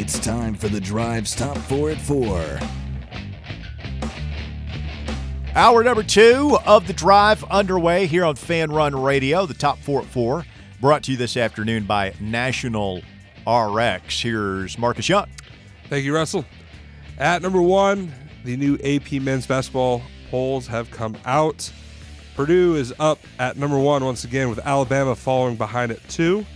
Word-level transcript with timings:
It's 0.00 0.20
time 0.20 0.54
for 0.54 0.68
the 0.68 0.80
Drive's 0.80 1.34
Top 1.34 1.58
4 1.58 1.90
at 1.90 2.00
4. 2.00 2.60
Hour 5.56 5.82
number 5.82 6.04
two 6.04 6.56
of 6.64 6.86
the 6.86 6.92
drive 6.92 7.42
underway 7.50 8.06
here 8.06 8.24
on 8.24 8.36
Fan 8.36 8.70
Run 8.70 8.94
Radio, 8.94 9.44
the 9.44 9.54
top 9.54 9.76
four 9.80 10.02
at 10.02 10.06
four, 10.06 10.44
brought 10.80 11.02
to 11.02 11.10
you 11.10 11.16
this 11.16 11.36
afternoon 11.36 11.82
by 11.82 12.14
National 12.20 13.02
RX. 13.44 14.20
Here's 14.20 14.78
Marcus 14.78 15.08
Young. 15.08 15.26
Thank 15.88 16.04
you, 16.04 16.14
Russell. 16.14 16.44
At 17.18 17.42
number 17.42 17.60
one, 17.60 18.12
the 18.44 18.56
new 18.56 18.78
AP 18.84 19.20
men's 19.20 19.48
basketball 19.48 20.02
polls 20.30 20.68
have 20.68 20.92
come 20.92 21.16
out. 21.24 21.72
Purdue 22.36 22.76
is 22.76 22.94
up 23.00 23.18
at 23.40 23.56
number 23.56 23.80
one 23.80 24.04
once 24.04 24.22
again, 24.22 24.48
with 24.48 24.60
Alabama 24.60 25.16
following 25.16 25.56
behind 25.56 25.90
at 25.90 26.08
two. 26.08 26.46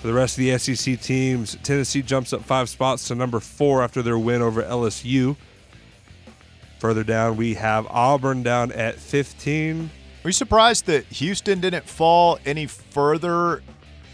For 0.00 0.06
the 0.06 0.12
rest 0.12 0.38
of 0.38 0.44
the 0.44 0.56
SEC 0.58 1.00
teams, 1.00 1.56
Tennessee 1.64 2.02
jumps 2.02 2.32
up 2.32 2.42
five 2.44 2.68
spots 2.68 3.08
to 3.08 3.16
number 3.16 3.40
four 3.40 3.82
after 3.82 4.00
their 4.00 4.18
win 4.18 4.42
over 4.42 4.62
LSU. 4.62 5.36
Further 6.78 7.02
down, 7.02 7.36
we 7.36 7.54
have 7.54 7.86
Auburn 7.88 8.44
down 8.44 8.70
at 8.70 8.94
15. 8.96 9.90
Are 10.24 10.28
you 10.28 10.32
surprised 10.32 10.86
that 10.86 11.04
Houston 11.06 11.60
didn't 11.60 11.88
fall 11.88 12.38
any 12.46 12.66
further 12.66 13.62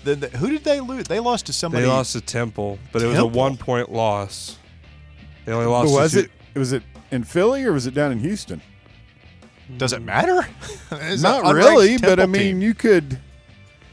than 0.04 0.20
the, 0.20 0.28
who 0.28 0.48
did 0.48 0.64
they 0.64 0.80
lose? 0.80 1.04
They 1.04 1.20
lost 1.20 1.46
to 1.46 1.52
somebody. 1.52 1.82
They 1.84 1.88
lost 1.88 2.12
to 2.12 2.22
Temple, 2.22 2.78
but 2.90 3.02
it 3.02 3.06
was 3.06 3.18
a 3.18 3.26
one 3.26 3.58
point 3.58 3.92
loss. 3.92 4.58
They 5.44 5.52
only 5.52 5.66
lost. 5.66 5.92
was 5.92 6.12
to 6.12 6.20
it? 6.20 6.30
Was 6.54 6.72
it 6.72 6.82
in 7.10 7.24
Philly 7.24 7.64
or 7.64 7.72
was 7.72 7.86
it 7.86 7.92
down 7.92 8.10
in 8.12 8.20
Houston? 8.20 8.62
Does 9.76 9.92
it 9.92 10.00
matter? 10.00 10.46
Not 11.18 11.54
really, 11.54 11.98
but 11.98 12.20
I 12.20 12.26
mean, 12.26 12.42
team. 12.42 12.62
you 12.62 12.72
could 12.72 13.18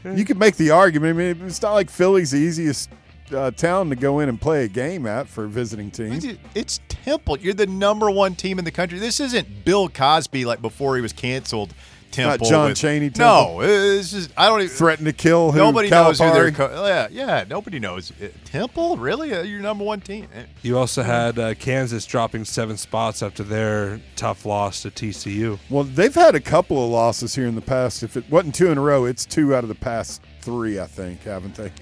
you 0.04 0.24
could 0.24 0.38
make 0.38 0.56
the 0.56 0.70
argument. 0.70 1.18
I 1.18 1.32
mean, 1.34 1.46
it's 1.46 1.62
not 1.62 1.72
like 1.74 1.90
Philly's 1.90 2.30
the 2.32 2.38
easiest 2.38 2.90
uh, 3.34 3.50
town 3.52 3.88
to 3.90 3.96
go 3.96 4.18
in 4.20 4.28
and 4.28 4.40
play 4.40 4.64
a 4.64 4.68
game 4.68 5.06
at 5.06 5.26
for 5.28 5.46
visiting 5.46 5.90
team. 5.90 6.12
It's- 6.12 6.36
It's 6.54 6.80
Temple. 6.88 7.38
You're 7.38 7.54
the 7.54 7.66
number 7.66 8.10
one 8.10 8.34
team 8.36 8.58
in 8.58 8.64
the 8.64 8.70
country. 8.70 8.98
This 8.98 9.18
isn't 9.20 9.64
Bill 9.64 9.88
Cosby 9.88 10.44
like 10.44 10.60
before 10.62 10.96
he 10.96 11.02
was 11.02 11.12
canceled. 11.12 11.74
Temple. 12.12 12.46
John 12.48 12.68
with- 12.68 12.78
Chaney 12.78 13.10
No, 13.18 13.60
this 13.62 14.12
is. 14.12 14.28
I 14.36 14.48
don't 14.48 14.60
even. 14.62 14.74
Threatened 14.76 15.06
to 15.06 15.12
kill 15.12 15.50
who? 15.52 15.58
Nobody 15.58 15.88
knows 15.90 16.18
who 16.20 16.30
their 16.32 16.50
Calipari? 16.50 16.54
co- 16.54 16.86
yeah 16.86 17.08
yeah 17.10 17.44
nobody 17.48 17.78
knows 17.78 18.12
Uh, 18.22 18.28
Temple 18.44 18.96
really 18.96 19.34
uh, 19.34 19.42
your 19.42 19.60
number 19.60 19.84
one 19.84 20.00
team 20.00 20.28
Eh, 20.34 20.44
You 20.62 20.78
also 20.78 21.02
had 21.02 21.38
uh, 21.38 21.54
Kansas 21.54 22.04
dropping 22.06 22.44
seven 22.44 22.76
spots 22.76 23.22
after 23.22 23.42
their 23.42 24.00
tough 24.16 24.44
loss 24.46 24.82
to 24.82 24.90
TCU. 24.90 25.58
Well, 25.70 25.84
they've 25.84 26.14
had 26.14 26.34
a 26.34 26.40
couple 26.40 26.84
of 26.84 26.90
losses 26.90 27.34
here 27.34 27.46
in 27.46 27.54
the 27.54 27.60
past. 27.60 28.02
If 28.02 28.16
it 28.16 28.24
wasn't 28.30 28.54
two 28.54 28.70
in 28.70 28.78
a 28.78 28.82
row, 28.82 29.04
it's 29.06 29.24
two 29.24 29.54
out 29.54 29.64
of 29.64 29.68
the 29.68 29.74
past 29.74 30.22
three, 30.40 30.78
I 30.80 30.86
think, 30.86 31.22
haven't 31.24 31.54
they? 31.54 31.72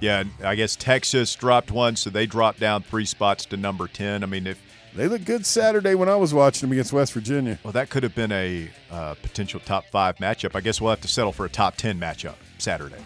Yeah 0.00 0.24
I 0.42 0.54
guess 0.54 0.76
Texas 0.76 1.34
dropped 1.34 1.70
one 1.70 1.96
so 1.96 2.10
they 2.10 2.26
dropped 2.26 2.60
down 2.60 2.82
three 2.82 3.04
spots 3.04 3.44
to 3.46 3.56
number 3.56 3.86
ten 3.88 4.22
I 4.22 4.26
mean 4.26 4.46
if 4.46 4.60
They 4.94 5.08
looked 5.08 5.24
good 5.24 5.44
Saturday 5.46 5.94
when 5.94 6.08
I 6.08 6.16
was 6.16 6.32
watching 6.34 6.62
them 6.68 6.72
against 6.72 6.92
West 6.92 7.12
Virginia. 7.12 7.58
well 7.64 7.72
that 7.72 7.90
could 7.90 8.02
have 8.02 8.14
been 8.14 8.32
a 8.32 8.70
uh, 8.90 9.14
potential 9.22 9.60
top 9.60 9.84
five 9.90 10.16
matchup 10.16 10.54
I 10.54 10.60
guess 10.60 10.80
we'll 10.80 10.90
have 10.90 11.00
to 11.02 11.08
settle 11.08 11.32
for 11.32 11.44
a 11.46 11.48
top 11.50 11.76
ten 11.76 11.98
matchup 11.98 12.34
Saturday 12.58 13.02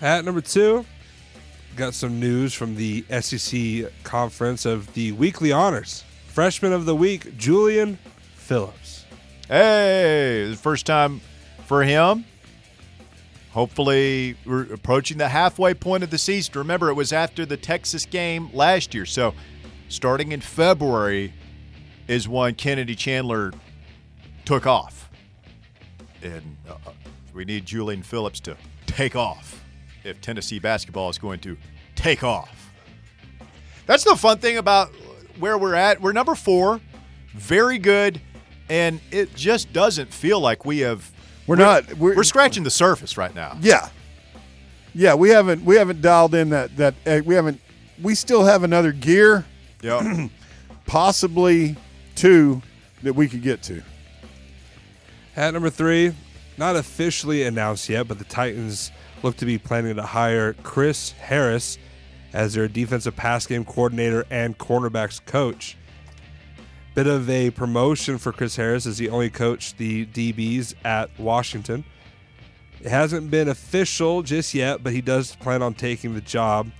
At 0.00 0.24
number 0.24 0.40
two, 0.40 0.84
got 1.76 1.94
some 1.94 2.18
news 2.20 2.54
from 2.54 2.74
the 2.76 3.04
SEC 3.20 3.92
conference 4.04 4.64
of 4.66 4.92
the 4.94 5.12
weekly 5.12 5.52
honors. 5.52 6.04
Freshman 6.28 6.72
of 6.72 6.84
the 6.86 6.94
week, 6.94 7.36
Julian 7.36 7.98
Phillips. 8.34 9.04
hey 9.48 10.46
the 10.50 10.56
first 10.56 10.86
time 10.86 11.20
for 11.66 11.82
him 11.82 12.24
hopefully 13.58 14.36
we're 14.46 14.72
approaching 14.72 15.18
the 15.18 15.28
halfway 15.28 15.74
point 15.74 16.04
of 16.04 16.10
the 16.10 16.18
season 16.18 16.54
remember 16.56 16.88
it 16.88 16.94
was 16.94 17.12
after 17.12 17.44
the 17.44 17.56
Texas 17.56 18.06
game 18.06 18.48
last 18.52 18.94
year 18.94 19.04
so 19.04 19.34
starting 19.88 20.32
in 20.32 20.40
February 20.40 21.32
is 22.06 22.28
when 22.28 22.54
Kennedy 22.54 22.94
Chandler 22.94 23.52
took 24.44 24.66
off. 24.66 25.10
And 26.22 26.56
uh, 26.68 26.74
we 27.34 27.44
need 27.44 27.66
Julian 27.66 28.02
Phillips 28.02 28.40
to 28.40 28.56
take 28.86 29.14
off 29.14 29.62
if 30.04 30.20
Tennessee 30.20 30.58
basketball 30.58 31.10
is 31.10 31.18
going 31.18 31.40
to 31.40 31.56
take 31.94 32.24
off. 32.24 32.72
That's 33.86 34.04
the 34.04 34.16
fun 34.16 34.38
thing 34.38 34.56
about 34.56 34.90
where 35.38 35.56
we're 35.56 35.74
at. 35.74 36.00
We're 36.00 36.12
number 36.12 36.34
four, 36.34 36.80
very 37.34 37.78
good, 37.78 38.20
and 38.68 39.00
it 39.10 39.34
just 39.34 39.72
doesn't 39.72 40.12
feel 40.12 40.40
like 40.40 40.64
we 40.64 40.80
have. 40.80 41.12
We're 41.48 41.56
not- 41.56 41.88
We're, 41.94 42.14
we're- 42.14 42.24
scratching 42.24 42.62
the 42.62 42.70
surface 42.70 43.16
right 43.16 43.34
now. 43.34 43.56
Yeah, 43.60 43.88
yeah. 44.94 45.14
We 45.14 45.30
haven't 45.30 45.64
we 45.64 45.76
haven't 45.76 46.00
dialed 46.02 46.34
in 46.34 46.50
that 46.50 46.76
that 46.76 46.94
uh, 47.06 47.20
we 47.24 47.34
haven't. 47.34 47.60
We 48.00 48.14
still 48.14 48.44
have 48.44 48.62
another 48.62 48.92
gear, 48.92 49.44
Yeah. 49.82 50.28
possibly 50.86 51.76
two, 52.14 52.62
that 53.02 53.14
we 53.14 53.28
could 53.28 53.42
get 53.42 53.62
to. 53.64 53.82
At 55.36 55.52
number 55.54 55.70
three, 55.70 56.12
not 56.56 56.76
officially 56.76 57.42
announced 57.44 57.88
yet, 57.88 58.06
but 58.08 58.18
the 58.18 58.24
Titans 58.24 58.90
look 59.22 59.36
to 59.38 59.44
be 59.46 59.58
planning 59.58 59.96
to 59.96 60.02
hire 60.02 60.52
Chris 60.62 61.10
Harris 61.12 61.76
as 62.32 62.54
their 62.54 62.68
defensive 62.68 63.16
pass 63.16 63.46
game 63.46 63.64
coordinator 63.64 64.24
and 64.30 64.56
cornerbacks 64.58 65.24
coach. 65.24 65.76
Bit 66.94 67.06
of 67.06 67.30
a 67.30 67.50
promotion 67.50 68.18
for 68.18 68.32
Chris 68.32 68.56
Harris 68.56 68.86
as 68.86 68.98
he 68.98 69.08
only 69.08 69.30
coached 69.30 69.78
the 69.78 70.06
DBs 70.06 70.74
at 70.84 71.10
Washington. 71.18 71.84
It 72.80 72.90
hasn't 72.90 73.30
been 73.30 73.48
official 73.48 74.22
just 74.22 74.54
yet, 74.54 74.82
but 74.82 74.92
he 74.92 75.00
does 75.00 75.36
plan 75.36 75.62
on 75.62 75.74
taking 75.74 76.14
the 76.14 76.20
job. 76.20 76.70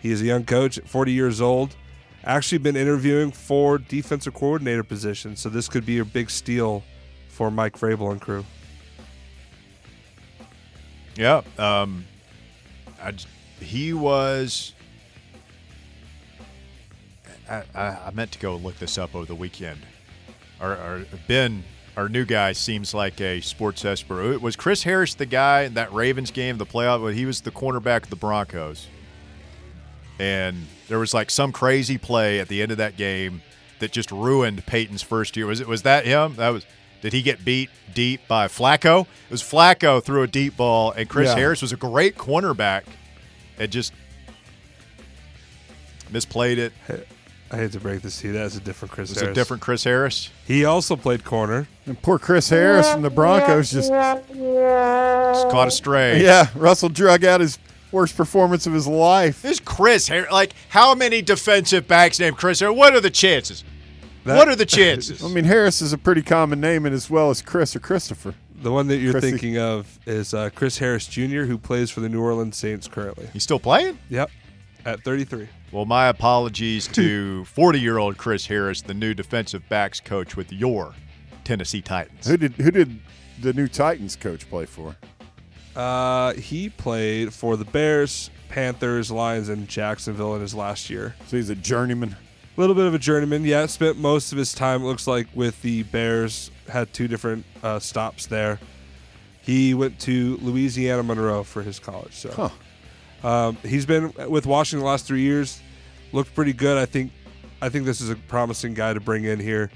He 0.00 0.10
is 0.10 0.20
a 0.20 0.24
young 0.24 0.44
coach, 0.44 0.80
40 0.84 1.12
years 1.12 1.40
old. 1.40 1.76
Actually, 2.24 2.58
been 2.58 2.76
interviewing 2.76 3.32
for 3.32 3.78
defensive 3.78 4.34
coordinator 4.34 4.84
position, 4.84 5.34
so 5.36 5.48
this 5.48 5.68
could 5.68 5.84
be 5.84 5.98
a 5.98 6.04
big 6.04 6.30
steal 6.30 6.84
for 7.28 7.50
Mike 7.50 7.78
Vrabel 7.78 8.12
and 8.12 8.20
crew. 8.20 8.44
Yeah. 11.16 11.42
Um, 11.58 12.04
I 13.02 13.14
he 13.60 13.92
was. 13.92 14.74
I, 17.48 17.62
I, 17.74 18.10
meant 18.12 18.32
to 18.32 18.38
go 18.38 18.56
look 18.56 18.78
this 18.78 18.98
up 18.98 19.14
over 19.14 19.26
the 19.26 19.34
weekend. 19.34 19.80
Our, 20.60 20.76
our 20.76 21.00
Ben, 21.26 21.64
our 21.96 22.08
new 22.08 22.24
guy, 22.24 22.52
seems 22.52 22.94
like 22.94 23.20
a 23.20 23.40
sports 23.40 23.84
expert. 23.84 24.40
Was 24.40 24.56
Chris 24.56 24.84
Harris 24.84 25.14
the 25.14 25.26
guy 25.26 25.62
in 25.62 25.74
that 25.74 25.92
Ravens 25.92 26.30
game, 26.30 26.58
the 26.58 26.66
playoff? 26.66 27.02
Well, 27.02 27.12
he 27.12 27.26
was 27.26 27.40
the 27.40 27.50
cornerback 27.50 28.04
of 28.04 28.10
the 28.10 28.16
Broncos, 28.16 28.86
and 30.18 30.66
there 30.88 30.98
was 30.98 31.12
like 31.12 31.30
some 31.30 31.52
crazy 31.52 31.98
play 31.98 32.38
at 32.38 32.48
the 32.48 32.62
end 32.62 32.70
of 32.70 32.78
that 32.78 32.96
game 32.96 33.42
that 33.80 33.90
just 33.92 34.12
ruined 34.12 34.64
Peyton's 34.66 35.02
first 35.02 35.36
year. 35.36 35.46
Was 35.46 35.60
it? 35.60 35.66
Was 35.66 35.82
that 35.82 36.06
him? 36.06 36.36
That 36.36 36.50
was. 36.50 36.64
Did 37.00 37.12
he 37.12 37.22
get 37.22 37.44
beat 37.44 37.68
deep 37.92 38.20
by 38.28 38.46
Flacco? 38.46 39.02
It 39.02 39.30
was 39.30 39.42
Flacco 39.42 40.00
threw 40.00 40.22
a 40.22 40.28
deep 40.28 40.56
ball, 40.56 40.92
and 40.92 41.08
Chris 41.08 41.30
Yeah. 41.30 41.34
Harris 41.36 41.60
was 41.60 41.72
a 41.72 41.76
great 41.76 42.16
cornerback. 42.16 42.84
It 43.58 43.68
just 43.68 43.92
misplayed 46.12 46.58
it. 46.58 46.72
I 47.52 47.56
hate 47.56 47.72
to 47.72 47.80
break 47.80 48.00
this 48.00 48.18
to 48.22 48.28
you. 48.28 48.32
That's 48.32 48.56
a 48.56 48.60
different 48.60 48.92
Chris 48.92 49.10
It 49.10 49.14
was 49.14 49.20
Harris. 49.20 49.36
a 49.36 49.40
different 49.40 49.62
Chris 49.62 49.84
Harris. 49.84 50.30
He 50.46 50.64
also 50.64 50.96
played 50.96 51.22
corner. 51.24 51.68
And 51.84 52.00
poor 52.00 52.18
Chris 52.18 52.48
Harris 52.48 52.90
from 52.90 53.02
the 53.02 53.10
Broncos 53.10 53.70
just 53.70 53.90
Just 53.90 55.48
caught 55.50 55.68
a 55.68 55.70
stray. 55.70 56.22
yeah. 56.24 56.48
Russell 56.54 56.88
drug 56.88 57.24
out 57.24 57.40
his 57.40 57.58
worst 57.90 58.16
performance 58.16 58.66
of 58.66 58.72
his 58.72 58.86
life. 58.86 59.42
This 59.42 59.60
Chris 59.60 60.08
Harris. 60.08 60.30
Like, 60.32 60.54
how 60.70 60.94
many 60.94 61.20
defensive 61.22 61.86
backs 61.86 62.18
named 62.18 62.36
Chris 62.38 62.60
Harris? 62.60 62.76
What 62.76 62.94
are 62.94 63.00
the 63.00 63.10
chances? 63.10 63.64
That- 64.24 64.36
what 64.36 64.48
are 64.48 64.56
the 64.56 64.66
chances? 64.66 65.22
I 65.24 65.28
mean, 65.28 65.44
Harris 65.44 65.82
is 65.82 65.92
a 65.92 65.98
pretty 65.98 66.22
common 66.22 66.60
name, 66.60 66.86
and 66.86 66.94
as 66.94 67.10
well 67.10 67.28
as 67.30 67.42
Chris 67.42 67.76
or 67.76 67.80
Christopher. 67.80 68.34
The 68.62 68.70
one 68.70 68.86
that 68.86 68.98
you're 68.98 69.12
Chrissy. 69.12 69.30
thinking 69.32 69.58
of 69.58 69.98
is 70.06 70.32
uh, 70.32 70.48
Chris 70.54 70.78
Harris 70.78 71.06
Jr., 71.08 71.42
who 71.42 71.58
plays 71.58 71.90
for 71.90 72.00
the 72.00 72.08
New 72.08 72.22
Orleans 72.22 72.56
Saints 72.56 72.86
currently. 72.86 73.28
He's 73.32 73.42
still 73.42 73.58
playing? 73.58 73.98
Yep, 74.08 74.30
at 74.84 75.00
33. 75.02 75.48
Well, 75.72 75.86
my 75.86 76.08
apologies 76.08 76.86
to 76.88 77.44
40 77.46 77.80
year 77.80 77.98
old 77.98 78.18
Chris 78.18 78.46
Harris, 78.46 78.82
the 78.82 78.94
new 78.94 79.14
defensive 79.14 79.66
backs 79.68 80.00
coach 80.00 80.36
with 80.36 80.52
your 80.52 80.94
Tennessee 81.44 81.80
Titans. 81.80 82.26
Who 82.26 82.36
did 82.36 82.52
who 82.52 82.70
did 82.70 83.00
the 83.40 83.52
new 83.54 83.66
Titans 83.68 84.14
coach 84.14 84.48
play 84.48 84.66
for? 84.66 84.96
Uh, 85.74 86.34
he 86.34 86.68
played 86.68 87.32
for 87.32 87.56
the 87.56 87.64
Bears, 87.64 88.30
Panthers, 88.50 89.10
Lions, 89.10 89.48
and 89.48 89.66
Jacksonville 89.66 90.34
in 90.34 90.42
his 90.42 90.54
last 90.54 90.90
year. 90.90 91.14
So 91.26 91.38
he's 91.38 91.48
a 91.48 91.54
journeyman. 91.54 92.16
A 92.56 92.60
little 92.60 92.76
bit 92.76 92.84
of 92.84 92.92
a 92.92 92.98
journeyman, 92.98 93.44
yeah. 93.46 93.64
Spent 93.64 93.96
most 93.96 94.32
of 94.32 94.36
his 94.36 94.52
time, 94.52 94.82
it 94.82 94.84
looks 94.84 95.06
like, 95.06 95.26
with 95.34 95.62
the 95.62 95.84
Bears. 95.84 96.50
Had 96.68 96.92
two 96.92 97.08
different 97.08 97.46
uh, 97.62 97.78
stops 97.78 98.26
there. 98.26 98.60
He 99.40 99.72
went 99.72 99.98
to 100.00 100.36
Louisiana 100.42 101.02
Monroe 101.02 101.42
for 101.44 101.62
his 101.62 101.78
college. 101.78 102.12
So 102.12 102.30
Huh. 102.30 102.50
Um, 103.22 103.56
he's 103.64 103.86
been 103.86 104.12
with 104.28 104.46
Washington 104.46 104.80
the 104.80 104.86
last 104.90 105.06
three 105.06 105.22
years. 105.22 105.60
Looked 106.12 106.34
pretty 106.34 106.52
good. 106.52 106.78
I 106.78 106.86
think. 106.86 107.12
I 107.60 107.68
think 107.68 107.84
this 107.86 108.00
is 108.00 108.10
a 108.10 108.16
promising 108.16 108.74
guy 108.74 108.92
to 108.92 108.98
bring 108.98 109.22
in 109.22 109.38
here, 109.38 109.70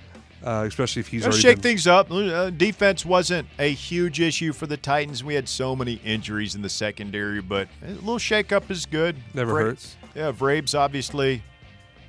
uh, 0.45 0.65
especially 0.67 0.99
if 1.01 1.07
he's 1.07 1.23
Let's 1.23 1.37
already 1.37 1.43
shake 1.43 1.57
been- 1.59 1.63
things 1.63 1.87
up. 1.87 2.11
Uh, 2.11 2.51
defense 2.51 3.07
wasn't 3.07 3.47
a 3.61 3.73
huge 3.73 4.19
issue 4.21 4.53
for 4.53 4.67
the 4.67 4.77
Titans. 4.77 5.23
We 5.23 5.35
had 5.35 5.49
so 5.49 5.77
many 5.77 6.01
injuries 6.05 6.57
in 6.57 6.63
the 6.63 6.69
secondary, 6.69 7.41
but 7.41 7.69
a 7.87 7.93
little 7.93 8.19
shake 8.19 8.51
up 8.51 8.73
is 8.73 8.87
good. 8.87 9.15
Never 9.35 9.53
Bra- 9.53 9.63
hurts. 9.67 9.95
yeah, 10.17 10.33
Vrabes 10.33 10.77
obviously 10.77 11.45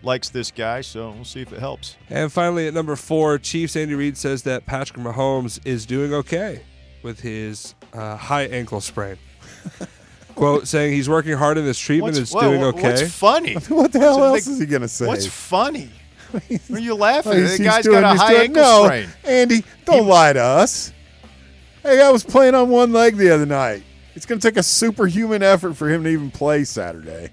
likes 0.02 0.30
this 0.30 0.50
guy, 0.50 0.82
so 0.82 1.12
we'll 1.12 1.26
see 1.26 1.42
if 1.42 1.54
it 1.54 1.60
helps. 1.60 1.96
And 2.10 2.34
finally, 2.34 2.68
at 2.68 2.74
number 2.74 2.96
four, 2.96 3.38
Chiefs 3.38 3.76
Andy 3.76 3.94
Reid 3.94 4.18
says 4.18 4.42
that 4.44 4.66
Patrick 4.66 5.00
Mahomes 5.00 5.60
is 5.64 5.86
doing 5.86 6.12
okay 6.12 6.62
with 7.04 7.20
his 7.20 7.76
uh, 7.94 8.16
high 8.18 8.46
ankle 8.46 8.82
sprain. 8.82 9.18
Quote 10.38 10.68
saying 10.68 10.94
he's 10.94 11.10
working 11.10 11.34
hard 11.38 11.58
in 11.58 11.66
this 11.66 11.78
treatment, 11.80 12.16
is 12.18 12.32
what- 12.34 12.42
doing 12.42 12.64
okay. 12.64 12.82
What's 12.92 13.12
funny? 13.12 13.54
What 13.70 13.92
the 13.92 14.00
hell 14.00 14.16
So 14.16 14.24
else 14.24 14.46
they- 14.46 14.52
is 14.54 14.60
he 14.60 14.66
going 14.66 14.82
to 14.84 14.88
say? 14.88 15.08
What's 15.08 15.26
funny? 15.26 15.90
Are 16.74 16.80
you 16.80 16.94
laughing? 16.96 17.32
Oh, 17.34 17.36
at? 17.36 17.40
he's- 17.40 17.58
the 17.58 17.64
he's 17.64 17.72
guy's 17.72 17.84
doing- 17.84 18.02
got 18.02 18.16
a 18.16 18.20
high 18.20 18.30
doing- 18.32 18.42
ankle 18.44 18.62
no, 18.64 18.84
sprain. 18.86 19.10
Andy, 19.26 19.64
don't 19.86 20.08
lie 20.08 20.34
to 20.34 20.42
us. 20.42 20.94
Hey, 21.84 22.02
I 22.02 22.10
was 22.12 22.24
playing 22.24 22.54
on 22.56 22.70
one 22.70 22.92
leg 22.94 23.16
the 23.18 23.30
other 23.34 23.46
night. 23.46 23.84
It's 24.16 24.26
going 24.26 24.40
to 24.40 24.48
take 24.48 24.58
a 24.58 24.64
superhuman 24.64 25.42
effort 25.44 25.74
for 25.76 25.90
him 25.90 26.04
to 26.04 26.10
even 26.10 26.32
play 26.32 26.64
Saturday 26.66 27.30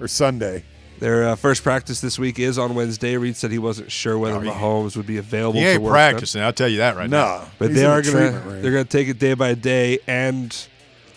or 0.00 0.06
Sunday. 0.08 0.64
Their 0.98 1.28
uh, 1.28 1.36
first 1.36 1.62
practice 1.62 2.00
this 2.00 2.18
week 2.18 2.38
is 2.38 2.58
on 2.58 2.74
Wednesday. 2.74 3.16
Reid 3.16 3.36
said 3.36 3.50
he 3.50 3.58
wasn't 3.58 3.90
sure 3.92 4.18
whether 4.18 4.36
Oh, 4.38 4.40
he- 4.40 4.50
Mahomes 4.50 4.96
would 4.96 5.06
be 5.06 5.18
available 5.18 5.58
He 5.58 5.64
to 5.64 5.72
ain't 5.72 5.82
work. 5.82 5.92
practicing. 5.92 6.42
I'll 6.42 6.52
tell 6.52 6.68
you 6.68 6.78
that 6.78 6.96
right 6.96 7.08
now. 7.10 7.38
No, 7.40 7.44
But 7.58 7.68
he's 7.70 7.78
they 7.78 7.84
are 7.86 8.02
gonna 8.02 8.30
they're 8.62 8.72
gonna 8.72 8.84
take 8.84 9.08
it 9.08 9.18
day 9.18 9.34
by 9.34 9.54
day, 9.54 9.98
and 10.06 10.56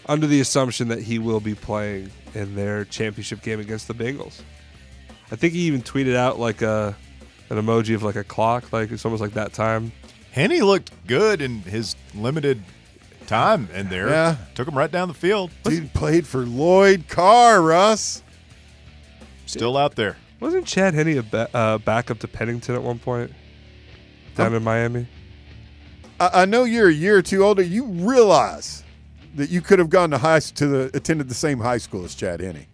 under 0.10 0.28
the 0.28 0.42
assumption 0.42 0.88
that 0.90 1.00
he 1.00 1.20
will 1.20 1.40
be 1.40 1.56
playing 1.56 2.10
in 2.34 2.56
their 2.56 2.84
championship 2.84 3.42
game 3.42 3.60
against 3.60 3.88
the 3.88 3.94
Bengals. 3.94 4.42
I 5.32 5.36
think 5.36 5.54
he 5.54 5.62
even 5.62 5.84
tweeted 5.84 6.16
out 6.16 6.40
like 6.40 6.62
a 6.62 6.98
an 7.50 7.58
emoji 7.58 7.96
of 7.96 8.04
like 8.04 8.16
a 8.16 8.24
clock, 8.24 8.74
like 8.74 8.92
it's 8.92 9.06
almost 9.06 9.22
like 9.22 9.34
that 9.34 9.54
time. 9.54 9.92
Henne 10.32 10.60
looked 10.62 10.92
good 11.08 11.42
in 11.42 11.62
his 11.62 11.96
limited 12.16 12.62
time 13.28 13.70
in 13.74 13.90
there. 13.90 14.10
Yeah. 14.10 14.36
Took 14.56 14.68
him 14.68 14.78
right 14.78 14.92
down 14.92 15.08
the 15.08 15.14
field. 15.14 15.52
Dude 15.64 15.94
played 15.94 16.26
for 16.28 16.40
Lloyd 16.46 17.06
Carr, 17.08 17.62
Russ. 17.62 18.24
Still 19.46 19.78
out 19.78 19.96
there. 19.96 20.18
Wasn't 20.40 20.66
Chad 20.66 20.94
Henne 20.94 21.18
a 21.18 21.24
ba- 21.24 21.50
uh, 21.54 21.78
backup 21.78 22.20
to 22.20 22.28
Pennington 22.28 22.76
at 22.76 22.82
one 22.82 22.98
point 23.00 23.32
down 24.36 24.54
in 24.56 24.64
Miami? 24.64 25.08
I, 26.20 26.42
I 26.42 26.46
know 26.46 26.64
you're 26.64 26.90
a 26.90 26.94
year 26.94 27.18
or 27.18 27.22
two 27.22 27.44
older. 27.44 27.62
You 27.62 27.86
realize 27.86 28.84
that 29.40 29.50
you 29.50 29.62
could 29.62 29.80
have 29.80 29.90
gone 29.90 30.12
to 30.12 30.18
high 30.18 30.40
to 30.40 30.68
the 30.68 30.92
attended 30.94 31.30
the 31.30 31.34
same 31.36 31.60
high 31.60 31.78
school 31.78 32.04
as 32.06 32.14
Chad 32.16 32.42
Henne. 32.42 32.66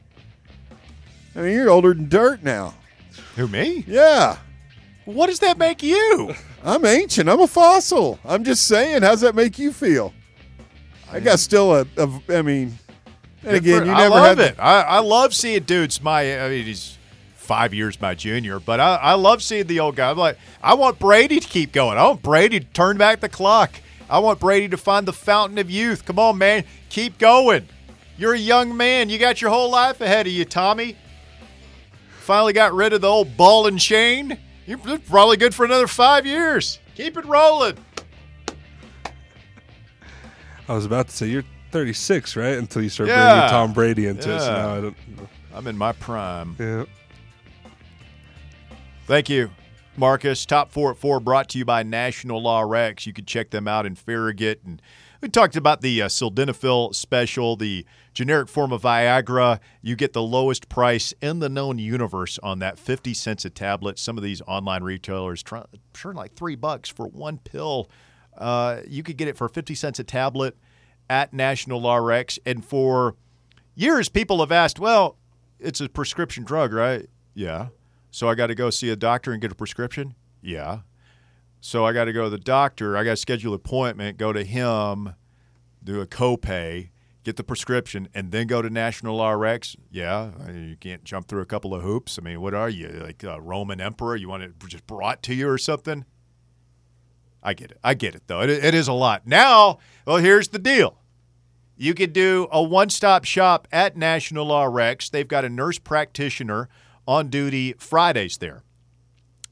I 1.36 1.40
mean, 1.42 1.52
you're 1.54 1.70
older 1.70 1.94
than 1.94 2.10
dirt 2.10 2.44
now. 2.44 2.74
Who, 3.36 3.48
me? 3.48 3.84
Yeah, 3.88 4.38
What 5.06 5.28
does 5.28 5.40
that 5.40 5.58
make 5.58 5.84
you? 5.84 6.34
I'm 6.64 6.86
ancient. 6.86 7.30
I'm 7.30 7.40
a 7.42 7.48
fossil. 7.48 8.20
I'm 8.26 8.44
just 8.44 8.66
saying. 8.68 9.04
How's 9.04 9.22
that 9.22 9.36
make 9.36 9.60
you 9.60 9.72
feel? 9.72 10.14
I 11.12 11.20
got 11.20 11.40
still 11.40 11.76
a. 11.76 11.86
a 11.98 12.22
I 12.30 12.42
mean, 12.42 12.78
and 13.44 13.58
again, 13.58 13.86
you 13.86 13.92
I 13.92 13.98
never 14.00 14.10
love 14.16 14.38
had. 14.38 14.54
it. 14.54 14.60
I, 14.60 14.82
I 14.82 15.00
love 15.00 15.34
seeing 15.34 15.64
dudes 15.64 16.02
my. 16.02 16.40
I 16.44 16.50
mean, 16.50 16.66
he's 16.66 16.98
five 17.36 17.74
years 17.74 18.02
my 18.02 18.16
junior, 18.16 18.60
but 18.60 18.80
I, 18.80 18.96
I 18.96 19.14
love 19.14 19.44
seeing 19.44 19.68
the 19.68 19.80
old 19.80 19.96
guy. 19.96 20.10
I'm 20.10 20.18
like, 20.18 20.38
I 20.64 20.74
want 20.74 20.98
Brady 20.98 21.40
to 21.40 21.48
keep 21.48 21.72
going. 21.72 21.98
I 21.98 22.08
want 22.08 22.24
Brady 22.24 22.60
to 22.60 22.66
turn 22.66 22.98
back 22.98 23.20
the 23.20 23.30
clock. 23.30 23.80
I 24.10 24.20
want 24.20 24.40
Brady 24.40 24.70
to 24.70 24.78
find 24.78 25.08
the 25.08 25.14
fountain 25.14 25.58
of 25.58 25.70
youth. 25.70 26.06
Come 26.06 26.20
on, 26.20 26.38
man, 26.38 26.64
keep 26.90 27.18
going. 27.18 27.68
You're 28.18 28.34
a 28.34 28.38
young 28.40 28.76
man. 28.78 29.10
You 29.10 29.18
got 29.18 29.42
your 29.42 29.50
whole 29.52 29.70
life 29.72 30.00
ahead 30.02 30.28
of 30.28 30.32
you, 30.34 30.46
Tommy. 30.46 30.96
Finally 32.22 32.54
got 32.54 32.74
rid 32.74 32.94
of 32.94 33.02
the 33.02 33.08
old 33.08 33.36
ball 33.38 33.68
and 33.68 33.80
chain. 33.80 34.38
You're 34.66 34.78
probably 34.78 35.38
good 35.38 35.54
for 35.54 35.66
another 35.66 35.88
five 35.88 36.26
years. 36.26 36.80
Keep 36.96 37.18
it 37.18 37.26
rolling. 37.26 37.78
I 40.68 40.74
was 40.74 40.86
about 40.86 41.10
to 41.10 41.16
say 41.16 41.28
you're 41.28 41.44
36, 41.72 42.36
right? 42.36 42.58
Until 42.58 42.82
you 42.82 42.90
start 42.90 43.10
Yeah. 43.10 43.32
bringing 43.34 43.50
Tom 43.50 43.74
Brady 43.74 44.08
into 44.08 44.34
it. 44.34 44.40
So 44.40 44.46
Yeah. 44.48 44.58
now 44.58 44.76
I 44.76 44.82
don't. 44.82 44.98
I'm 45.54 45.68
in 45.68 45.78
my 45.78 45.92
prime. 45.92 46.56
Yeah. 46.60 46.86
Thank 49.08 49.30
you, 49.30 49.52
Marcus. 49.98 50.46
Top 50.46 50.72
four 50.72 50.92
at 50.92 50.98
four 50.98 51.20
brought 51.20 51.50
to 51.50 51.58
you 51.58 51.66
by 51.66 51.84
National 51.84 52.42
RX. 52.64 53.06
You 53.06 53.14
can 53.14 53.26
check 53.26 53.50
them 53.52 53.68
out 53.68 53.86
in 53.86 53.96
Farragut. 53.96 54.62
And 54.66 54.82
we 55.22 55.30
talked 55.30 55.56
about 55.56 55.82
the 55.82 56.02
uh, 56.02 56.08
sildenafil 56.08 56.94
special, 56.94 57.56
the 57.56 57.86
generic 58.14 58.48
form 58.48 58.72
of 58.72 58.84
Viagra. 58.84 59.60
You 59.82 59.96
get 59.96 60.14
the 60.14 60.22
lowest 60.22 60.70
price 60.70 61.14
in 61.22 61.40
the 61.40 61.50
known 61.50 61.80
universe 61.80 62.38
on 62.44 62.60
that, 62.60 62.78
50 62.78 63.14
cents 63.14 63.46
a 63.46 63.50
tablet. 63.50 63.98
Some 63.98 64.18
of 64.18 64.24
these 64.24 64.42
online 64.42 64.84
retailers 64.84 65.42
try, 65.42 65.64
like 66.04 66.34
three 66.36 66.56
bucks 66.56 66.90
for 66.90 67.08
one 67.08 67.38
pill. 67.40 67.90
Uh, 68.38 68.82
you 68.88 69.04
could 69.04 69.18
get 69.18 69.28
it 69.28 69.38
for 69.38 69.50
50 69.50 69.76
cents 69.76 70.00
a 70.00 70.04
tablet 70.04 70.58
at 71.10 71.34
National 71.34 71.92
RX. 71.92 72.38
And 72.46 72.64
for 72.64 73.16
years, 73.76 74.10
people 74.10 74.40
have 74.42 74.52
asked, 74.52 74.80
well, 74.80 75.18
it's 75.60 75.82
a 75.82 75.90
prescription 75.90 76.44
drug, 76.44 76.74
right? 76.74 77.08
Yeah. 77.34 77.68
So 78.16 78.30
I 78.30 78.36
got 78.36 78.48
to 78.48 78.56
go 78.56 78.70
see 78.70 78.90
a 78.92 78.96
doctor 78.96 79.34
and 79.34 79.42
get 79.42 79.52
a 79.52 79.56
prescription? 79.56 80.16
Yeah. 80.42 80.80
So 81.60 81.84
I 81.86 81.92
got 81.92 82.06
to 82.06 82.14
go 82.14 82.24
to 82.24 82.30
the 82.30 82.38
doctor. 82.38 82.96
I 82.96 83.04
got 83.04 83.10
to 83.10 83.18
schedule 83.18 83.52
an 83.52 83.58
appointment, 83.58 84.18
go 84.18 84.32
to 84.32 84.46
him, 84.46 85.16
do 85.84 86.00
a 86.00 86.08
copay, 86.08 86.92
get 87.26 87.36
the 87.36 87.44
prescription, 87.44 88.08
and 88.14 88.32
then 88.32 88.48
go 88.48 88.62
to 88.62 88.70
National 88.70 89.22
RX? 89.22 89.76
Yeah. 89.92 90.32
I 90.40 90.52
mean, 90.54 90.70
You 90.70 90.78
can't 90.78 91.04
jump 91.04 91.28
through 91.28 91.42
a 91.42 91.46
couple 91.46 91.76
of 91.76 91.84
hoops. 91.84 92.18
I 92.18 92.22
mean, 92.24 92.40
what 92.40 92.54
are 92.54 92.70
you, 92.70 92.88
like 93.04 93.22
a 93.24 93.42
Roman 93.42 93.82
emperor? 93.82 94.16
You 94.16 94.30
want 94.30 94.44
it 94.44 94.54
just 94.66 94.88
brought 94.88 95.22
to 95.24 95.34
you 95.34 95.50
or 95.50 95.58
something? 95.58 96.06
I 97.44 97.54
get 97.54 97.72
it. 97.72 97.80
I 97.84 97.96
get 97.96 98.16
it, 98.16 98.24
though. 98.28 98.40
It, 98.40 98.50
it 98.50 98.74
is 98.74 98.88
a 98.88 98.94
lot. 98.94 99.28
Now, 99.28 99.80
well, 100.08 100.18
here's 100.18 100.48
the 100.48 100.60
deal. 100.60 101.02
You 101.76 101.94
could 101.94 102.14
do 102.14 102.48
a 102.50 102.64
one 102.64 102.90
stop 102.90 103.26
shop 103.26 103.68
at 103.74 103.98
National 103.98 104.66
RX. 104.66 105.10
They've 105.10 105.28
got 105.28 105.44
a 105.44 105.50
nurse 105.50 105.80
practitioner 105.80 106.70
on 107.08 107.30
duty 107.30 107.74
Fridays 107.74 108.38
there. 108.38 108.64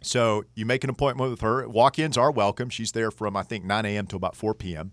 So 0.01 0.44
you 0.53 0.65
make 0.65 0.83
an 0.83 0.89
appointment 0.89 1.31
with 1.31 1.41
her. 1.41 1.67
Walk 1.67 1.97
ins 1.97 2.17
are 2.17 2.31
welcome. 2.31 2.69
She's 2.69 2.91
there 2.91 3.09
from, 3.09 3.38
I 3.38 3.44
think, 3.44 3.63
9 3.63 3.85
a.m. 3.85 4.07
to 4.07 4.15
about 4.15 4.35
4 4.35 4.53
p.m. 4.53 4.91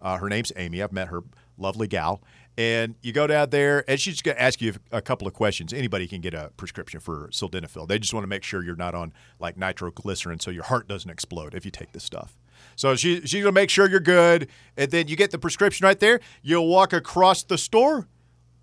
Uh, 0.00 0.18
her 0.18 0.28
name's 0.28 0.52
Amy. 0.56 0.82
I've 0.82 0.92
met 0.92 1.08
her. 1.08 1.22
Lovely 1.56 1.86
gal. 1.86 2.22
And 2.58 2.96
you 3.00 3.12
go 3.12 3.26
down 3.26 3.48
there, 3.48 3.82
and 3.88 3.98
she's 3.98 4.20
going 4.20 4.36
to 4.36 4.42
ask 4.42 4.60
you 4.60 4.74
a 4.90 5.00
couple 5.00 5.26
of 5.26 5.32
questions. 5.32 5.72
Anybody 5.72 6.06
can 6.06 6.20
get 6.20 6.34
a 6.34 6.50
prescription 6.58 7.00
for 7.00 7.28
sildenafil. 7.28 7.88
They 7.88 7.98
just 7.98 8.12
want 8.12 8.24
to 8.24 8.28
make 8.28 8.42
sure 8.42 8.62
you're 8.62 8.76
not 8.76 8.94
on 8.94 9.14
like 9.40 9.56
nitroglycerin 9.56 10.38
so 10.40 10.50
your 10.50 10.64
heart 10.64 10.86
doesn't 10.86 11.10
explode 11.10 11.54
if 11.54 11.64
you 11.64 11.70
take 11.70 11.92
this 11.92 12.04
stuff. 12.04 12.36
So 12.76 12.94
she, 12.94 13.20
she's 13.22 13.42
going 13.42 13.54
to 13.54 13.60
make 13.60 13.70
sure 13.70 13.88
you're 13.88 14.00
good. 14.00 14.48
And 14.76 14.90
then 14.90 15.08
you 15.08 15.16
get 15.16 15.30
the 15.30 15.38
prescription 15.38 15.86
right 15.86 15.98
there. 15.98 16.20
You'll 16.42 16.68
walk 16.68 16.92
across 16.92 17.42
the 17.42 17.56
store, 17.56 18.06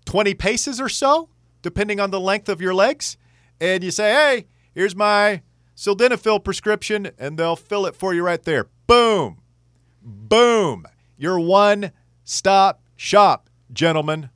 20 0.04 0.34
paces 0.34 0.80
or 0.80 0.88
so, 0.88 1.28
depending 1.62 1.98
on 1.98 2.12
the 2.12 2.20
length 2.20 2.48
of 2.48 2.60
your 2.60 2.74
legs. 2.74 3.16
And 3.60 3.84
you 3.84 3.90
say, 3.90 4.12
hey, 4.12 4.46
here's 4.72 4.96
my 4.96 5.42
sildenafil 5.76 6.42
prescription. 6.42 7.10
And 7.18 7.38
they'll 7.38 7.56
fill 7.56 7.86
it 7.86 7.94
for 7.94 8.14
you 8.14 8.22
right 8.22 8.42
there. 8.42 8.68
Boom. 8.86 9.40
Boom. 10.02 10.86
Your 11.16 11.38
one 11.38 11.92
stop 12.24 12.82
shop, 12.96 13.50
gentlemen. 13.72 14.30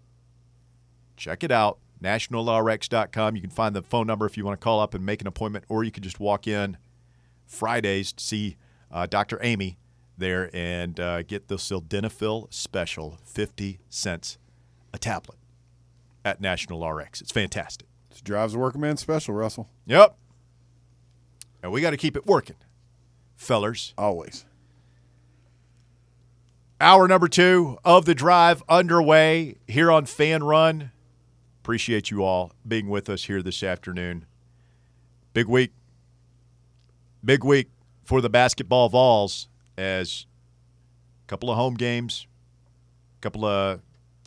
Check 1.16 1.42
it 1.42 1.50
out. 1.50 1.78
NationalLawRex.com. 2.02 3.34
You 3.34 3.40
can 3.40 3.50
find 3.50 3.74
the 3.74 3.82
phone 3.82 4.06
number 4.06 4.26
if 4.26 4.36
you 4.36 4.44
want 4.44 4.60
to 4.60 4.62
call 4.62 4.80
up 4.80 4.94
and 4.94 5.06
make 5.06 5.22
an 5.22 5.26
appointment, 5.26 5.64
or 5.68 5.84
you 5.84 5.90
can 5.90 6.02
just 6.02 6.20
walk 6.20 6.46
in 6.46 6.76
Fridays 7.46 8.12
to 8.12 8.22
see 8.22 8.56
uh, 8.90 9.06
Dr. 9.06 9.38
Amy 9.42 9.78
there 10.18 10.50
and 10.54 11.00
uh, 11.00 11.22
get 11.22 11.48
the 11.48 11.56
sildenafil 11.56 12.52
special, 12.52 13.18
50 13.24 13.80
cents 13.88 14.38
a 14.92 14.98
tablet 14.98 15.38
at 16.24 16.40
National 16.40 16.86
RX. 16.86 17.20
It's 17.20 17.32
fantastic. 17.32 17.88
This 18.14 18.20
drives 18.20 18.54
a 18.54 18.58
working 18.60 18.80
man 18.80 18.96
special, 18.96 19.34
Russell. 19.34 19.68
Yep. 19.86 20.16
And 21.64 21.72
we 21.72 21.80
got 21.80 21.90
to 21.90 21.96
keep 21.96 22.16
it 22.16 22.24
working, 22.26 22.54
fellers. 23.34 23.92
Always. 23.98 24.44
Hour 26.80 27.08
number 27.08 27.26
two 27.26 27.76
of 27.84 28.04
the 28.04 28.14
drive 28.14 28.62
underway 28.68 29.56
here 29.66 29.90
on 29.90 30.06
Fan 30.06 30.44
Run. 30.44 30.92
Appreciate 31.64 32.12
you 32.12 32.22
all 32.22 32.52
being 32.66 32.88
with 32.88 33.10
us 33.10 33.24
here 33.24 33.42
this 33.42 33.64
afternoon. 33.64 34.26
Big 35.32 35.48
week. 35.48 35.72
Big 37.24 37.42
week 37.42 37.68
for 38.04 38.20
the 38.20 38.30
basketball 38.30 38.88
Vols 38.88 39.48
as 39.76 40.26
a 41.24 41.26
couple 41.26 41.50
of 41.50 41.56
home 41.56 41.74
games, 41.74 42.28
a 43.18 43.22
couple 43.22 43.44
of 43.44 43.80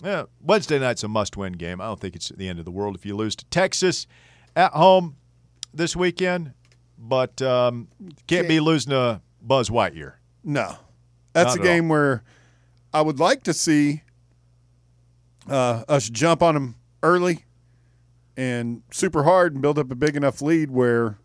yeah, 0.03 0.23
Wednesday 0.41 0.79
night's 0.79 1.03
a 1.03 1.07
must-win 1.07 1.53
game. 1.53 1.81
I 1.81 1.85
don't 1.85 1.99
think 1.99 2.15
it's 2.15 2.29
the 2.29 2.47
end 2.47 2.59
of 2.59 2.65
the 2.65 2.71
world 2.71 2.95
if 2.95 3.05
you 3.05 3.15
lose 3.15 3.35
to 3.37 3.45
Texas 3.45 4.07
at 4.55 4.71
home 4.73 5.17
this 5.73 5.95
weekend, 5.95 6.53
but 6.97 7.41
um, 7.41 7.87
can't 8.27 8.47
be 8.47 8.59
losing 8.59 8.91
to 8.91 9.21
Buzz 9.41 9.69
Whiteyear. 9.69 10.13
No, 10.43 10.75
that's 11.33 11.55
Not 11.55 11.59
a 11.59 11.67
game 11.67 11.89
where 11.89 12.23
I 12.93 13.01
would 13.01 13.19
like 13.19 13.43
to 13.43 13.53
see 13.53 14.03
uh, 15.49 15.83
us 15.87 16.09
jump 16.09 16.41
on 16.41 16.53
them 16.53 16.75
early 17.03 17.45
and 18.35 18.83
super 18.91 19.23
hard 19.23 19.53
and 19.53 19.61
build 19.61 19.79
up 19.79 19.91
a 19.91 19.95
big 19.95 20.15
enough 20.15 20.41
lead 20.41 20.69
where 20.71 21.17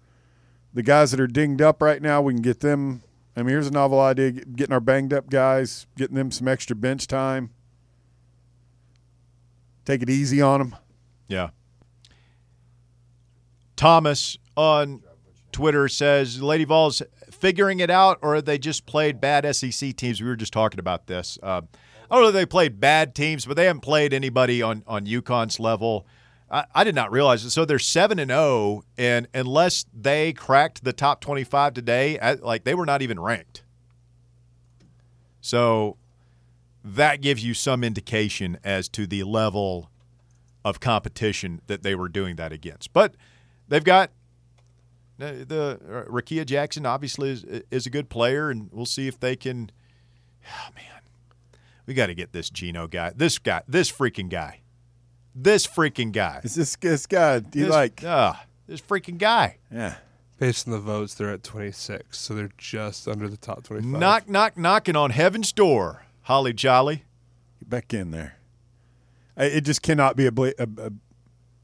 the 0.73 0.83
guys 0.83 1.11
that 1.11 1.21
are 1.21 1.27
dinged 1.27 1.61
up 1.61 1.83
right 1.83 2.01
now, 2.01 2.23
we 2.23 2.33
can 2.33 2.43
get 2.43 2.61
them. 2.61 3.03
I 3.37 3.41
mean, 3.41 3.51
here's 3.51 3.67
a 3.67 3.73
novel 3.73 4.01
idea: 4.01 4.33
getting 4.33 4.73
our 4.73 4.81
banged 4.81 5.13
up 5.13 5.31
guys, 5.31 5.87
getting 5.97 6.17
them 6.17 6.31
some 6.31 6.49
extra 6.49 6.75
bench 6.75 7.07
time. 7.07 7.51
Take 9.85 10.03
it 10.03 10.11
easy 10.11 10.41
on 10.41 10.61
them. 10.61 10.77
Yeah. 11.29 11.51
Thomas 13.77 14.39
on 14.57 15.03
Twitter 15.51 15.89
says 15.89 16.41
Lady 16.41 16.65
Vols 16.65 17.03
figuring 17.31 17.81
it 17.81 17.91
out, 17.91 18.19
or 18.23 18.41
they 18.41 18.59
just 18.59 18.87
played 18.87 19.21
bad 19.21 19.45
SEC 19.55 19.97
teams. 19.97 20.21
We 20.21 20.29
were 20.29 20.37
just 20.37 20.53
talking 20.53 20.79
about 20.79 21.07
this. 21.07 21.39
Uh, 21.43 21.63
I 22.11 22.15
don't 22.15 22.23
know 22.23 22.29
if 22.29 22.35
they 22.35 22.47
played 22.47 22.79
bad 22.79 23.15
teams, 23.15 23.47
but 23.47 23.57
they 23.57 23.65
haven't 23.65 23.81
played 23.81 24.13
anybody 24.13 24.63
on 24.63 24.85
on 24.87 25.07
UConn's 25.07 25.59
level. 25.59 26.07
I, 26.51 26.67
I 26.75 26.85
did 26.85 26.95
not 26.95 27.11
realize 27.11 27.45
it. 27.45 27.51
So 27.51 27.65
they're 27.65 27.79
seven 27.79 28.19
and 28.19 28.31
zero, 28.31 28.85
and 28.97 29.27
unless 29.35 29.87
they 29.93 30.33
cracked 30.33 30.85
the 30.85 30.93
top 30.93 31.21
twenty 31.21 31.43
five 31.43 31.75
today, 31.75 32.19
like 32.41 32.65
they 32.65 32.75
were 32.75 32.87
not 32.87 33.03
even 33.03 33.19
ranked. 33.19 33.65
So 35.41 35.97
that 36.85 37.21
gives 37.21 37.45
you 37.45 37.55
some 37.55 37.85
indication 37.85 38.59
as 38.65 38.89
to 38.91 39.07
the 39.07 39.23
level 39.25 39.91
of 40.65 40.81
competition 40.81 41.61
that 41.67 41.83
they 41.83 41.95
were 41.95 42.09
doing 42.09 42.37
that 42.37 42.53
against. 42.53 42.93
But 42.93 43.15
they've 43.69 43.85
got 43.85 44.11
the, 45.19 45.45
the 45.47 45.81
uh, 45.89 46.11
Rickea 46.11 46.45
Jackson 46.47 46.87
obviously 46.87 47.31
is, 47.31 47.45
is 47.71 47.87
a 47.87 47.91
good 47.91 48.09
player, 48.09 48.51
and 48.51 48.69
we'll 48.73 48.87
see 48.87 49.09
if 49.09 49.19
they 49.19 49.37
can. 49.37 49.71
Oh 50.47 50.71
man, 50.75 51.01
we 51.87 51.95
got 51.95 52.07
to 52.07 52.15
get 52.15 52.33
this 52.33 52.51
Geno 52.51 52.87
guy, 52.87 53.13
this 53.15 53.39
guy, 53.39 53.63
this 53.69 53.91
freaking 53.91 54.29
guy, 54.29 54.61
this 55.35 55.67
freaking 55.67 56.13
guy. 56.13 56.41
Is 56.43 56.55
this 56.55 56.77
this 56.77 57.07
guy? 57.07 57.41
Do 57.41 57.59
you 57.59 57.67
this, 57.67 57.73
like? 57.73 58.03
Uh, 58.05 58.35
this 58.67 58.81
freaking 58.81 59.19
guy. 59.19 59.59
Yeah. 59.71 59.97
Based 60.39 60.67
on 60.67 60.73
the 60.73 60.81
votes, 60.81 61.15
they're 61.15 61.31
at 61.31 61.45
26, 61.45 62.19
so 62.19 62.35
they're 62.35 62.51
just 62.59 63.07
under 63.07 63.29
the 63.29 63.37
top 63.37 63.63
25. 63.63 64.01
Knock, 64.01 64.29
knock, 64.29 64.59
knocking 64.59 64.97
on 64.97 65.11
heaven's 65.11 65.53
door. 65.53 66.05
Holly 66.23 66.53
Jolly. 66.53 67.05
Get 67.59 67.71
back 67.71 67.95
in 67.95 68.11
there. 68.11 68.37
It 69.37 69.63
just 69.63 69.83
cannot 69.83 70.17
be 70.17 70.27
a, 70.27 70.33
a, 70.59 70.93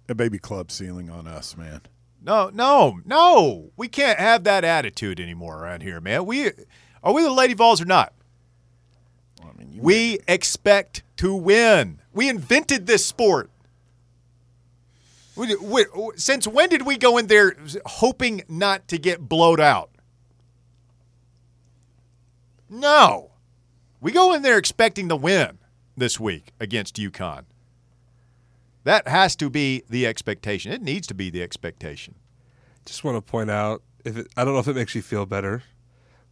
a 0.08 0.14
baby 0.14 0.38
club 0.38 0.70
ceiling 0.70 1.10
on 1.10 1.26
us, 1.26 1.56
man. 1.56 1.82
No, 2.22 2.50
no, 2.52 3.00
no. 3.04 3.70
We 3.76 3.88
can't 3.88 4.18
have 4.18 4.44
that 4.44 4.64
attitude 4.64 5.20
anymore 5.20 5.62
around 5.62 5.82
here, 5.82 6.00
man. 6.00 6.26
We 6.26 6.50
are 7.02 7.12
we 7.12 7.22
the 7.22 7.30
Lady 7.30 7.54
Vols 7.54 7.80
or 7.80 7.84
not? 7.84 8.12
Well, 9.40 9.52
I 9.54 9.58
mean, 9.58 9.78
we 9.80 10.18
expect 10.26 11.02
to 11.18 11.34
win. 11.34 12.00
We 12.12 12.28
invented 12.28 12.86
this 12.86 13.06
sport. 13.06 13.50
We, 15.36 15.54
we, 15.54 15.84
since 16.16 16.48
when 16.48 16.68
did 16.68 16.82
we 16.84 16.96
go 16.96 17.16
in 17.16 17.28
there 17.28 17.54
hoping 17.86 18.42
not 18.48 18.88
to 18.88 18.98
get 18.98 19.28
blowed 19.28 19.60
out? 19.60 19.90
No. 22.68 23.30
We 24.00 24.12
go 24.12 24.32
in 24.32 24.42
there 24.42 24.58
expecting 24.58 25.08
to 25.08 25.16
win 25.16 25.58
this 25.96 26.20
week 26.20 26.52
against 26.60 26.96
UConn. 26.96 27.44
That 28.84 29.08
has 29.08 29.36
to 29.36 29.50
be 29.50 29.82
the 29.88 30.06
expectation. 30.06 30.72
It 30.72 30.82
needs 30.82 31.06
to 31.08 31.14
be 31.14 31.30
the 31.30 31.42
expectation. 31.42 32.14
Just 32.86 33.04
want 33.04 33.16
to 33.16 33.20
point 33.20 33.50
out 33.50 33.82
if 34.04 34.16
it, 34.16 34.28
I 34.36 34.44
don't 34.44 34.54
know 34.54 34.60
if 34.60 34.68
it 34.68 34.76
makes 34.76 34.94
you 34.94 35.02
feel 35.02 35.26
better, 35.26 35.64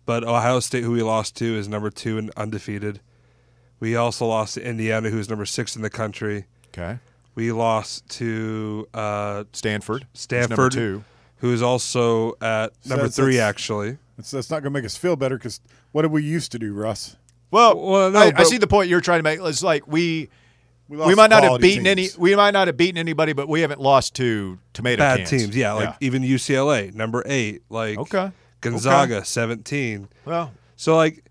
but 0.06 0.24
Ohio 0.24 0.60
State, 0.60 0.84
who 0.84 0.92
we 0.92 1.02
lost 1.02 1.36
to, 1.36 1.44
is 1.44 1.68
number 1.68 1.90
two 1.90 2.16
and 2.18 2.30
undefeated. 2.36 3.00
We 3.80 3.96
also 3.96 4.26
lost 4.26 4.54
to 4.54 4.64
Indiana, 4.66 5.10
who's 5.10 5.28
number 5.28 5.44
six 5.44 5.76
in 5.76 5.82
the 5.82 5.90
country. 5.90 6.46
Okay. 6.68 6.98
We 7.34 7.52
lost 7.52 8.08
to 8.10 8.88
uh, 8.94 9.44
Stanford. 9.52 10.06
Stanford, 10.14 10.72
two. 10.72 11.04
who 11.38 11.52
is 11.52 11.60
also 11.60 12.34
at 12.40 12.72
number 12.86 13.10
So 13.10 13.22
three, 13.24 13.34
that's- 13.36 13.48
actually. 13.50 13.98
That's, 14.16 14.30
that's 14.30 14.48
not 14.48 14.62
going 14.62 14.72
to 14.72 14.78
make 14.78 14.86
us 14.86 14.96
feel 14.96 15.14
better 15.16 15.36
because 15.36 15.60
what 15.92 16.02
did 16.02 16.10
we 16.10 16.22
used 16.22 16.50
to 16.52 16.58
do, 16.58 16.72
Russ? 16.72 17.16
Well, 17.56 17.78
Well, 17.80 18.10
no, 18.10 18.18
I, 18.18 18.32
I 18.36 18.42
see 18.42 18.58
the 18.58 18.66
point 18.66 18.90
you're 18.90 19.00
trying 19.00 19.20
to 19.20 19.22
make. 19.22 19.40
It's 19.40 19.62
like 19.62 19.86
we 19.88 20.28
lost 20.90 21.08
we 21.08 21.14
might 21.14 21.30
not 21.30 21.42
have 21.42 21.50
quality 21.52 21.68
beaten 21.68 21.86
any. 21.86 22.08
We 22.18 22.36
might 22.36 22.50
not 22.50 22.66
have 22.66 22.76
beaten 22.76 22.98
anybody, 22.98 23.32
but 23.32 23.48
we 23.48 23.62
haven't 23.62 23.80
lost 23.80 24.14
to 24.16 24.58
tomato 24.74 24.98
Bad 25.00 25.18
cans. 25.20 25.30
teams, 25.30 25.56
yeah, 25.56 25.72
like 25.72 25.94
even 26.00 26.22
UCLA, 26.22 26.92
number 26.92 27.22
eight, 27.24 27.62
like 27.70 27.98
Okay. 27.98 28.30
Gonzaga, 28.60 29.24
17. 29.24 30.08
well, 30.26 30.52
So 30.76 30.96
like, 30.96 31.24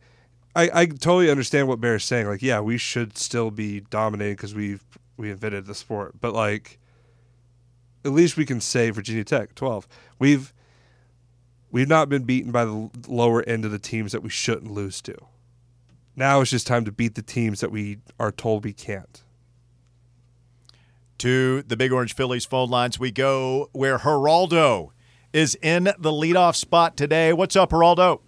I, 0.56 0.70
I 0.74 0.86
totally 0.88 1.30
understand 1.30 1.68
what 1.68 1.80
Bear's 1.80 2.04
saying. 2.04 2.28
Like, 2.28 2.42
yeah, 2.42 2.60
we 2.60 2.78
should 2.78 3.18
still 3.18 3.52
be 3.52 3.82
dominating 3.82 4.36
because 4.36 4.56
we've 4.56 4.84
we 5.18 5.30
invented 5.30 5.68
the 5.68 5.76
sport, 5.76 6.16
but 6.20 6.34
like, 6.34 6.80
at 8.04 8.12
least 8.12 8.36
we 8.36 8.46
can 8.46 8.60
say 8.62 8.90
Virginia 8.90 9.24
Tech 9.24 9.54
12. 9.54 9.88
We've 10.18 10.54
we've 11.72 11.88
not 11.88 12.10
been 12.10 12.24
beaten 12.24 12.52
by 12.52 12.66
the 12.66 12.90
lower 13.08 13.44
end 13.44 13.64
of 13.64 13.72
the 13.72 13.80
teams 13.80 14.12
that 14.12 14.24
we 14.24 14.30
shouldn't 14.30 14.72
lose 14.72 15.02
to. 15.04 15.16
Now 16.16 16.42
it's 16.42 16.52
just 16.52 16.66
time 16.68 16.86
to 16.86 16.92
beat 16.92 17.16
the 17.16 17.22
teams 17.22 17.60
that 17.60 17.72
we 17.72 17.98
are 18.20 18.32
told 18.32 18.64
we 18.64 18.74
can't. 18.74 19.22
to 21.18 21.62
the 21.64 21.78
Big 21.78 21.92
Orange 21.94 22.14
Phillies 22.14 22.46
phone 22.46 22.70
lines 22.70 23.00
we 23.00 23.12
go, 23.12 23.70
where 23.72 24.00
Geraldo 24.00 24.90
is 25.34 25.56
in 25.62 25.86
the 25.86 26.12
leadoff 26.12 26.56
spot 26.56 26.98
today. 26.98 27.32
What's 27.34 27.56
up, 27.56 27.70
Geraldo? 27.72 28.20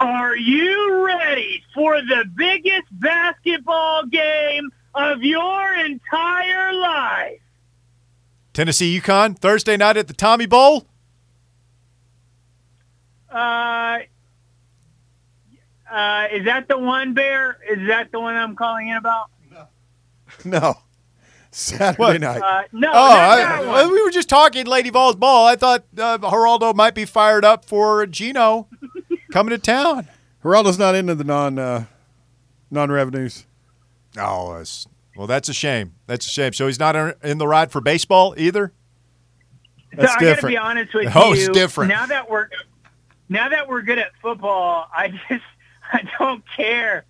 Are 0.00 0.36
you 0.36 1.06
ready 1.06 1.62
for 1.74 2.00
the 2.02 2.24
biggest 2.36 2.88
basketball 2.92 4.04
game 4.06 4.70
of 4.94 5.22
your 5.22 5.74
entire 5.74 6.72
life? 6.72 7.40
Tennessee 8.52 9.00
UConn 9.00 9.38
Thursday 9.38 9.76
night 9.76 9.96
at 9.96 10.08
the 10.08 10.14
Tommy 10.14 10.46
Bowl. 10.46 10.86
Uh, 13.30 14.00
uh, 15.92 16.26
is 16.32 16.44
that 16.46 16.68
the 16.68 16.78
one, 16.78 17.14
Bear? 17.14 17.58
Is 17.68 17.86
that 17.88 18.10
the 18.12 18.20
one 18.20 18.34
I'm 18.36 18.56
calling 18.56 18.88
in 18.88 18.96
about? 18.96 19.30
No. 20.44 20.74
Saturday 21.50 21.96
What? 21.98 22.20
night. 22.20 22.40
Uh, 22.40 22.62
no, 22.72 22.88
Oh, 22.88 22.92
not 22.92 23.36
that 23.36 23.60
well, 23.66 23.84
one. 23.84 23.92
we 23.92 24.02
were 24.02 24.10
just 24.10 24.28
talking 24.30 24.64
Lady 24.66 24.88
Vols 24.88 25.16
ball. 25.16 25.46
I 25.46 25.54
thought 25.56 25.84
uh, 25.98 26.16
Geraldo 26.18 26.74
might 26.74 26.94
be 26.94 27.04
fired 27.04 27.44
up 27.44 27.64
for 27.66 28.06
Geno 28.06 28.68
coming 29.32 29.50
to 29.50 29.58
town. 29.58 30.08
Geraldo's 30.42 30.78
not 30.78 30.94
into 30.94 31.14
the 31.14 31.24
non 31.24 31.58
uh, 31.58 31.84
non 32.70 32.90
revenues. 32.90 33.46
Oh, 34.18 34.56
that's, 34.56 34.86
well, 35.14 35.26
that's 35.26 35.50
a 35.50 35.54
shame. 35.54 35.92
That's 36.06 36.24
a 36.26 36.30
shame. 36.30 36.54
So 36.54 36.66
he's 36.68 36.78
not 36.80 36.96
in 36.96 37.14
in 37.22 37.36
the 37.38 37.46
ride 37.46 37.70
for 37.70 37.82
baseball 37.82 38.34
either. 38.38 38.72
That's 39.94 40.10
so 40.10 40.16
I 40.16 40.20
got 40.20 40.20
to 40.20 40.34
different. 40.34 40.52
be 40.54 40.56
honest 40.58 40.94
with 40.94 41.12
Oh, 41.14 41.34
you. 41.34 41.40
it's 41.40 41.48
different. 41.50 41.90
Now 41.90 42.06
that 42.06 42.30
we're 42.30 42.48
now 43.28 43.50
that 43.50 43.68
we're 43.68 43.82
good 43.82 43.98
at 43.98 44.12
football, 44.22 44.88
I 44.94 45.08
just 45.28 45.44
I 45.94 46.02
don't 46.18 46.42
care 46.56 47.04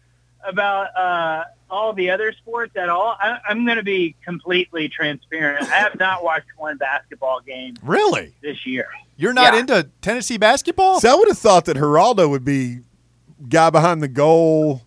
about 0.45 0.97
uh, 0.97 1.45
all 1.71 1.93
the 1.93 2.11
other 2.11 2.33
sports 2.33 2.77
at 2.77 2.89
all. 2.89 3.17
I, 3.21 3.39
I'm 3.49 3.65
going 3.65 3.77
to 3.77 3.83
be 3.85 4.17
completely 4.25 4.89
transparent. 4.89 5.71
I 5.71 5.77
have 5.77 5.99
not 5.99 6.25
watched 6.25 6.49
one 6.57 6.77
basketball 6.79 7.41
game 7.41 7.75
Really? 7.83 8.35
this 8.43 8.67
year. 8.67 8.89
You're 9.17 9.33
not 9.33 9.55
Yeah. 9.55 9.61
into 9.61 9.91
Tennessee 10.01 10.39
basketball? 10.39 11.01
So 11.01 11.12
I 11.12 11.15
would 11.15 11.29
have 11.29 11.39
thought 11.39 11.65
that 11.67 11.77
Geraldo 11.77 12.29
would 12.29 12.45
be 12.45 12.81
guy 13.49 13.71
behind 13.71 14.03
the 14.03 14.09
goal 14.09 14.83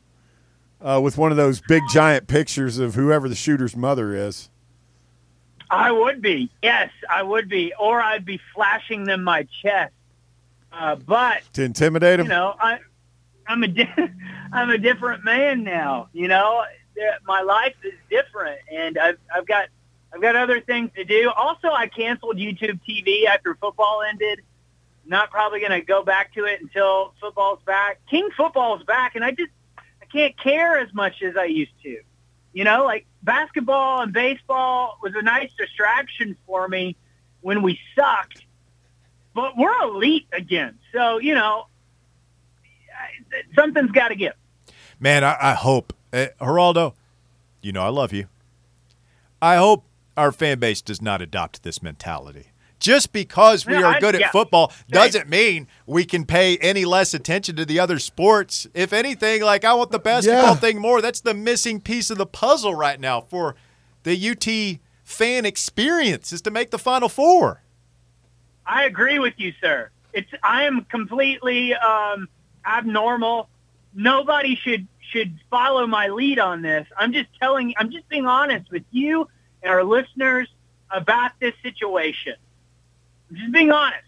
uh, 0.81 0.99
with 1.01 1.17
one 1.17 1.31
of 1.31 1.37
those 1.37 1.61
big 1.61 1.83
giant 1.91 2.27
pictures 2.27 2.77
of 2.77 2.95
whoever 2.95 3.29
the 3.29 3.35
shooter's 3.35 3.75
mother 3.75 4.13
is. 4.13 4.49
I 5.69 5.91
would 5.91 6.21
be. 6.21 6.51
Yes, 6.61 6.91
I 7.09 7.23
would 7.23 7.49
be. 7.49 7.73
Or 7.79 8.01
I'd 8.01 8.25
be 8.25 8.39
flashing 8.53 9.05
them 9.05 9.23
my 9.23 9.47
chest. 9.61 9.93
Uh, 10.71 10.95
but 10.95 11.41
To 11.53 11.63
intimidate 11.63 12.19
him? 12.19 12.25
you 12.25 12.29
know, 12.31 12.55
I, 12.59 12.79
I'm 13.47 13.63
a, 13.63 13.67
di- 13.67 13.93
I'm 14.51 14.69
a 14.69 14.77
different 14.77 15.23
man 15.23 15.63
now. 15.63 16.09
You 16.13 16.27
know, 16.27 16.63
my 17.25 17.41
life 17.41 17.75
is 17.83 17.93
different, 18.09 18.59
and 18.71 18.97
I've, 18.97 19.17
I've 19.33 19.47
got, 19.47 19.67
I've 20.13 20.21
got 20.21 20.35
other 20.35 20.61
things 20.61 20.91
to 20.95 21.03
do. 21.03 21.29
Also, 21.29 21.69
I 21.69 21.87
canceled 21.87 22.37
YouTube 22.37 22.79
TV 22.87 23.25
after 23.25 23.55
football 23.55 24.01
ended. 24.07 24.41
Not 25.07 25.29
probably 25.29 25.59
going 25.59 25.71
to 25.71 25.81
go 25.81 26.03
back 26.03 26.33
to 26.33 26.45
it 26.45 26.61
until 26.61 27.13
football's 27.21 27.59
back. 27.65 27.99
King 28.09 28.29
football's 28.35 28.83
back, 28.83 29.15
and 29.15 29.23
I 29.23 29.31
just, 29.31 29.51
I 29.77 30.05
can't 30.11 30.35
care 30.37 30.79
as 30.79 30.91
much 30.93 31.21
as 31.21 31.37
I 31.37 31.45
used 31.45 31.73
to. 31.83 32.01
You 32.53 32.63
know, 32.63 32.85
like 32.85 33.05
basketball 33.21 34.01
and 34.01 34.13
baseball 34.13 34.97
was 35.03 35.13
a 35.15 35.21
nice 35.21 35.51
distraction 35.57 36.37
for 36.47 36.67
me 36.67 36.95
when 37.41 37.61
we 37.61 37.79
sucked, 37.95 38.43
but 39.35 39.57
we're 39.57 39.77
elite 39.83 40.25
again. 40.31 40.79
So, 40.93 41.19
you 41.19 41.35
know, 41.35 41.67
something's 43.55 43.91
got 43.91 44.09
to 44.09 44.15
give. 44.15 44.33
Man, 44.99 45.23
I, 45.23 45.37
I 45.41 45.53
hope. 45.53 45.93
Uh, 46.13 46.27
Geraldo, 46.39 46.93
you 47.61 47.71
know 47.71 47.81
I 47.83 47.89
love 47.89 48.13
you. 48.13 48.27
I 49.41 49.57
hope 49.57 49.83
our 50.15 50.31
fan 50.31 50.59
base 50.59 50.81
does 50.81 51.01
not 51.01 51.21
adopt 51.21 51.63
this 51.63 51.83
mentality. 51.83 52.47
Just 52.79 53.11
because 53.13 53.65
we 53.65 53.73
No, 53.73 53.83
are 53.83 53.95
I- 53.95 53.99
good 53.99 54.15
at 54.15 54.31
football 54.31 54.71
doesn't 54.89 55.27
mean 55.29 55.67
we 55.85 56.05
can 56.05 56.25
pay 56.25 56.57
any 56.57 56.85
less 56.85 57.13
attention 57.13 57.55
to 57.55 57.65
the 57.65 57.79
other 57.79 57.99
sports. 57.99 58.67
If 58.73 58.93
anything, 58.93 59.41
like 59.41 59.65
I 59.65 59.73
want 59.73 59.91
the 59.91 59.99
basketball 59.99 60.49
Yeah. 60.53 60.55
thing 60.55 60.79
more. 60.79 61.01
That's 61.01 61.21
the 61.21 61.33
missing 61.33 61.79
piece 61.81 62.09
of 62.09 62.17
the 62.17 62.25
puzzle 62.25 62.75
right 62.75 62.99
now 62.99 63.21
for 63.21 63.55
the 64.03 64.13
UT 64.15 64.79
fan 65.03 65.45
experience 65.45 66.31
is 66.31 66.41
to 66.43 66.51
make 66.51 66.71
the 66.71 66.77
Final 66.77 67.09
Four. 67.09 67.61
I 68.65 68.83
agree 68.85 69.19
with 69.19 69.33
you, 69.37 69.53
sir. 69.61 69.89
It's 70.13 70.29
I 70.43 70.63
am 70.63 70.85
completely 70.85 71.73
um, 71.75 72.27
abnormal. 72.65 73.49
Nobody 73.93 74.55
should 74.55 74.87
should 75.11 75.39
follow 75.49 75.87
my 75.87 76.07
lead 76.07 76.39
on 76.39 76.61
this. 76.61 76.87
I'm 76.97 77.13
just 77.13 77.29
telling. 77.39 77.73
I'm 77.77 77.91
just 77.91 78.07
being 78.09 78.25
honest 78.25 78.71
with 78.71 78.83
you 78.91 79.27
and 79.63 79.71
our 79.71 79.83
listeners 79.83 80.47
about 80.91 81.31
this 81.39 81.53
situation. 81.61 82.35
I'm 83.29 83.35
just 83.37 83.51
being 83.51 83.71
honest. 83.71 84.03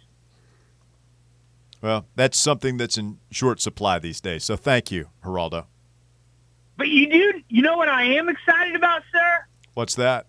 Well, 1.81 2.05
that's 2.15 2.37
something 2.37 2.77
that's 2.77 2.97
in 2.97 3.19
short 3.31 3.61
supply 3.61 3.99
these 3.99 4.19
days. 4.19 4.43
So 4.43 4.55
thank 4.55 4.91
you, 4.91 5.09
Geraldo. 5.23 5.65
But 6.77 6.89
you 6.89 7.09
do, 7.09 7.41
you 7.49 7.61
know 7.61 7.77
what 7.77 7.89
I 7.89 8.03
am 8.03 8.29
excited 8.29 8.75
about, 8.75 9.03
sir? 9.11 9.45
What's 9.73 9.95
that? 9.95 10.27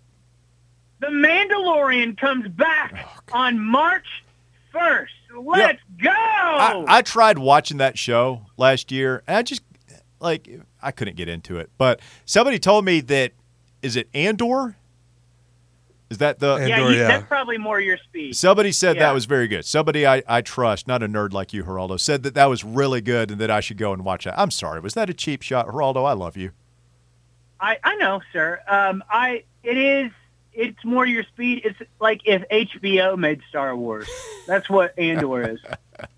The 1.00 1.08
Mandalorian 1.08 2.18
comes 2.18 2.48
back 2.48 2.94
oh, 2.96 3.38
on 3.38 3.60
March 3.60 4.06
1st. 4.74 5.06
Let's 5.36 5.80
go! 6.02 6.10
I, 6.10 6.84
I 6.88 7.02
tried 7.02 7.38
watching 7.38 7.78
that 7.78 7.98
show 7.98 8.46
last 8.56 8.90
year, 8.90 9.22
and 9.26 9.36
I 9.36 9.42
just 9.42 9.62
like 10.20 10.48
I 10.82 10.90
couldn't 10.90 11.16
get 11.16 11.28
into 11.28 11.58
it. 11.58 11.70
But 11.78 12.00
somebody 12.24 12.58
told 12.58 12.84
me 12.84 13.00
that 13.02 13.32
is 13.82 13.96
it 13.96 14.08
Andor? 14.14 14.76
Is 16.10 16.18
that 16.18 16.38
the 16.38 16.56
yeah, 16.56 16.76
Andor, 16.76 16.90
you, 16.92 16.98
yeah. 17.00 17.08
that's 17.08 17.26
probably 17.26 17.58
more 17.58 17.80
your 17.80 17.98
speed. 17.98 18.34
Somebody 18.34 18.72
said 18.72 18.96
Yeah. 18.96 19.06
that 19.06 19.14
was 19.14 19.26
very 19.26 19.46
good. 19.46 19.66
Somebody 19.66 20.06
I, 20.06 20.22
I 20.26 20.40
trust, 20.40 20.88
not 20.88 21.02
a 21.02 21.08
nerd 21.08 21.34
like 21.34 21.52
you, 21.52 21.64
Geraldo, 21.64 22.00
said 22.00 22.22
that 22.22 22.32
that 22.32 22.46
was 22.46 22.64
really 22.64 23.02
good 23.02 23.30
and 23.30 23.38
that 23.40 23.50
I 23.50 23.60
should 23.60 23.76
go 23.76 23.92
and 23.92 24.04
watch 24.04 24.24
that. 24.24 24.38
I'm 24.38 24.50
sorry. 24.50 24.80
Was 24.80 24.94
that 24.94 25.10
a 25.10 25.14
cheap 25.14 25.42
shot? 25.42 25.66
Geraldo, 25.66 26.08
I 26.08 26.14
love 26.14 26.34
you. 26.36 26.52
I, 27.60 27.76
I 27.84 27.96
know, 27.96 28.20
sir. 28.32 28.60
Um, 28.68 29.04
I 29.10 29.44
it 29.62 29.76
is 29.76 30.10
it's 30.58 30.84
more 30.84 31.06
your 31.06 31.22
speed. 31.22 31.62
It's 31.64 31.78
like 32.00 32.20
if 32.24 32.42
HBO 32.48 33.16
made 33.16 33.40
Star 33.48 33.76
Wars. 33.76 34.08
That's 34.46 34.68
what 34.68 34.98
Andor 34.98 35.52
is. 35.52 35.60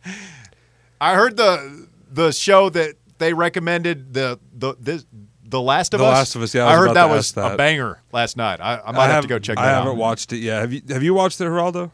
I 1.01 1.15
heard 1.15 1.37
the 1.37 1.89
the 2.11 2.33
show 2.33 2.71
that 2.71 2.95
they 3.19 3.35
recommended 3.35 4.15
the 4.15 4.41
the 4.53 4.75
this, 4.81 5.05
the 5.45 5.61
Last 5.61 5.93
of 5.93 6.01
The 6.01 6.07
Us. 6.07 6.13
Last 6.13 6.37
of 6.37 6.43
Us, 6.43 6.55
yeah, 6.55 6.65
I 6.65 6.73
I, 6.73 6.77
heard 6.77 6.95
that 6.95 7.11
was 7.11 7.33
that. 7.33 7.53
a 7.53 7.57
banger 7.57 8.01
last 8.13 8.37
night. 8.39 8.61
I, 8.61 8.81
I 8.81 8.93
might 8.93 9.09
have, 9.09 9.23
to 9.23 9.29
go 9.29 9.39
check 9.39 9.57
that 9.57 9.65
I 9.65 9.73
out. 9.73 9.85
haven't 9.85 9.99
watched 9.99 10.33
it 10.33 10.39
yet. 10.39 10.61
Have 10.61 10.73
you? 10.73 10.83
Have 10.89 11.03
you 11.03 11.13
watched 11.13 11.41
it, 11.41 11.45
Geraldo? 11.45 11.91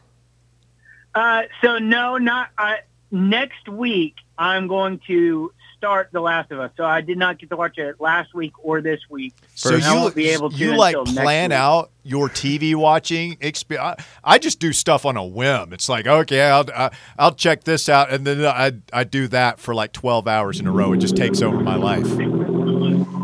Uh, 1.13 1.43
so 1.61 1.79
no, 1.79 2.17
not 2.17 2.49
uh, 2.57 2.75
next 3.11 3.67
week. 3.67 4.15
I'm 4.37 4.67
going 4.67 4.99
to 5.07 5.51
start 5.77 6.09
The 6.11 6.19
Last 6.21 6.51
of 6.51 6.59
Us. 6.59 6.71
So 6.75 6.83
I 6.83 7.01
did 7.01 7.17
not 7.17 7.37
get 7.39 7.49
to 7.51 7.55
watch 7.55 7.77
it 7.77 7.99
last 8.01 8.33
week 8.33 8.53
or 8.63 8.81
this 8.81 8.99
week. 9.09 9.33
So 9.55 9.75
And 9.75 9.83
I 9.83 9.93
you 9.93 9.99
won't 9.99 10.15
be 10.15 10.29
able 10.29 10.49
to 10.49 10.55
you 10.55 10.75
like 10.75 10.95
until 10.95 11.13
next 11.13 11.23
plan 11.23 11.51
out 11.51 11.91
your 12.03 12.29
TV 12.29 12.75
watching 12.75 13.37
experience. 13.41 14.01
I, 14.23 14.33
I 14.35 14.37
just 14.39 14.59
do 14.59 14.73
stuff 14.73 15.05
on 15.05 15.17
a 15.17 15.25
whim. 15.25 15.73
It's 15.73 15.87
like 15.89 16.07
okay, 16.07 16.41
I'll 16.41 16.65
I, 16.75 16.91
I'll 17.19 17.33
check 17.35 17.63
this 17.63 17.87
out, 17.89 18.11
and 18.11 18.25
then 18.25 18.45
I 18.45 18.73
I 18.91 19.03
do 19.03 19.27
that 19.29 19.59
for 19.59 19.75
like 19.75 19.93
twelve 19.93 20.27
hours 20.27 20.59
in 20.59 20.67
a 20.67 20.71
row. 20.71 20.93
It 20.93 20.97
just 20.97 21.15
takes 21.15 21.41
over 21.41 21.59
my 21.59 21.75
life. 21.75 22.05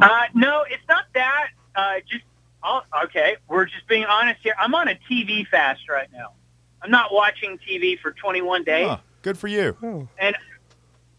Uh, 0.01 0.23
no, 0.33 0.63
it's 0.69 0.83
not 0.89 1.05
that. 1.13 1.47
Uh, 1.75 1.93
just 2.09 2.23
oh, 2.63 2.81
okay. 3.05 3.37
We're 3.47 3.65
just 3.65 3.87
being 3.87 4.05
honest 4.05 4.41
here. 4.43 4.53
I'm 4.59 4.75
on 4.75 4.87
a 4.89 4.97
TV 5.09 5.47
fast 5.47 5.87
right 5.89 6.07
now. 6.13 6.33
I'm 6.81 6.91
not 6.91 7.13
watching 7.13 7.57
TV 7.59 7.97
for 7.97 8.11
21 8.11 8.65
days, 8.65 8.87
Huh, 8.87 8.97
good 9.21 9.37
for 9.37 9.47
you. 9.47 9.77
and 10.19 10.35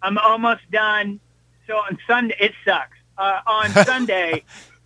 I'm 0.05 0.19
almost 0.19 0.71
done. 0.71 1.19
So 1.67 1.77
on 1.77 1.99
Sunday, 2.07 2.37
it 2.39 2.53
sucks. 2.65 2.97
Uh, 3.17 3.41
on 3.47 3.71
Sunday, 3.87 4.45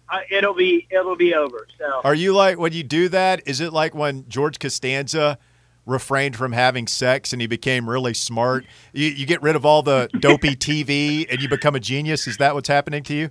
uh, 0.08 0.20
it'll 0.30 0.54
be 0.54 0.86
it'll 0.90 1.16
be 1.16 1.34
over. 1.34 1.66
So 1.76 2.00
Are 2.04 2.14
you 2.14 2.32
like 2.34 2.58
when 2.58 2.72
you 2.72 2.84
do 2.84 3.08
that? 3.08 3.42
Is 3.46 3.60
it 3.60 3.72
like 3.72 3.94
when 3.94 4.28
George 4.28 4.58
Costanza 4.60 5.38
refrained 5.84 6.36
from 6.36 6.52
having 6.52 6.86
sex 6.86 7.32
and 7.32 7.42
he 7.42 7.48
became 7.48 7.90
really 7.90 8.14
smart? 8.14 8.64
You, 8.92 9.08
you 9.08 9.26
get 9.26 9.42
rid 9.42 9.56
of 9.56 9.66
all 9.66 9.82
the 9.82 10.08
dopey 10.20 10.54
TV 10.54 11.26
and 11.28 11.42
you 11.42 11.48
become 11.48 11.74
a 11.74 11.80
genius. 11.80 12.26
Is 12.28 12.36
that 12.36 12.54
what's 12.54 12.68
happening 12.68 13.02
to 13.04 13.14
you? 13.14 13.30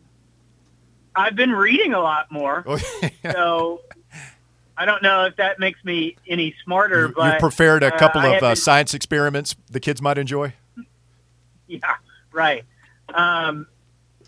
I've 1.15 1.36
been 1.36 1.51
reading 1.51 1.94
a 1.94 2.00
lot 2.00 2.32
more. 2.32 2.65
So 3.32 3.82
I 4.77 4.86
don't 4.86 5.03
know 5.03 5.25
if 5.25 5.36
that 5.38 5.60
makes 5.60 5.84
me 5.84 6.15
any 6.27 6.56
smarter, 6.63 7.08
you 7.08 7.13
but 7.13 7.39
prepared 7.39 7.84
a 7.84 7.94
uh, 7.94 7.98
couple 7.98 8.22
I 8.22 8.36
of 8.36 8.44
uh, 8.44 8.56
science 8.56 8.94
experiments 8.94 9.56
the 9.70 9.79
kids 9.79 10.01
might 10.01 10.17
enjoy. 10.17 10.53
Yeah, 11.82 11.96
right. 12.32 12.64
Um, 13.14 13.68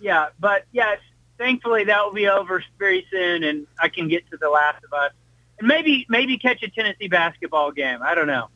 yeah, 0.02 0.28
but 0.40 0.66
yes, 0.72 1.00
thankfully 1.38 1.86
that 1.86 2.04
will 2.04 2.14
be 2.14 2.28
over 2.28 2.64
very 2.78 3.06
soon, 3.10 3.44
and 3.44 3.66
I 3.80 3.88
can 3.90 4.08
get 4.08 4.30
to 4.32 4.38
the 4.38 4.50
Last 4.50 4.84
of 4.84 4.92
Us, 4.94 5.12
and 5.58 5.68
maybe 5.68 6.06
maybe 6.10 6.38
catch 6.38 6.62
a 6.64 6.70
Tennessee 6.70 7.08
basketball 7.08 7.72
game. 7.72 8.00
I 8.04 8.16
don't 8.16 8.28
know. 8.28 8.50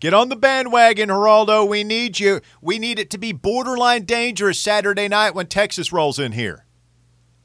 Get 0.00 0.12
on 0.12 0.28
the 0.28 0.36
bandwagon, 0.36 1.08
Geraldo. 1.08 1.66
We 1.66 1.84
need 1.84 2.18
you. 2.18 2.40
We 2.60 2.78
need 2.78 2.98
it 2.98 3.10
to 3.10 3.18
be 3.18 3.32
borderline 3.32 4.04
dangerous 4.04 4.60
Saturday 4.60 5.08
night 5.08 5.34
when 5.34 5.46
Texas 5.46 5.92
rolls 5.92 6.18
in 6.18 6.32
here. 6.32 6.66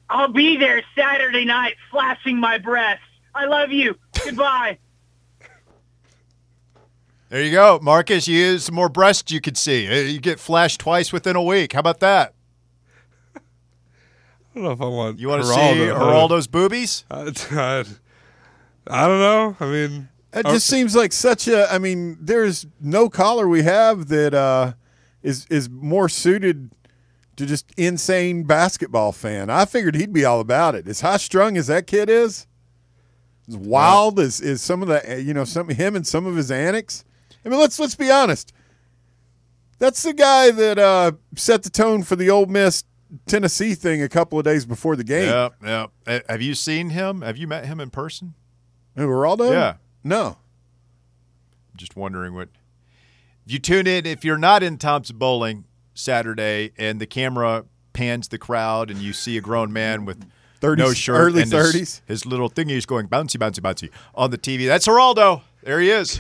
I'll 0.10 0.34
be 0.34 0.58
there 0.58 0.82
Saturday 0.98 1.46
night, 1.46 1.76
flashing 1.92 2.40
my 2.40 2.58
breasts. 2.58 3.04
I 3.36 3.46
love 3.46 3.72
you. 3.72 3.96
Goodbye. 4.24 4.78
There 7.30 7.44
you 7.44 7.52
go, 7.52 7.80
Marcus. 7.82 8.28
You 8.28 8.38
use 8.38 8.64
some 8.66 8.76
more 8.76 8.90
breasts 8.90 9.32
you 9.32 9.40
could 9.40 9.56
see. 9.58 9.88
Uh, 9.88 10.02
You 10.08 10.20
get 10.20 10.40
flashed 10.40 10.80
twice 10.80 11.14
within 11.14 11.36
a 11.36 11.44
week. 11.44 11.74
How 11.74 11.80
about 11.80 12.00
that? 12.00 12.34
I 13.36 13.42
don't 14.56 14.64
know 14.64 14.72
if 14.72 14.82
I 14.82 14.86
want. 14.88 15.20
You 15.20 15.28
want 15.28 15.44
to 15.44 15.48
see 15.48 15.54
Geraldo. 15.56 15.94
Geraldo's 16.00 16.48
boobies? 16.48 17.06
I, 17.12 17.32
I, 17.52 17.84
I 18.88 19.08
don't 19.08 19.20
know. 19.20 19.56
I 19.60 19.66
mean, 19.66 20.10
It 20.34 20.46
just 20.48 20.66
seems 20.66 20.96
like 20.96 21.14
such 21.14 21.48
a. 21.48 21.72
I 21.72 21.78
mean, 21.78 22.18
there's 22.20 22.66
no 22.82 23.10
collar 23.10 23.48
we 23.48 23.62
have 23.62 24.08
that 24.08 24.34
uh, 24.34 24.74
is 25.22 25.46
is 25.52 25.70
more 25.70 26.10
suited 26.10 26.72
to 27.36 27.46
just 27.46 27.72
insane 27.78 28.44
basketball 28.44 29.12
fan. 29.12 29.52
I 29.52 29.66
figured 29.66 29.96
he'd 29.96 30.12
be 30.12 30.26
all 30.26 30.40
about 30.40 30.74
it. 30.74 30.88
As 30.88 31.02
high 31.02 31.18
strung 31.18 31.56
as 31.58 31.68
that 31.68 31.86
kid 31.86 32.10
is, 32.10 32.48
as 33.48 33.56
wild 33.56 34.20
as 34.20 34.42
is 34.42 34.62
some 34.64 34.82
of 34.82 34.88
the 34.88 35.22
you 35.22 35.34
know 35.36 35.44
some 35.46 35.70
him 35.70 35.96
and 35.96 36.06
some 36.08 36.26
of 36.26 36.36
his 36.36 36.50
antics. 36.50 37.06
I 37.46 37.50
mean, 37.50 37.60
let's 37.60 37.80
let's 37.80 37.96
be 37.96 38.12
honest. 38.12 38.54
That's 39.80 40.04
the 40.04 40.14
guy 40.14 40.52
that 40.52 40.78
uh, 40.78 41.12
set 41.36 41.64
the 41.64 41.70
tone 41.70 42.04
for 42.04 42.16
the 42.18 42.30
Ole 42.30 42.48
Miss 42.48 42.84
Tennessee 43.28 43.76
thing 43.76 44.02
a 44.02 44.10
couple 44.10 44.38
of 44.38 44.44
days 44.46 44.66
before 44.66 44.96
the 44.98 45.06
game. 45.06 45.30
Yep, 45.30 45.54
yep. 45.66 45.92
Uh, 46.06 46.20
Have 46.28 46.42
you 46.42 46.54
seen 46.54 46.90
him? 46.90 47.22
Have 47.22 47.38
you 47.38 47.48
met 47.48 47.66
him 47.66 47.80
in 47.80 47.90
person? 47.90 48.34
Who, 48.98 49.08
Geraldo? 49.08 49.52
Yeah. 49.52 49.76
No. 50.04 50.38
Just 51.78 51.96
wondering 51.96 52.34
what. 52.34 52.50
If 53.46 53.54
you 53.54 53.60
tune 53.60 53.88
in, 53.88 54.06
if 54.06 54.24
you're 54.26 54.38
not 54.38 54.62
in 54.64 54.78
Thompson-Boling 54.78 55.64
Saturday 55.94 56.72
and 56.78 57.00
the 57.00 57.08
camera 57.08 57.66
pans 57.94 58.28
the 58.28 58.38
crowd 58.38 58.92
and 58.92 59.00
you 59.00 59.14
see 59.14 59.38
a 59.38 59.42
grown 59.42 59.74
man 59.74 60.06
with 60.06 60.24
30s, 60.62 60.78
no 60.78 60.94
shirt, 60.94 61.16
early 61.20 61.42
and 61.44 61.52
his- 61.52 61.74
30s. 61.74 62.02
his, 62.06 62.26
little 62.26 62.50
thingy 62.50 62.72
is 62.72 62.86
going 62.86 63.08
bouncy, 63.08 63.38
bouncy, 63.38 63.60
bouncy 63.62 63.90
on 64.14 64.30
the 64.30 64.38
TV. 64.38 64.68
That's 64.68 64.88
Geraldo. 64.88 65.42
There 65.64 65.80
he 65.80 65.90
is. 65.90 66.20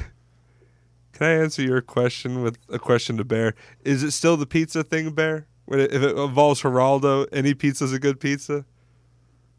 Can 1.19 1.27
I 1.27 1.31
answer 1.43 1.61
your 1.61 1.81
question 1.81 2.41
with 2.41 2.57
a 2.69 2.79
question 2.79 3.17
to 3.17 3.25
Bear? 3.25 3.53
Is 3.83 4.03
it 4.03 4.11
still 4.11 4.37
the 4.37 4.45
pizza 4.45 4.83
thing, 4.83 5.11
Bear? 5.11 5.47
If 5.67 6.01
it 6.01 6.17
involves 6.17 6.61
Geraldo, 6.61 7.27
any 7.31 7.53
pizza's 7.53 7.91
a 7.93 7.99
good 7.99 8.19
pizza. 8.19 8.65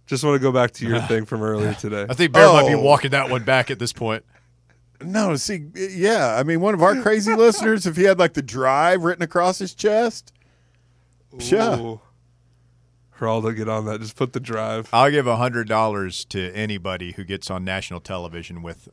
Just 0.07 0.25
want 0.25 0.35
to 0.35 0.41
go 0.41 0.51
back 0.51 0.71
to 0.73 0.87
your 0.89 1.01
thing 1.03 1.25
from 1.27 1.43
earlier 1.43 1.75
today. 1.75 2.07
I 2.09 2.15
think 2.15 2.33
Bear 2.33 2.47
might 2.53 2.67
be 2.67 2.75
Oh. 2.75 2.81
walking 2.81 3.11
that 3.13 3.31
one 3.31 3.45
back 3.45 3.71
at 3.71 3.79
this 3.79 3.93
point. 3.93 4.25
No, 5.03 5.37
see, 5.37 5.67
yeah. 5.77 6.37
I 6.39 6.43
mean, 6.43 6.61
one 6.61 6.75
of 6.75 6.83
our 6.83 7.01
crazy 7.03 7.35
listeners, 7.35 7.87
if 7.87 7.97
he 7.97 8.05
had 8.05 8.19
like 8.19 8.33
the 8.35 8.43
drive 8.43 9.03
written 9.05 9.23
across 9.23 9.59
his 9.59 9.75
chest, 9.75 10.33
yeah. 11.39 11.79
Ooh. 11.79 12.01
Geraldo, 13.19 13.55
get 13.55 13.69
on 13.69 13.85
that. 13.85 14.01
Just 14.01 14.17
put 14.17 14.33
the 14.33 14.41
drive. 14.41 14.89
I'll 14.95 15.11
give 15.11 15.27
a 15.27 15.37
hundred 15.37 15.69
dollars 15.69 16.25
to 16.27 16.51
anybody 16.55 17.13
who 17.13 17.23
gets 17.25 17.51
on 17.51 17.65
national 17.65 18.01
television 18.01 18.63
with 18.63 18.89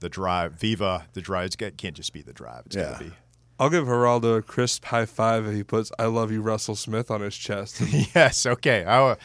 the 0.00 0.08
drive. 0.08 0.54
Viva 0.54 1.06
the 1.12 1.20
drive. 1.20 1.46
It's 1.46 1.56
can't 1.56 1.94
just 1.94 2.12
be 2.12 2.22
the 2.22 2.32
drive. 2.32 2.62
It's 2.66 2.76
Yeah. 2.76 2.90
got 2.92 2.98
to 2.98 3.04
be. 3.04 3.12
I'll 3.60 3.70
give 3.70 3.86
Geraldo 3.86 4.38
a 4.38 4.42
crisp 4.42 4.84
high 4.84 5.04
five 5.06 5.46
if 5.46 5.52
he 5.54 5.64
puts 5.64 5.90
"I 5.98 6.04
love 6.06 6.30
you, 6.30 6.40
Russell 6.42 6.76
Smith" 6.76 7.10
on 7.10 7.20
his 7.22 7.36
chest. 7.36 7.80
yes. 8.14 8.46
Okay. 8.46 8.84
A 8.86 9.16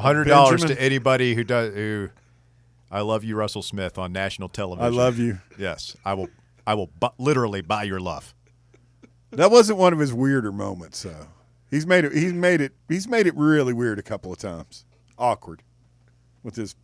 hundred 0.00 0.24
dollars 0.24 0.64
to 0.64 0.80
anybody 0.80 1.34
who 1.34 1.44
does 1.44 1.74
who. 1.74 2.08
I 2.90 3.00
love 3.00 3.24
you, 3.24 3.34
Russell 3.36 3.62
Smith, 3.62 3.98
on 3.98 4.12
national 4.12 4.48
television. 4.48 4.86
I 4.86 4.96
love 4.96 5.18
you. 5.18 5.38
Yes, 5.58 5.96
I 6.04 6.14
will. 6.14 6.28
I 6.66 6.74
will 6.74 6.90
bu- 6.98 7.08
literally 7.18 7.60
buy 7.60 7.82
your 7.82 8.00
love. 8.00 8.34
That 9.32 9.50
wasn't 9.50 9.78
one 9.78 9.92
of 9.92 9.98
his 9.98 10.14
weirder 10.14 10.52
moments. 10.52 10.98
So 10.98 11.26
he's 11.70 11.86
made 11.86 12.04
it. 12.06 12.12
He's 12.14 12.32
made 12.32 12.62
it. 12.62 12.72
He's 12.88 13.06
made 13.06 13.26
it 13.26 13.34
really 13.36 13.72
weird 13.74 13.98
a 13.98 14.02
couple 14.02 14.32
of 14.32 14.38
times. 14.38 14.86
Awkward 15.18 15.62
with 16.42 16.56
his. 16.56 16.74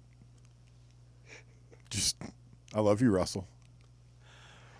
Just, 1.89 2.17
I 2.75 2.81
love 2.81 3.01
you, 3.01 3.11
Russell. 3.11 3.47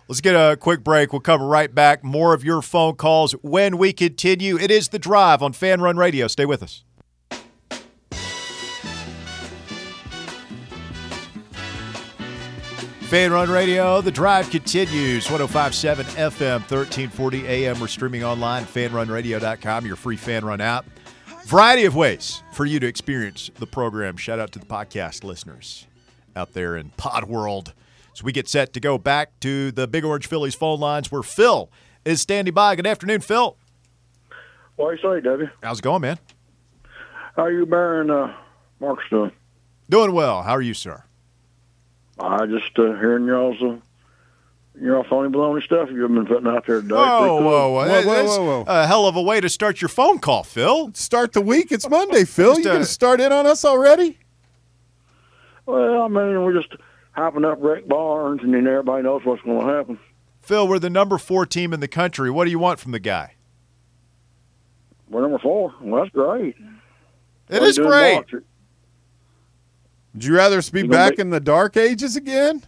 Let's 0.07 0.21
get 0.21 0.35
a 0.35 0.57
quick 0.57 0.83
break. 0.83 1.13
We'll 1.13 1.21
come 1.21 1.41
right 1.41 1.73
back. 1.73 2.03
More 2.03 2.33
of 2.33 2.43
your 2.43 2.61
phone 2.61 2.95
calls 2.95 3.31
when 3.43 3.77
we 3.77 3.93
continue. 3.93 4.57
It 4.57 4.69
is 4.69 4.89
the 4.89 4.99
drive 4.99 5.41
on 5.41 5.53
Fan 5.53 5.79
Run 5.79 5.95
Radio. 5.95 6.27
Stay 6.27 6.45
with 6.45 6.61
us. 6.61 6.83
Fan 13.11 13.33
Run 13.33 13.49
Radio, 13.49 13.99
the 13.99 14.09
drive 14.09 14.49
continues. 14.49 15.29
1057 15.29 16.05
FM, 16.05 16.59
1340 16.59 17.45
AM. 17.45 17.77
We're 17.77 17.87
streaming 17.87 18.23
online, 18.23 18.63
fanrunradio.com, 18.63 19.85
your 19.85 19.97
free 19.97 20.15
Fan 20.15 20.45
Run 20.45 20.61
app. 20.61 20.85
Variety 21.45 21.83
of 21.83 21.93
ways 21.93 22.41
for 22.53 22.63
you 22.63 22.79
to 22.79 22.87
experience 22.87 23.51
the 23.59 23.67
program. 23.67 24.15
Shout 24.15 24.39
out 24.39 24.53
to 24.53 24.59
the 24.59 24.65
podcast 24.65 25.25
listeners 25.25 25.87
out 26.37 26.53
there 26.53 26.77
in 26.77 26.91
Pod 26.91 27.25
World. 27.25 27.73
So 28.13 28.25
we 28.25 28.31
get 28.31 28.47
set 28.47 28.73
to 28.73 28.79
go 28.79 28.97
back 28.97 29.39
to 29.41 29.71
the 29.71 29.87
Big 29.87 30.03
Orange 30.03 30.27
Phillies 30.27 30.55
phone 30.55 30.79
lines 30.79 31.11
where 31.11 31.23
Phil 31.23 31.69
is 32.03 32.21
standing 32.21 32.53
by. 32.53 32.75
Good 32.75 32.87
afternoon, 32.87 33.21
Phil. 33.21 33.57
What 34.75 35.01
do 35.01 35.07
you 35.07 35.15
say, 35.15 35.21
Debbie? 35.21 35.49
How's 35.63 35.79
it 35.79 35.83
going, 35.83 36.01
man? 36.01 36.19
How 37.35 37.43
are 37.43 37.51
you 37.51 37.65
bearing 37.65 38.09
uh, 38.09 38.35
Marcus 38.79 39.05
doing? 39.09 39.31
Doing 39.89 40.11
well. 40.11 40.43
How 40.43 40.51
are 40.51 40.61
you, 40.61 40.73
sir? 40.73 41.03
I 42.19 42.45
just 42.45 42.77
uh, 42.77 42.93
hearing 42.95 43.25
y'all's 43.27 43.61
uh, 43.61 43.77
your 44.79 45.03
phony 45.05 45.29
baloney 45.29 45.63
stuff 45.63 45.89
you've 45.91 46.11
been 46.11 46.25
putting 46.25 46.47
out 46.47 46.65
there 46.65 46.81
today. 46.81 46.95
Whoa, 46.95 47.19
cool. 47.19 47.43
whoa, 47.43 47.69
whoa. 47.71 47.87
Whoa, 47.87 48.03
whoa, 48.03 48.25
whoa, 48.25 48.63
whoa. 48.63 48.63
A 48.67 48.87
hell 48.87 49.05
of 49.07 49.15
a 49.15 49.21
way 49.21 49.39
to 49.39 49.49
start 49.49 49.81
your 49.81 49.89
phone 49.89 50.19
call, 50.19 50.43
Phil. 50.43 50.91
Start 50.93 51.33
the 51.33 51.41
week. 51.41 51.71
It's 51.71 51.89
Monday, 51.89 52.25
Phil. 52.25 52.55
Just, 52.55 52.63
You 52.65 52.69
uh, 52.69 52.73
going 52.73 52.85
to 52.85 52.91
start 52.91 53.21
in 53.21 53.31
on 53.31 53.45
us 53.47 53.63
already? 53.63 54.19
Well, 55.65 56.01
I 56.01 56.07
mean, 56.07 56.43
we're 56.43 56.59
just 56.59 56.73
hyping 57.21 57.49
up 57.49 57.59
Rick 57.61 57.87
Barnes, 57.87 58.41
and 58.43 58.53
then 58.53 58.67
everybody 58.67 59.03
knows 59.03 59.21
what's 59.23 59.41
going 59.43 59.65
to 59.65 59.73
happen. 59.73 59.99
Phil, 60.41 60.67
we're 60.67 60.79
the 60.79 60.89
number 60.89 61.17
four 61.17 61.45
team 61.45 61.73
in 61.73 61.79
the 61.79 61.87
country. 61.87 62.31
What 62.31 62.45
do 62.45 62.51
you 62.51 62.59
want 62.59 62.79
from 62.79 62.91
the 62.91 62.99
guy? 62.99 63.35
We're 65.09 65.21
number 65.21 65.39
four. 65.39 65.73
Well, 65.81 66.01
that's 66.01 66.13
great. 66.13 66.55
It 67.49 67.59
What 67.59 67.63
is 67.63 67.77
great. 67.77 68.23
Would 70.13 70.25
you 70.25 70.35
rather 70.35 70.57
us 70.57 70.69
be 70.69 70.83
back 70.83 71.17
be- 71.17 71.21
in 71.21 71.29
the 71.29 71.39
dark 71.39 71.77
ages 71.77 72.15
again? 72.15 72.63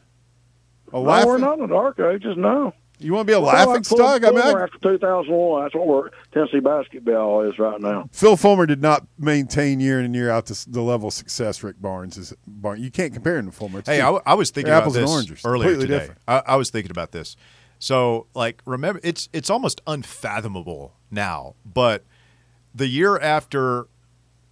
A 0.91 0.97
No, 0.97 1.25
we're 1.25 1.37
not 1.39 1.55
in 1.55 1.61
the 1.61 1.73
dark 1.73 1.99
ages. 1.99 2.37
No. 2.37 2.73
You 2.99 3.13
want 3.13 3.27
to 3.27 3.31
be 3.31 3.35
a 3.35 3.39
We're 3.39 3.47
laughing 3.47 3.73
like 3.73 3.85
stock? 3.85 4.23
I 4.23 4.29
mean, 4.31 4.41
former 4.41 4.59
I, 4.61 4.63
after 4.63 4.77
2001, 4.79 5.61
that's 5.63 5.75
what 5.75 5.87
we're, 5.87 6.09
Tennessee 6.33 6.59
basketball 6.59 7.41
is 7.49 7.59
right 7.59 7.81
now. 7.81 8.07
Phil 8.13 8.37
Fulmer 8.37 8.65
did 8.65 8.81
not 8.81 9.05
maintain 9.17 9.79
year 9.79 9.99
in 9.99 10.05
and 10.05 10.15
year 10.15 10.29
out 10.29 10.45
this, 10.45 10.63
the 10.65 10.81
level 10.81 11.09
of 11.09 11.13
success 11.13 11.63
Rick 11.63 11.81
Barnes 11.81 12.17
is. 12.17 12.33
Barnes. 12.47 12.81
You 12.81 12.91
can't 12.91 13.11
compare 13.13 13.37
him 13.37 13.47
to 13.47 13.51
Fulmer. 13.51 13.79
It's 13.79 13.89
Hey, 13.89 13.99
I, 13.99 14.03
I, 14.03 14.05
w- 14.05 14.23
I 14.25 14.33
was 14.35 14.51
thinking 14.51 14.71
about 14.71 14.81
apples 14.83 14.95
and 14.95 15.03
this 15.05 15.11
oranges. 15.11 15.41
earlier 15.43 15.69
Completely 15.71 15.87
today. 15.87 15.99
different. 15.99 16.21
I, 16.27 16.41
I 16.47 16.55
was 16.55 16.69
thinking 16.69 16.91
about 16.91 17.11
this. 17.11 17.35
So, 17.79 18.27
like, 18.33 18.61
remember, 18.65 19.01
it's 19.03 19.27
it's 19.33 19.49
almost 19.49 19.81
unfathomable 19.85 20.93
now. 21.11 21.55
But 21.65 22.05
the 22.73 22.87
year 22.87 23.19
after 23.19 23.87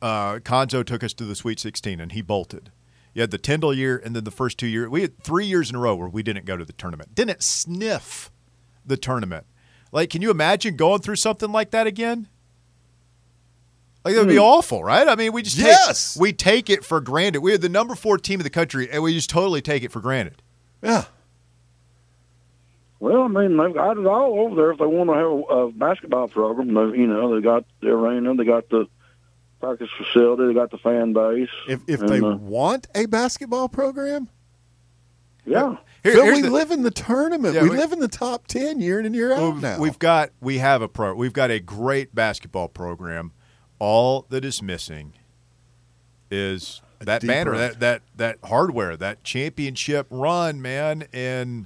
uh, 0.01 0.39
Cuonzo 0.39 0.83
took 0.83 1.03
us 1.03 1.13
to 1.13 1.23
the 1.25 1.35
Sweet 1.35 1.59
16 1.59 2.01
and 2.01 2.11
he 2.11 2.21
bolted, 2.21 2.71
you 3.13 3.21
had 3.21 3.31
the 3.31 3.37
Tyndall 3.37 3.73
year, 3.73 4.01
and 4.03 4.15
then 4.15 4.23
the 4.23 4.31
first 4.31 4.57
two 4.57 4.67
years 4.67 4.89
we 4.89 5.01
had 5.01 5.17
three 5.19 5.45
years 5.45 5.69
in 5.69 5.75
a 5.75 5.79
row 5.79 5.95
where 5.95 6.07
we 6.07 6.23
didn't 6.23 6.45
go 6.45 6.57
to 6.57 6.65
the 6.65 6.73
tournament, 6.73 7.15
didn't 7.15 7.43
sniff 7.43 8.31
the 8.85 8.97
tournament. 8.97 9.45
Like, 9.91 10.09
can 10.09 10.21
you 10.21 10.31
imagine 10.31 10.75
going 10.77 11.01
through 11.01 11.17
something 11.17 11.51
like 11.51 11.71
that 11.71 11.87
again? 11.87 12.27
Like 14.03 14.15
that 14.15 14.21
would 14.21 14.29
be 14.29 14.35
hmm. 14.35 14.41
awful, 14.41 14.83
right? 14.83 15.07
I 15.07 15.15
mean, 15.15 15.31
we 15.31 15.43
just 15.43 15.57
take, 15.57 15.67
Yes. 15.67 16.17
we 16.19 16.33
take 16.33 16.69
it 16.69 16.83
for 16.83 17.01
granted. 17.01 17.41
We 17.41 17.53
are 17.53 17.57
the 17.57 17.69
number 17.69 17.93
four 17.93 18.17
team 18.17 18.39
in 18.39 18.43
the 18.43 18.49
country, 18.49 18.89
and 18.89 19.03
we 19.03 19.13
just 19.13 19.29
totally 19.29 19.61
take 19.61 19.83
it 19.83 19.91
for 19.91 19.99
granted. 19.99 20.41
yeah. 20.81 21.05
Well, 22.99 23.23
I 23.23 23.27
mean, 23.29 23.57
they've 23.57 23.73
got 23.73 23.97
it 23.97 24.05
all 24.05 24.39
over 24.41 24.55
there. 24.55 24.71
If 24.71 24.77
they 24.77 24.85
want 24.85 25.09
to 25.09 25.15
have 25.15 25.25
a, 25.25 25.61
a 25.65 25.71
basketball 25.71 26.27
program, 26.27 26.75
they, 26.75 26.99
you 26.99 27.07
know, 27.07 27.33
they 27.33 27.41
got 27.41 27.65
the 27.81 27.89
arena, 27.89 28.35
they 28.35 28.45
got 28.45 28.69
the 28.69 28.87
practice 29.61 29.89
facility, 29.97 30.47
they 30.47 30.53
got 30.53 30.71
the 30.71 30.77
fan 30.77 31.13
base. 31.13 31.49
If 31.69 31.81
if 31.87 32.01
And, 32.01 32.09
they 32.09 32.19
uh, 32.19 32.35
want 32.35 32.87
a 32.95 33.05
basketball 33.05 33.69
program, 33.69 34.27
Yeah. 35.45 35.77
Here- 36.03 36.13
Phil, 36.13 36.25
we 36.25 36.41
the- 36.41 36.49
live 36.49 36.71
in 36.71 36.81
the 36.81 36.91
tournament. 36.91 37.53
Yeah, 37.55 37.63
we, 37.63 37.69
we- 37.69 37.77
live 37.77 37.91
in 37.93 37.99
the 37.99 38.07
top 38.07 38.47
ten 38.47 38.81
year 38.81 38.99
in 38.99 39.05
and 39.05 39.15
year 39.15 39.31
out 39.33 39.53
We've, 39.53 39.61
now. 39.61 39.79
we've 39.79 39.99
got 39.99 40.31
we 40.41 40.57
have 40.57 40.81
a 40.81 40.87
pro. 40.87 41.13
We've 41.13 41.31
got 41.33 41.51
a 41.51 41.59
great 41.59 42.13
basketball 42.15 42.67
program. 42.67 43.31
All 43.79 44.25
that 44.29 44.43
is 44.45 44.61
missing 44.61 45.13
is 46.29 46.81
that 46.99 47.25
banner, 47.25 47.57
that 47.57 47.79
that 47.79 48.01
that 48.15 48.37
hardware, 48.43 48.95
that 48.97 49.23
championship 49.23 50.07
run, 50.09 50.61
man. 50.61 51.05
And 51.13 51.65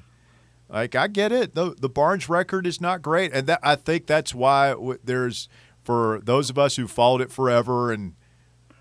like 0.70 0.96
I 0.96 1.08
get 1.08 1.32
it, 1.32 1.56
the 1.56 1.76
the 1.78 1.90
Barnes 1.90 2.30
record 2.30 2.66
is 2.66 2.80
not 2.82 3.02
great, 3.02 3.32
and 3.34 3.48
that 3.48 3.60
I 3.64 3.76
think 3.76 4.06
that's 4.08 4.34
why 4.34 4.70
w- 4.72 5.00
there's 5.04 5.50
for 5.86 6.20
those 6.24 6.50
of 6.50 6.58
us 6.58 6.76
who 6.76 6.88
followed 6.88 7.22
it 7.22 7.32
forever, 7.32 7.92
and 7.94 8.16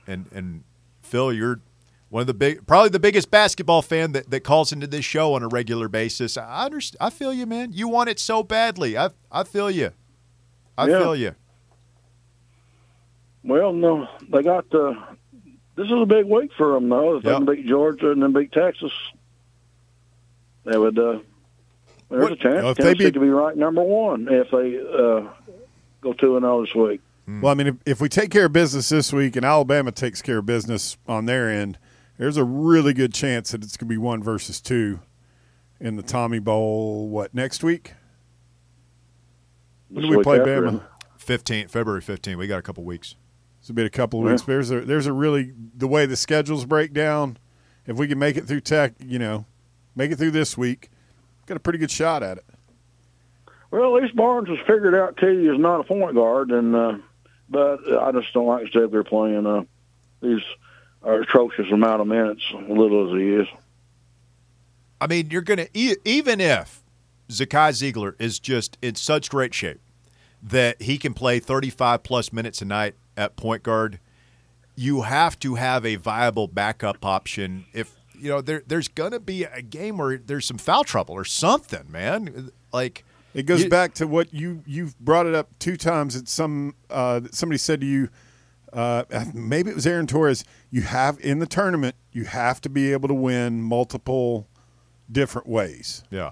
and 0.06 0.26
and 0.32 0.64
Phil, 1.02 1.32
you're 1.32 1.60
one 2.08 2.22
of 2.22 2.26
the 2.26 2.34
big, 2.34 2.66
probably 2.66 2.88
the 2.88 2.98
biggest 3.00 3.30
basketball 3.30 3.82
fan 3.82 4.12
that, 4.12 4.30
that 4.30 4.40
calls 4.40 4.72
into 4.72 4.86
this 4.86 5.04
show 5.04 5.34
on 5.34 5.42
a 5.42 5.48
regular 5.48 5.88
basis. 5.88 6.36
I 6.36 6.64
understand. 6.64 6.98
I 7.00 7.10
feel 7.10 7.32
you, 7.32 7.44
man. 7.46 7.72
You 7.72 7.88
want 7.88 8.08
it 8.08 8.18
so 8.18 8.42
badly. 8.42 8.96
I 8.96 9.10
I 9.30 9.44
feel 9.44 9.70
you. 9.70 9.90
I 10.78 10.88
Yeah. 10.88 10.98
feel 10.98 11.14
you. 11.16 11.34
Well, 13.42 13.72
no, 13.72 14.08
they 14.32 14.42
got. 14.42 14.72
Uh, 14.74 14.94
this 15.76 15.86
is 15.86 15.92
a 15.92 16.06
big 16.06 16.24
week 16.26 16.50
for 16.56 16.72
them, 16.72 16.88
though. 16.88 17.16
If 17.18 17.24
Yep. 17.24 17.32
they 17.32 17.36
can 17.36 17.56
beat 17.56 17.66
Georgia 17.66 18.10
and 18.12 18.22
then 18.22 18.32
beat 18.32 18.52
Texas, 18.52 18.92
they 20.64 20.78
would. 20.78 20.98
Uh, 20.98 21.18
there's 22.10 22.22
What- 22.22 22.32
a 22.32 22.36
chance 22.36 22.62
Well, 22.62 22.70
if 22.70 22.76
they 22.78 22.84
Tennessee 22.84 23.04
beat- 23.06 23.12
could 23.14 23.22
be 23.22 23.28
right 23.30 23.56
number 23.56 23.82
one 23.82 24.28
if 24.30 24.50
they 24.50 24.78
uh, 24.78 25.28
go 26.04 26.12
two 26.12 26.36
and 26.36 26.44
zero 26.44 26.60
this 26.64 26.74
week. 26.74 27.00
Hmm. 27.26 27.40
well, 27.40 27.52
I 27.52 27.54
mean, 27.54 27.66
if, 27.68 27.74
if 27.86 28.00
we 28.00 28.08
take 28.08 28.30
care 28.30 28.46
of 28.46 28.52
business 28.52 28.88
this 28.90 29.12
week 29.12 29.34
and 29.36 29.44
Alabama 29.44 29.90
takes 29.90 30.20
care 30.22 30.38
of 30.38 30.46
business 30.46 30.96
on 31.08 31.24
their 31.26 31.50
end, 31.50 31.78
there's 32.18 32.36
a 32.36 32.44
really 32.44 32.92
good 32.92 33.12
chance 33.14 33.50
that 33.52 33.64
it's 33.64 33.76
going 33.76 33.88
to 33.88 33.92
be 33.92 33.98
one 33.98 34.22
versus 34.22 34.60
two 34.60 35.00
in 35.80 35.96
the 35.96 36.02
Tommy 36.02 36.38
Bowl. 36.38 37.08
What 37.08 37.34
next 37.34 37.64
week? 37.64 37.94
When 39.88 40.04
do 40.08 40.16
we 40.16 40.22
play 40.22 40.38
after, 40.40 40.62
Bama? 40.62 40.68
and- 40.68 40.80
15, 41.18 41.68
February 41.68 42.02
fifteenth. 42.02 42.38
We 42.38 42.46
got 42.46 42.58
a 42.58 42.62
couple 42.62 42.84
weeks. 42.84 43.14
It's 43.60 43.70
been 43.70 43.86
a 43.86 43.90
couple 43.90 44.20
of 44.20 44.26
Yeah. 44.26 44.32
weeks. 44.32 44.42
There's 44.42 44.70
a 44.70 44.80
there's 44.82 45.06
a 45.06 45.12
really 45.12 45.52
the 45.74 45.88
way 45.88 46.04
the 46.04 46.16
schedules 46.16 46.66
break 46.66 46.92
down. 46.92 47.38
If 47.86 47.96
we 47.96 48.06
can 48.08 48.18
make 48.18 48.36
it 48.36 48.46
through 48.46 48.60
Tech, 48.60 48.92
you 48.98 49.18
know, 49.18 49.46
make 49.96 50.10
it 50.10 50.16
through 50.16 50.32
this 50.32 50.58
week, 50.58 50.90
got 51.46 51.56
a 51.56 51.60
pretty 51.60 51.78
good 51.78 51.90
shot 51.90 52.22
at 52.22 52.36
it. 52.38 52.44
Well, 53.74 53.96
at 53.96 54.04
least 54.04 54.14
Barnes 54.14 54.48
has 54.50 54.58
figured 54.58 54.94
out 54.94 55.16
Teddy 55.16 55.48
is 55.48 55.58
not 55.58 55.80
a 55.80 55.82
point 55.82 56.14
guard, 56.14 56.52
and 56.52 56.76
uh, 56.76 56.98
but 57.50 57.80
I 58.00 58.12
just 58.12 58.32
don't 58.32 58.46
like 58.46 58.66
instead 58.66 58.92
they're 58.92 59.02
playing 59.02 59.48
uh, 59.48 59.64
these 60.22 60.42
atrocious 61.02 61.66
amount 61.72 62.00
of 62.00 62.06
minutes, 62.06 62.40
little 62.68 63.12
as 63.12 63.20
he 63.20 63.30
is. 63.30 63.48
I 65.00 65.08
mean, 65.08 65.28
you're 65.28 65.42
going 65.42 65.66
to, 65.66 65.98
even 66.08 66.40
if 66.40 66.84
Zakai 67.28 67.70
Zeigler 67.70 68.14
is 68.20 68.38
just 68.38 68.78
in 68.80 68.94
such 68.94 69.28
great 69.28 69.52
shape 69.52 69.80
that 70.40 70.80
he 70.80 70.96
can 70.96 71.12
play 71.12 71.40
35 71.40 72.04
plus 72.04 72.32
minutes 72.32 72.62
a 72.62 72.66
night 72.66 72.94
at 73.16 73.34
point 73.34 73.64
guard, 73.64 73.98
you 74.76 75.02
have 75.02 75.36
to 75.40 75.56
have 75.56 75.84
a 75.84 75.96
viable 75.96 76.46
backup 76.46 77.04
option. 77.04 77.64
If, 77.72 77.96
you 78.16 78.30
know, 78.30 78.40
there, 78.40 78.62
there's 78.64 78.86
going 78.86 79.10
to 79.10 79.20
be 79.20 79.42
a 79.42 79.62
game 79.62 79.98
where 79.98 80.16
there's 80.16 80.46
some 80.46 80.58
foul 80.58 80.84
trouble 80.84 81.16
or 81.16 81.24
something, 81.24 81.90
man. 81.90 82.52
Like, 82.72 83.04
It 83.34 83.46
goes 83.46 83.64
You- 83.64 83.68
back 83.70 83.94
to 83.94 84.06
what 84.06 84.32
you 84.32 84.62
you've 84.64 84.98
brought 85.00 85.26
it 85.26 85.34
up 85.34 85.58
two 85.58 85.76
times. 85.76 86.14
It's 86.16 86.32
some 86.32 86.74
uh, 86.88 87.22
somebody 87.32 87.58
said 87.58 87.80
to 87.80 87.86
you, 87.86 88.08
uh, 88.72 89.04
maybe 89.34 89.70
it 89.70 89.74
was 89.74 89.86
Aaron 89.86 90.06
Torres. 90.06 90.44
You 90.70 90.82
have 90.82 91.18
in 91.20 91.40
the 91.40 91.46
tournament, 91.46 91.96
you 92.12 92.24
have 92.24 92.60
to 92.62 92.68
be 92.68 92.92
able 92.92 93.08
to 93.08 93.14
win 93.14 93.60
multiple 93.60 94.46
different 95.10 95.48
ways. 95.48 96.04
yeah. 96.10 96.30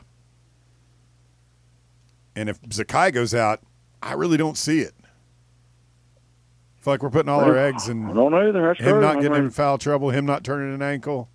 And 2.34 2.48
if 2.48 2.60
Zakai 2.62 3.12
goes 3.12 3.34
out, 3.34 3.60
I 4.02 4.14
really 4.14 4.36
don't 4.38 4.56
see 4.56 4.80
it. 4.80 4.94
I 5.04 6.82
feel 6.84 6.94
like 6.94 7.02
we're 7.02 7.10
putting 7.10 7.28
all 7.28 7.40
our 7.40 7.58
eggs 7.58 7.88
I 7.88 7.92
in 7.92 8.14
don't 8.14 8.32
either. 8.34 8.62
That's 8.68 8.80
him 8.80 8.86
true. 8.94 9.00
not 9.00 9.16
I 9.18 9.20
getting 9.20 9.32
mean, 9.32 9.44
in 9.44 9.50
foul 9.50 9.76
trouble, 9.78 10.10
him 10.10 10.24
not 10.24 10.42
turning 10.42 10.74
an 10.74 10.82
ankle. 10.82 11.28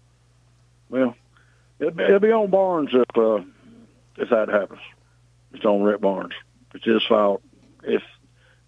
Well, 0.90 1.16
it'll 1.80 1.92
be, 1.94 2.04
it'll 2.04 2.20
be 2.20 2.32
on 2.32 2.50
Barnes 2.50 2.90
if 2.94 3.18
uh, 3.18 3.44
if 4.18 4.30
that 4.30 4.50
happens. 4.50 4.80
It's 5.54 5.66
on 5.66 5.82
Rick 5.82 6.02
Barnes. 6.02 6.34
It's 6.74 6.86
his 6.86 7.04
fault 7.06 7.42
if 7.84 8.04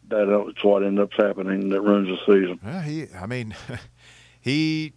that's 0.07 0.63
what 0.63 0.83
ends 0.83 0.99
up 0.99 1.13
happening 1.13 1.69
that 1.69 1.81
ruins 1.81 2.07
the 2.07 2.17
season. 2.25 2.59
Well, 2.63 2.81
he, 2.81 3.07
I 3.13 3.25
mean, 3.25 3.55
he 4.41 4.93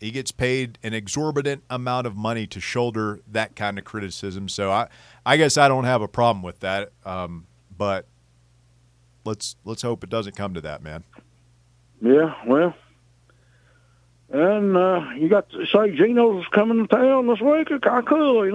he 0.00 0.10
gets 0.10 0.30
paid 0.30 0.78
an 0.82 0.92
exorbitant 0.92 1.64
amount 1.70 2.06
of 2.06 2.16
money 2.16 2.46
to 2.48 2.60
shoulder 2.60 3.20
that 3.26 3.56
kind 3.56 3.78
of 3.78 3.84
criticism. 3.84 4.48
So 4.48 4.70
I, 4.70 4.88
I 5.24 5.36
guess 5.36 5.56
I 5.56 5.68
don't 5.68 5.84
have 5.84 6.02
a 6.02 6.08
problem 6.08 6.42
with 6.42 6.60
that. 6.60 6.92
Um, 7.04 7.46
but 7.76 8.06
let's 9.24 9.56
let's 9.64 9.82
hope 9.82 10.04
it 10.04 10.10
doesn't 10.10 10.36
come 10.36 10.54
to 10.54 10.60
that, 10.62 10.82
man. 10.82 11.04
Yeah, 12.00 12.34
well, 12.46 12.74
and 14.30 14.76
uh, 14.76 15.10
you 15.16 15.28
got 15.28 15.48
to 15.50 15.64
say 15.66 15.96
Geno's 15.96 16.46
coming 16.52 16.86
to 16.86 16.94
town 16.94 17.26
this 17.26 17.40
week. 17.40 17.68
How 17.82 18.02
cool, 18.02 18.44
you 18.44 18.52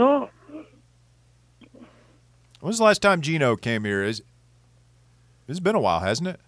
know? 2.61 2.67
was 2.67 2.77
the 2.77 2.83
last 2.83 3.01
time 3.01 3.21
Geno 3.21 3.55
came 3.55 3.83
here? 3.83 4.03
Is 4.03 4.21
it's 5.47 5.59
been 5.59 5.75
a 5.75 5.79
while, 5.79 5.99
hasn't 5.99 6.29
it? 6.29 6.39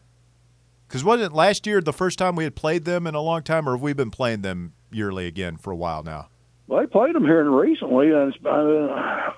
Because 0.87 1.03
wasn't 1.03 1.33
last 1.33 1.65
year 1.65 1.81
the 1.81 1.93
first 1.93 2.19
time 2.19 2.35
we 2.35 2.43
had 2.43 2.55
played 2.55 2.85
them 2.85 3.07
in 3.07 3.15
a 3.15 3.21
long 3.21 3.41
time, 3.43 3.67
or 3.67 3.71
have 3.71 3.81
we 3.81 3.93
been 3.93 4.11
playing 4.11 4.41
them 4.43 4.73
yearly 4.91 5.25
again 5.25 5.57
for 5.57 5.71
a 5.71 5.75
while 5.75 6.03
now? 6.03 6.29
Well, 6.67 6.79
they 6.81 6.87
played 6.87 7.15
them 7.15 7.25
here 7.25 7.49
recently, 7.49 8.11
and 8.11 8.33
it's, 8.33 8.45
uh, 8.45 9.31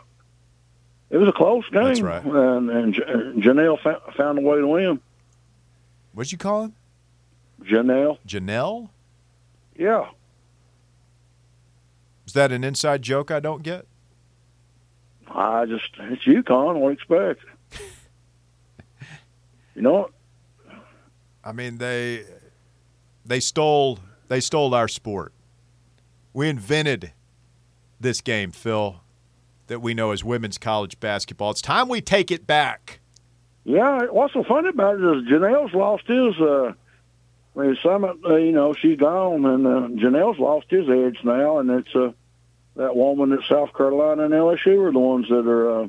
it 1.10 1.18
was 1.18 1.30
a 1.30 1.32
close 1.32 1.68
game. 1.70 1.84
That's 1.84 2.02
right. 2.02 2.24
And, 2.24 2.70
and 2.70 2.96
Janelle 3.42 3.82
found, 3.82 4.02
found 4.16 4.38
a 4.38 4.42
way 4.42 4.58
to 4.60 4.68
win. 4.68 5.00
What'd 6.14 6.32
you 6.32 6.38
call 6.38 6.66
him? 6.66 6.76
Janelle, 7.64 8.18
Janelle? 8.28 8.90
yeah. 9.78 10.10
Is 12.28 12.34
that 12.34 12.52
an 12.52 12.64
inside 12.64 13.02
joke 13.02 13.32
I 13.32 13.40
don't 13.40 13.64
get? 13.64 13.86
I 15.36 15.66
just 15.66 15.90
it's 16.00 16.24
UConn. 16.24 16.80
What 16.80 16.98
do 16.98 17.14
you 17.14 17.26
expect? 17.30 17.42
you 19.76 19.82
know? 19.82 20.10
I 21.44 21.52
mean 21.52 21.78
they 21.78 22.24
they 23.26 23.40
stole 23.40 24.00
they 24.28 24.40
stole 24.40 24.74
our 24.74 24.88
sport. 24.88 25.34
We 26.34 26.50
invented 26.50 27.14
this 28.00 28.22
game, 28.22 28.52
Phil, 28.52 29.02
that 29.68 29.82
we 29.82 29.94
know 29.94 30.12
as 30.12 30.24
women's 30.24 30.58
college 30.58 31.00
basketball. 31.00 31.52
It's 31.52 31.62
time 31.62 31.88
we 31.88 32.02
take 32.02 32.32
it 32.32 32.46
back. 32.48 33.00
Yeah, 33.64 34.06
what's 34.12 34.34
so 34.34 34.44
funny 34.44 34.70
about 34.70 34.96
it 34.96 35.04
is 35.04 35.24
Janelle's 35.24 35.74
lost 35.74 36.06
his. 36.08 36.40
Uh, 36.40 36.74
I 37.56 37.60
mean, 37.60 37.78
Summitt, 37.84 38.24
uh, 38.26 38.36
you 38.36 38.52
know, 38.52 38.74
she's 38.74 38.98
gone, 38.98 39.46
and 39.46 39.66
uh, 39.66 39.88
Janelle's 40.02 40.40
lost 40.40 40.68
his 40.70 40.88
edge 40.90 41.18
now, 41.24 41.58
and 41.60 41.70
it's 41.72 41.96
uh, 41.96 42.12
that 42.76 42.96
woman 42.96 43.32
at 43.32 43.40
South 43.48 43.74
Carolina 43.74 44.26
and 44.26 44.34
LSU 44.34 44.88
are 44.88 44.92
the 44.92 45.00
ones 45.00 45.28
that 45.30 45.48
are 45.48 45.84
uh, 45.84 45.88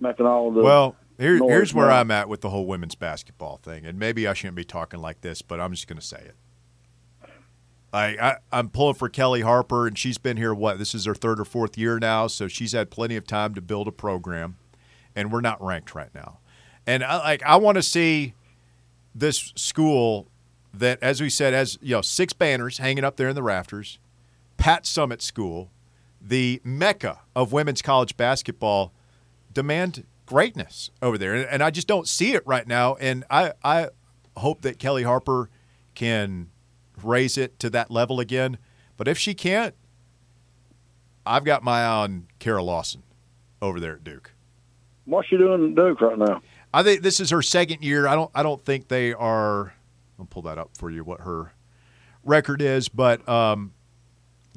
making 0.00 0.26
all 0.26 0.48
of 0.48 0.54
the. 0.54 0.62
Well, 0.62 0.96
here, 1.18 1.38
here's 1.38 1.74
where. 1.74 1.90
I'm 1.90 2.10
at 2.10 2.28
with 2.28 2.40
the 2.40 2.50
whole 2.50 2.66
women's 2.66 2.94
basketball 2.94 3.58
thing, 3.58 3.86
and 3.86 3.98
maybe 3.98 4.26
I 4.26 4.34
shouldn't 4.34 4.56
be 4.56 4.64
talking 4.64 5.00
like 5.00 5.22
this, 5.22 5.42
but 5.42 5.60
I'm 5.60 5.72
just 5.72 5.88
going 5.88 5.98
to 5.98 6.06
say 6.06 6.18
it. 6.18 6.34
I, 7.92 8.04
I 8.20 8.36
I'm 8.52 8.68
pulling 8.68 8.94
for 8.94 9.08
Kellie 9.08 9.40
Harper, 9.40 9.86
and 9.86 9.98
she's 9.98 10.18
been 10.18 10.36
here. 10.36 10.54
What 10.54 10.78
this 10.78 10.94
is 10.94 11.06
her 11.06 11.14
third 11.14 11.40
or 11.40 11.44
fourth 11.44 11.78
year 11.78 11.98
now, 11.98 12.26
so 12.26 12.48
she's 12.48 12.72
had 12.72 12.90
plenty 12.90 13.16
of 13.16 13.26
time 13.26 13.54
to 13.54 13.60
build 13.60 13.88
a 13.88 13.92
program, 13.92 14.56
and 15.14 15.32
we're 15.32 15.40
not 15.40 15.62
ranked 15.62 15.94
right 15.94 16.14
now. 16.14 16.38
And 16.86 17.02
I 17.02 17.16
like 17.18 17.42
I 17.44 17.56
want 17.56 17.76
to 17.76 17.82
see 17.82 18.34
this 19.14 19.52
school 19.56 20.28
that, 20.74 21.02
as 21.02 21.20
we 21.22 21.30
said, 21.30 21.54
has 21.54 21.78
you 21.80 21.94
know 21.94 22.02
six 22.02 22.32
banners 22.32 22.78
hanging 22.78 23.04
up 23.04 23.16
there 23.16 23.28
in 23.28 23.34
the 23.34 23.42
rafters. 23.42 23.98
Pat 24.56 24.84
Summitt 24.84 25.22
School, 25.22 25.70
the 26.20 26.60
mecca 26.64 27.20
of 27.34 27.52
women's 27.52 27.82
college 27.82 28.16
basketball, 28.16 28.92
demand 29.52 30.04
greatness 30.26 30.90
over 31.00 31.16
there, 31.16 31.34
and, 31.34 31.46
and 31.48 31.62
I 31.62 31.70
just 31.70 31.86
don't 31.86 32.08
see 32.08 32.32
it 32.32 32.42
right 32.46 32.66
now. 32.66 32.96
And 32.96 33.24
I 33.30 33.52
I 33.64 33.88
hope 34.36 34.62
that 34.62 34.78
Kellie 34.78 35.04
Harper 35.04 35.48
can 35.94 36.50
raise 37.02 37.38
it 37.38 37.58
to 37.60 37.70
that 37.70 37.90
level 37.90 38.20
again. 38.20 38.58
But 38.96 39.08
if 39.08 39.18
she 39.18 39.34
can't, 39.34 39.74
I've 41.24 41.44
got 41.44 41.62
my 41.62 41.80
eye 41.80 41.86
on 41.86 42.26
Kara 42.38 42.62
Lawson 42.62 43.02
over 43.60 43.80
there 43.80 43.94
at 43.94 44.04
Duke. 44.04 44.32
What's 45.04 45.28
she 45.28 45.36
doing 45.36 45.70
at 45.70 45.74
Duke 45.74 46.00
right 46.00 46.18
now? 46.18 46.42
I 46.74 46.82
think 46.82 47.02
this 47.02 47.20
is 47.20 47.30
her 47.30 47.42
second 47.42 47.82
year. 47.82 48.06
I 48.06 48.14
don't 48.14 48.30
I 48.34 48.42
don't 48.42 48.64
think 48.64 48.88
they 48.88 49.12
are. 49.12 49.74
I'll 50.18 50.26
pull 50.26 50.42
that 50.42 50.58
up 50.58 50.70
for 50.76 50.90
you. 50.90 51.04
What 51.04 51.20
her 51.20 51.52
record 52.24 52.60
is, 52.60 52.88
but 52.88 53.26
um, 53.28 53.72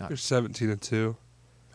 They're 0.07 0.17
17 0.17 0.69
and 0.69 0.81
two, 0.81 1.15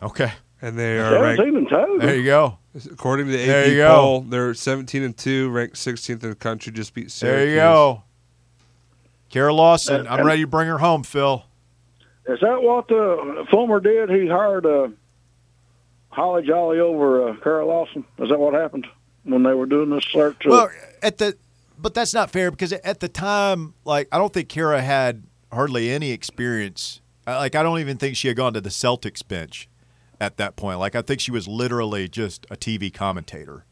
okay, 0.01 0.31
and 0.61 0.77
they 0.77 0.97
are 0.99 1.21
ranked. 1.21 1.39
Seventeen 1.41 1.57
and 1.57 1.69
two. 1.69 1.97
there 1.99 2.15
you 2.15 2.25
go. 2.25 2.57
According 2.91 3.27
to 3.27 3.31
the 3.31 3.45
There 3.45 3.67
you 3.71 3.81
AP 3.83 3.87
go. 3.89 3.95
poll, 3.95 4.21
they're 4.21 4.53
17 4.53 5.03
and 5.03 5.15
two, 5.17 5.49
ranked 5.49 5.75
16th 5.75 6.23
in 6.23 6.29
the 6.29 6.35
country. 6.35 6.73
Just 6.73 6.93
beat 6.93 7.09
Syracuse. 7.11 7.39
There 7.45 7.49
you 7.49 7.55
go. 7.55 8.03
Kara 9.29 9.53
Lawson, 9.53 10.01
And- 10.01 10.07
I'm 10.09 10.19
and- 10.19 10.27
ready 10.27 10.41
to 10.41 10.47
bring 10.47 10.67
her 10.67 10.77
home, 10.79 11.03
Phil. 11.03 11.45
Is 12.27 12.39
that 12.41 12.61
what 12.61 12.87
the 12.87 13.45
Fulmer 13.51 13.79
did? 13.79 14.09
He 14.09 14.27
hired 14.27 14.65
uh, 14.65 14.87
Holly 16.09 16.43
Jolly 16.45 16.79
over 16.79 17.29
uh, 17.29 17.35
Kara 17.43 17.65
Lawson. 17.65 18.03
Is 18.19 18.29
that 18.29 18.39
what 18.39 18.53
happened 18.53 18.87
when 19.23 19.43
they 19.43 19.53
were 19.53 19.65
doing 19.67 19.89
this 19.89 20.05
search? 20.05 20.45
uh, 20.45 20.49
Well, 20.49 20.69
at 21.03 21.17
the 21.19 21.37
but 21.77 21.93
that's 21.93 22.13
not 22.13 22.31
fair 22.31 22.51
because 22.51 22.71
at 22.73 22.99
the 22.99 23.09
time, 23.09 23.73
like 23.83 24.07
I 24.11 24.17
don't 24.17 24.33
think 24.33 24.49
Kara 24.49 24.81
had 24.81 25.23
hardly 25.51 25.89
any 25.91 26.11
experience. 26.11 27.01
Like 27.27 27.55
I 27.55 27.63
don't 27.63 27.79
even 27.79 27.97
think 27.97 28.15
she 28.15 28.27
had 28.27 28.37
gone 28.37 28.53
to 28.53 28.61
the 28.61 28.69
Celtics 28.69 29.25
bench 29.27 29.67
at 30.19 30.37
that 30.37 30.55
point. 30.55 30.79
Like 30.79 30.95
I 30.95 31.01
think 31.01 31.19
she 31.19 31.31
was 31.31 31.47
literally 31.47 32.07
just 32.07 32.45
a 32.51 32.55
TV 32.55 32.93
commentator. 32.93 33.65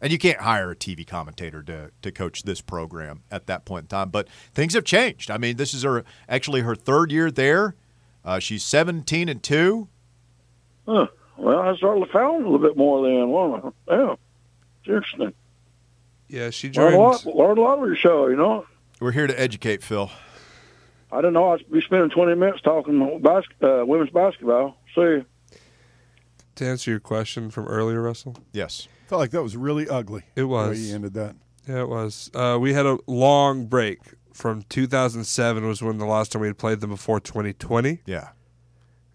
And 0.00 0.12
you 0.12 0.18
can't 0.18 0.40
hire 0.40 0.70
a 0.70 0.76
TV 0.76 1.06
commentator 1.06 1.62
to, 1.62 1.90
to 2.02 2.12
coach 2.12 2.42
this 2.42 2.60
program 2.60 3.22
at 3.30 3.46
that 3.46 3.64
point 3.64 3.84
in 3.84 3.88
time. 3.88 4.10
But 4.10 4.28
things 4.54 4.74
have 4.74 4.84
changed. 4.84 5.30
I 5.30 5.38
mean, 5.38 5.56
this 5.56 5.72
is 5.72 5.82
her 5.82 6.04
actually 6.28 6.60
her 6.60 6.74
third 6.74 7.10
year 7.10 7.30
there. 7.30 7.74
Uh, 8.24 8.38
she's 8.38 8.64
17 8.64 9.28
and 9.28 9.42
2. 9.42 9.88
Huh. 10.86 11.06
Well, 11.36 11.58
I 11.58 11.74
started 11.76 12.08
found 12.10 12.44
a 12.44 12.48
little 12.50 12.58
bit 12.58 12.76
more 12.76 13.02
then. 13.06 13.30
Well, 13.30 13.74
yeah, 13.88 14.12
it's 14.80 14.88
interesting. 14.88 15.32
Yeah, 16.28 16.50
she 16.50 16.68
Learned 16.68 16.74
joined. 16.74 16.94
a 16.94 16.98
lot. 16.98 17.26
Learned 17.26 17.58
a 17.58 17.62
lot 17.62 17.78
of 17.78 17.86
your 17.86 17.96
show. 17.96 18.26
You 18.28 18.36
know, 18.36 18.66
We're 19.00 19.12
here 19.12 19.26
to 19.26 19.40
educate 19.40 19.82
Phil. 19.82 20.10
I 21.14 21.18
didn't 21.18 21.34
know 21.34 21.52
I'd 21.52 21.70
be 21.70 21.80
spending 21.80 22.10
twenty 22.10 22.34
minutes 22.34 22.60
talking 22.62 23.20
bas- 23.22 23.44
uh, 23.62 23.84
women's 23.86 24.10
basketball. 24.10 24.76
See, 24.94 25.22
To 26.56 26.64
answer 26.66 26.90
your 26.90 27.00
question 27.00 27.50
from 27.50 27.66
earlier, 27.66 28.02
Russell, 28.02 28.36
Yes. 28.52 28.88
felt 29.06 29.20
like 29.20 29.30
that 29.30 29.42
was 29.42 29.56
really 29.56 29.88
ugly. 29.88 30.22
it 30.34 30.40
The 30.42 30.46
way 30.48 30.68
was. 30.68 30.88
you 30.88 30.94
ended 30.94 31.14
that. 31.14 31.36
Yeah, 31.68 31.80
it 31.82 31.88
was. 31.88 32.30
Uh, 32.34 32.58
we 32.60 32.72
had 32.74 32.84
a 32.86 32.98
long 33.06 33.66
break 33.66 34.00
from 34.32 34.62
2007 34.68 35.66
was 35.66 35.80
when 35.82 35.98
the 35.98 36.04
last 36.06 36.32
time 36.32 36.42
we 36.42 36.48
had 36.48 36.58
played 36.58 36.80
them 36.80 36.90
before 36.90 37.20
2020. 37.20 38.00
Yeah. 38.06 38.30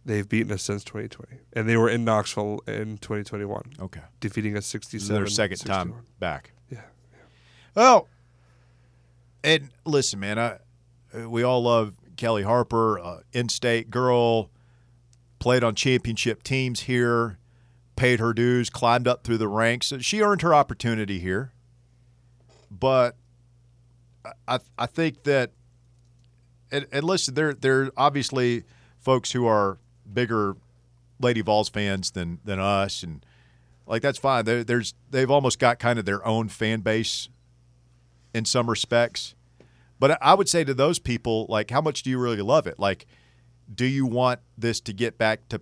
They've 0.06 0.28
beaten 0.28 0.52
us 0.54 0.64
since 0.64 0.84
2020, 0.86 1.42
and 1.54 1.68
they 1.70 1.76
were 1.78 1.90
in 1.90 2.04
Knoxville 2.06 2.62
in 2.66 2.98
2021, 2.98 3.74
Okay. 3.82 4.02
defeating 4.22 4.56
us 4.58 4.66
67. 4.66 5.14
their 5.16 5.28
second 5.28 5.58
61. 5.58 5.88
time 5.92 6.06
back. 6.20 6.54
Yeah. 6.72 6.82
Well, 7.76 8.08
and 9.44 9.70
listen, 9.86 10.20
man, 10.20 10.40
I 10.40 10.58
we 11.14 11.44
all 11.44 11.64
love 11.64 11.94
Kellie 12.18 12.44
Harper, 12.44 13.00
uh, 13.00 13.20
in-state 13.34 13.90
girl, 13.90 14.50
played 15.40 15.64
on 15.64 15.76
championship 15.76 16.44
teams 16.44 16.82
here, 16.82 17.38
paid 17.96 18.20
her 18.20 18.34
dues, 18.34 18.70
climbed 18.70 19.08
up 19.08 19.24
through 19.24 19.38
the 19.38 19.48
ranks. 19.48 19.94
She 20.02 20.22
earned 20.22 20.42
her 20.42 20.54
opportunity 20.54 21.20
here, 21.20 21.54
but 22.70 23.16
I 24.48 24.60
I 24.78 24.86
think 24.86 25.24
that, 25.24 25.52
and, 26.72 26.86
and 26.92 27.04
listen, 27.04 27.34
there 27.34 27.54
there 27.54 27.82
are 27.84 27.92
obviously 27.96 28.64
folks 29.00 29.32
who 29.32 29.46
are 29.46 29.80
bigger 30.12 30.58
Lady 31.20 31.42
Vols 31.42 31.70
fans 31.70 32.12
than 32.12 32.40
than 32.44 32.60
us, 32.60 33.02
and 33.04 33.26
like 33.88 34.02
that's 34.02 34.20
fine. 34.20 34.46
There, 34.46 34.64
there's 34.64 34.94
they've 35.10 35.32
almost 35.32 35.58
got 35.58 35.80
kind 35.80 35.98
of 35.98 36.06
their 36.06 36.26
own 36.26 36.50
fan 36.50 36.82
base 36.82 37.30
in 38.34 38.46
some 38.46 38.70
respects. 38.70 39.36
But 40.00 40.18
I 40.22 40.34
would 40.34 40.48
say 40.48 40.64
to 40.64 40.74
those 40.74 40.98
people, 40.98 41.46
like, 41.50 41.70
how 41.70 41.82
much 41.82 42.04
do 42.04 42.10
you 42.10 42.18
really 42.18 42.42
love 42.42 42.68
it? 42.68 42.80
Like, 42.80 43.06
do 43.74 43.86
you 43.86 44.06
want 44.06 44.40
this 44.58 44.80
to 44.82 44.94
get 44.94 45.18
back 45.18 45.48
to 45.50 45.62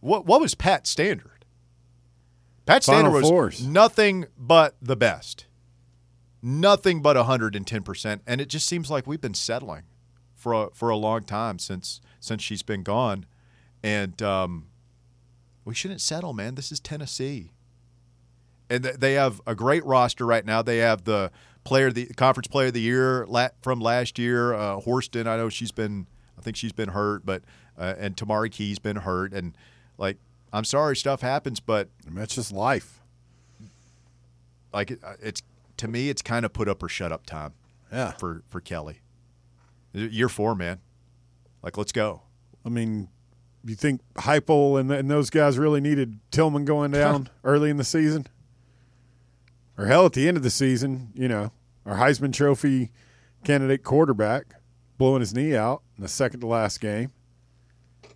what? 0.00 0.24
What 0.24 0.40
was 0.40 0.54
Pat's 0.54 0.88
standard? 0.88 1.44
Pat's 2.64 2.86
Final 2.86 3.00
standard 3.10 3.20
was 3.20 3.28
Fours. 3.28 3.66
nothing 3.66 4.26
but 4.38 4.76
the 4.80 4.96
best, 4.96 5.46
nothing 6.40 7.02
but 7.02 7.16
hundred 7.16 7.56
and 7.56 7.66
ten 7.66 7.82
percent, 7.82 8.22
and 8.26 8.40
it 8.40 8.48
just 8.48 8.66
seems 8.66 8.90
like 8.90 9.06
we've 9.06 9.20
been 9.20 9.34
settling 9.34 9.82
for 10.34 10.52
a, 10.52 10.70
for 10.72 10.88
a 10.88 10.96
long 10.96 11.24
time 11.24 11.58
since 11.58 12.00
since 12.20 12.40
she's 12.42 12.62
been 12.62 12.84
gone, 12.84 13.26
and 13.82 14.22
um, 14.22 14.66
we 15.64 15.74
shouldn't 15.74 16.00
settle, 16.00 16.32
man. 16.32 16.54
This 16.54 16.70
is 16.70 16.78
Tennessee 16.78 17.52
and 18.72 18.84
th- 18.84 18.96
they 18.96 19.12
have 19.14 19.40
a 19.46 19.54
great 19.54 19.84
roster 19.84 20.24
right 20.24 20.46
now. 20.46 20.62
They 20.62 20.78
have 20.78 21.04
the 21.04 21.30
player, 21.64 21.88
of 21.88 21.94
the 21.94 22.06
conference 22.06 22.46
player 22.48 22.68
of 22.68 22.74
the 22.74 22.80
year 22.80 23.26
from 23.62 23.80
last 23.80 24.18
year, 24.18 24.54
uh, 24.54 24.80
Horston. 24.80 25.26
I 25.26 25.36
know 25.36 25.48
she's 25.48 25.72
been, 25.72 26.06
I 26.38 26.42
think 26.42 26.56
she's 26.56 26.72
been 26.72 26.90
hurt, 26.90 27.24
but 27.24 27.42
uh, 27.78 27.94
and 27.98 28.16
Tamari 28.16 28.50
Key's 28.50 28.78
been 28.78 28.96
hurt, 28.96 29.32
and 29.32 29.56
like 29.98 30.18
I'm 30.52 30.64
sorry, 30.64 30.96
stuff 30.96 31.20
happens, 31.22 31.60
but 31.60 31.88
that's 32.06 32.34
just 32.34 32.52
life. 32.52 33.00
like 34.72 34.90
it, 34.90 35.00
uh, 35.02 35.14
it's 35.22 35.42
to 35.78 35.88
me, 35.88 36.08
it's 36.08 36.22
kind 36.22 36.44
of 36.44 36.52
put 36.52 36.68
up 36.68 36.82
or 36.82 36.88
shut 36.88 37.12
up 37.12 37.26
time 37.26 37.52
Yeah. 37.92 38.12
for 38.12 38.42
for 38.48 38.60
Kellie. 38.60 39.00
Year 39.92 40.28
four, 40.28 40.54
man. 40.54 40.78
Like 41.62 41.76
let's 41.76 41.92
go. 41.92 42.22
I 42.64 42.68
mean, 42.68 43.08
you 43.64 43.74
think 43.74 44.00
Heupel 44.16 44.78
and, 44.80 44.90
and 44.90 45.10
those 45.10 45.30
guys 45.30 45.58
really 45.58 45.80
needed 45.80 46.18
Tillman 46.30 46.64
going 46.64 46.90
down 46.92 47.28
early 47.44 47.70
in 47.70 47.76
the 47.76 47.84
season? 47.84 48.26
Or 49.78 49.86
hell, 49.86 50.06
at 50.06 50.12
the 50.12 50.28
end 50.28 50.36
of 50.36 50.42
the 50.42 50.50
season, 50.50 51.10
you 51.14 51.28
know, 51.28 51.52
our 51.86 51.96
Heisman 51.96 52.32
Trophy 52.32 52.90
candidate 53.44 53.82
quarterback 53.82 54.54
blowing 54.98 55.20
his 55.20 55.34
knee 55.34 55.56
out 55.56 55.82
in 55.96 56.02
the 56.02 56.08
second 56.08 56.40
to 56.40 56.46
last 56.46 56.80
game. 56.80 57.10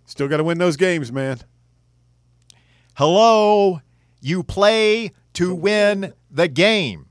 Still 0.05 0.27
got 0.27 0.37
to 0.37 0.43
win 0.43 0.57
those 0.57 0.77
games, 0.77 1.11
man. 1.11 1.39
Hello, 2.95 3.81
you 4.21 4.41
play 4.43 5.11
to 5.33 5.53
win 5.53 6.13
the 6.31 6.47
game. 6.47 7.07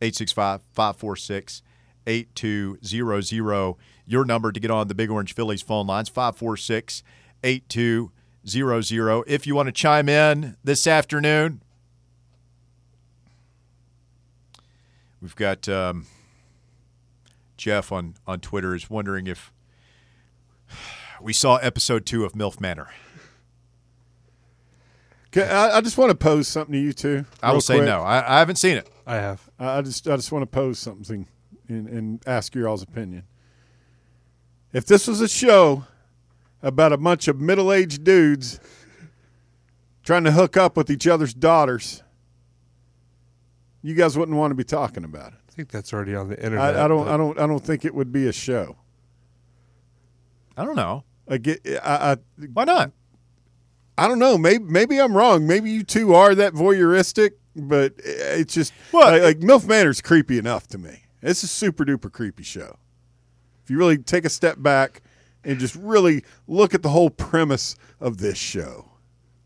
865 0.00 0.62
546 0.72 1.62
8200. 2.06 3.74
Your 4.06 4.24
number 4.24 4.50
to 4.50 4.58
get 4.58 4.70
on 4.70 4.88
the 4.88 4.94
Big 4.94 5.10
Orange 5.10 5.34
Phillies 5.34 5.60
phone 5.60 5.86
lines 5.86 6.08
546 6.08 7.02
8200. 7.44 9.24
If 9.26 9.46
you 9.46 9.54
want 9.54 9.66
to 9.66 9.72
chime 9.72 10.08
in 10.08 10.56
this 10.64 10.86
afternoon, 10.86 11.62
we've 15.20 15.36
got 15.36 15.68
um, 15.68 16.06
Jeff 17.56 17.92
on, 17.92 18.14
on 18.26 18.40
Twitter 18.40 18.74
is 18.74 18.88
wondering 18.88 19.26
if 19.26 19.52
we 21.20 21.32
saw 21.32 21.56
episode 21.56 22.06
two 22.06 22.24
of 22.24 22.32
MILF 22.32 22.60
Manor. 22.60 22.88
Okay, 25.28 25.48
I, 25.48 25.78
I 25.78 25.80
just 25.80 25.98
want 25.98 26.10
to 26.10 26.16
pose 26.16 26.48
something 26.48 26.72
to 26.72 26.78
you 26.78 26.92
two. 26.92 27.24
I 27.42 27.52
will 27.52 27.60
say 27.60 27.76
quick. 27.76 27.86
no. 27.86 28.00
I, 28.00 28.36
I 28.36 28.38
haven't 28.38 28.56
seen 28.56 28.76
it. 28.76 28.88
I 29.06 29.16
have. 29.16 29.48
I 29.58 29.78
I 29.78 29.82
just 29.82 30.08
I 30.08 30.16
just 30.16 30.32
want 30.32 30.42
to 30.42 30.46
pose 30.46 30.78
something 30.78 31.26
and, 31.68 31.86
and 31.88 32.22
ask 32.26 32.54
your 32.54 32.68
all's 32.68 32.82
opinion. 32.82 33.24
If 34.72 34.86
this 34.86 35.06
was 35.06 35.20
a 35.20 35.28
show 35.28 35.84
about 36.62 36.92
a 36.92 36.96
bunch 36.96 37.28
of 37.28 37.40
middle 37.40 37.72
aged 37.72 38.04
dudes 38.04 38.58
trying 40.02 40.24
to 40.24 40.32
hook 40.32 40.56
up 40.56 40.76
with 40.76 40.90
each 40.90 41.06
other's 41.06 41.34
daughters, 41.34 42.02
you 43.88 43.94
guys 43.94 44.18
wouldn't 44.18 44.36
want 44.36 44.50
to 44.50 44.54
be 44.54 44.64
talking 44.64 45.02
about 45.04 45.32
it. 45.32 45.38
I 45.48 45.52
think 45.52 45.70
that's 45.70 45.92
already 45.92 46.14
on 46.14 46.28
the 46.28 46.36
internet. 46.36 46.76
I, 46.76 46.84
I 46.84 46.88
don't 46.88 47.04
but- 47.06 47.14
I 47.14 47.16
don't 47.16 47.38
I 47.40 47.46
don't 47.46 47.64
think 47.64 47.84
it 47.84 47.94
would 47.94 48.12
be 48.12 48.28
a 48.28 48.32
show. 48.32 48.76
I 50.56 50.64
don't 50.64 50.76
know. 50.76 51.04
I 51.28 51.38
get 51.38 51.60
I, 51.82 52.12
I 52.12 52.16
Why 52.52 52.64
not? 52.64 52.92
I 53.96 54.06
don't 54.08 54.18
know. 54.18 54.38
Maybe 54.38 54.64
maybe 54.64 55.00
I'm 55.00 55.16
wrong. 55.16 55.46
Maybe 55.46 55.70
you 55.70 55.84
two 55.84 56.14
are 56.14 56.34
that 56.34 56.52
voyeuristic, 56.52 57.30
but 57.56 57.94
it's 57.98 58.54
just 58.54 58.72
Well, 58.92 59.10
like, 59.10 59.22
like 59.22 59.38
MILF 59.40 59.66
Manor's 59.66 60.00
creepy 60.00 60.38
enough 60.38 60.66
to 60.68 60.78
me. 60.78 61.04
It's 61.22 61.42
a 61.42 61.48
super 61.48 61.84
duper 61.84 62.12
creepy 62.12 62.44
show. 62.44 62.76
If 63.64 63.70
you 63.70 63.78
really 63.78 63.98
take 63.98 64.24
a 64.24 64.30
step 64.30 64.62
back 64.62 65.02
and 65.44 65.58
just 65.58 65.74
really 65.76 66.24
look 66.46 66.74
at 66.74 66.82
the 66.82 66.90
whole 66.90 67.10
premise 67.10 67.76
of 68.00 68.18
this 68.18 68.38
show, 68.38 68.90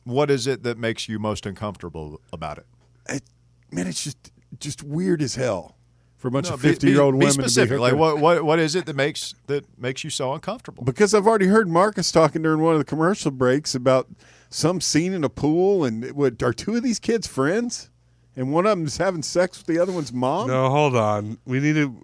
What 0.05 0.31
is 0.31 0.47
it 0.47 0.63
that 0.65 0.79
makes 0.79 1.09
you 1.09 1.19
most 1.19 1.47
uncomfortable 1.47 2.21
about 2.33 2.59
it? 2.59 2.67
it, 3.09 3.23
man, 3.71 3.87
it's 3.87 4.03
just 4.05 4.32
just 4.61 4.83
weird 4.83 5.23
as 5.23 5.35
hell 5.37 5.77
for 6.17 6.29
a 6.29 6.31
bunch 6.31 6.49
No, 6.49 6.55
of 6.55 6.61
fifty 6.61 6.89
year 6.91 7.01
old 7.01 7.15
women 7.15 7.29
Be 7.29 7.33
to 7.33 7.39
be 7.39 7.49
specific. 7.49 7.81
like 7.81 7.95
what, 7.95 8.19
what 8.19 8.45
what 8.45 8.59
is 8.59 8.75
it 8.75 8.87
that 8.87 8.97
makes 8.97 9.35
that 9.47 9.65
makes 9.79 10.05
you 10.05 10.11
so 10.11 10.33
uncomfortable? 10.35 10.85
Because 10.85 11.15
I've 11.15 11.27
already 11.27 11.47
heard 11.47 11.69
Marcus 11.69 12.13
talking 12.13 12.43
during 12.43 12.61
one 12.61 12.73
of 12.75 12.79
the 12.79 12.85
commercial 12.85 13.31
breaks 13.31 13.75
about 13.75 14.09
some 14.51 14.81
scene 14.81 15.13
in 15.15 15.25
a 15.25 15.29
pool, 15.31 15.85
and 15.85 16.05
it 16.05 16.15
would, 16.15 16.43
are 16.43 16.53
two 16.53 16.77
of 16.77 16.83
these 16.83 16.99
kids 16.99 17.27
friends? 17.27 17.89
And 18.37 18.53
one 18.53 18.67
of 18.67 18.71
them's 18.79 18.97
having 18.99 19.23
sex 19.23 19.59
with 19.59 19.67
the 19.67 19.79
other 19.79 19.93
one's 19.93 20.13
mom. 20.13 20.49
No, 20.49 20.69
hold 20.71 20.95
on. 20.97 21.39
We 21.47 21.59
need 21.61 21.75
to. 21.75 22.03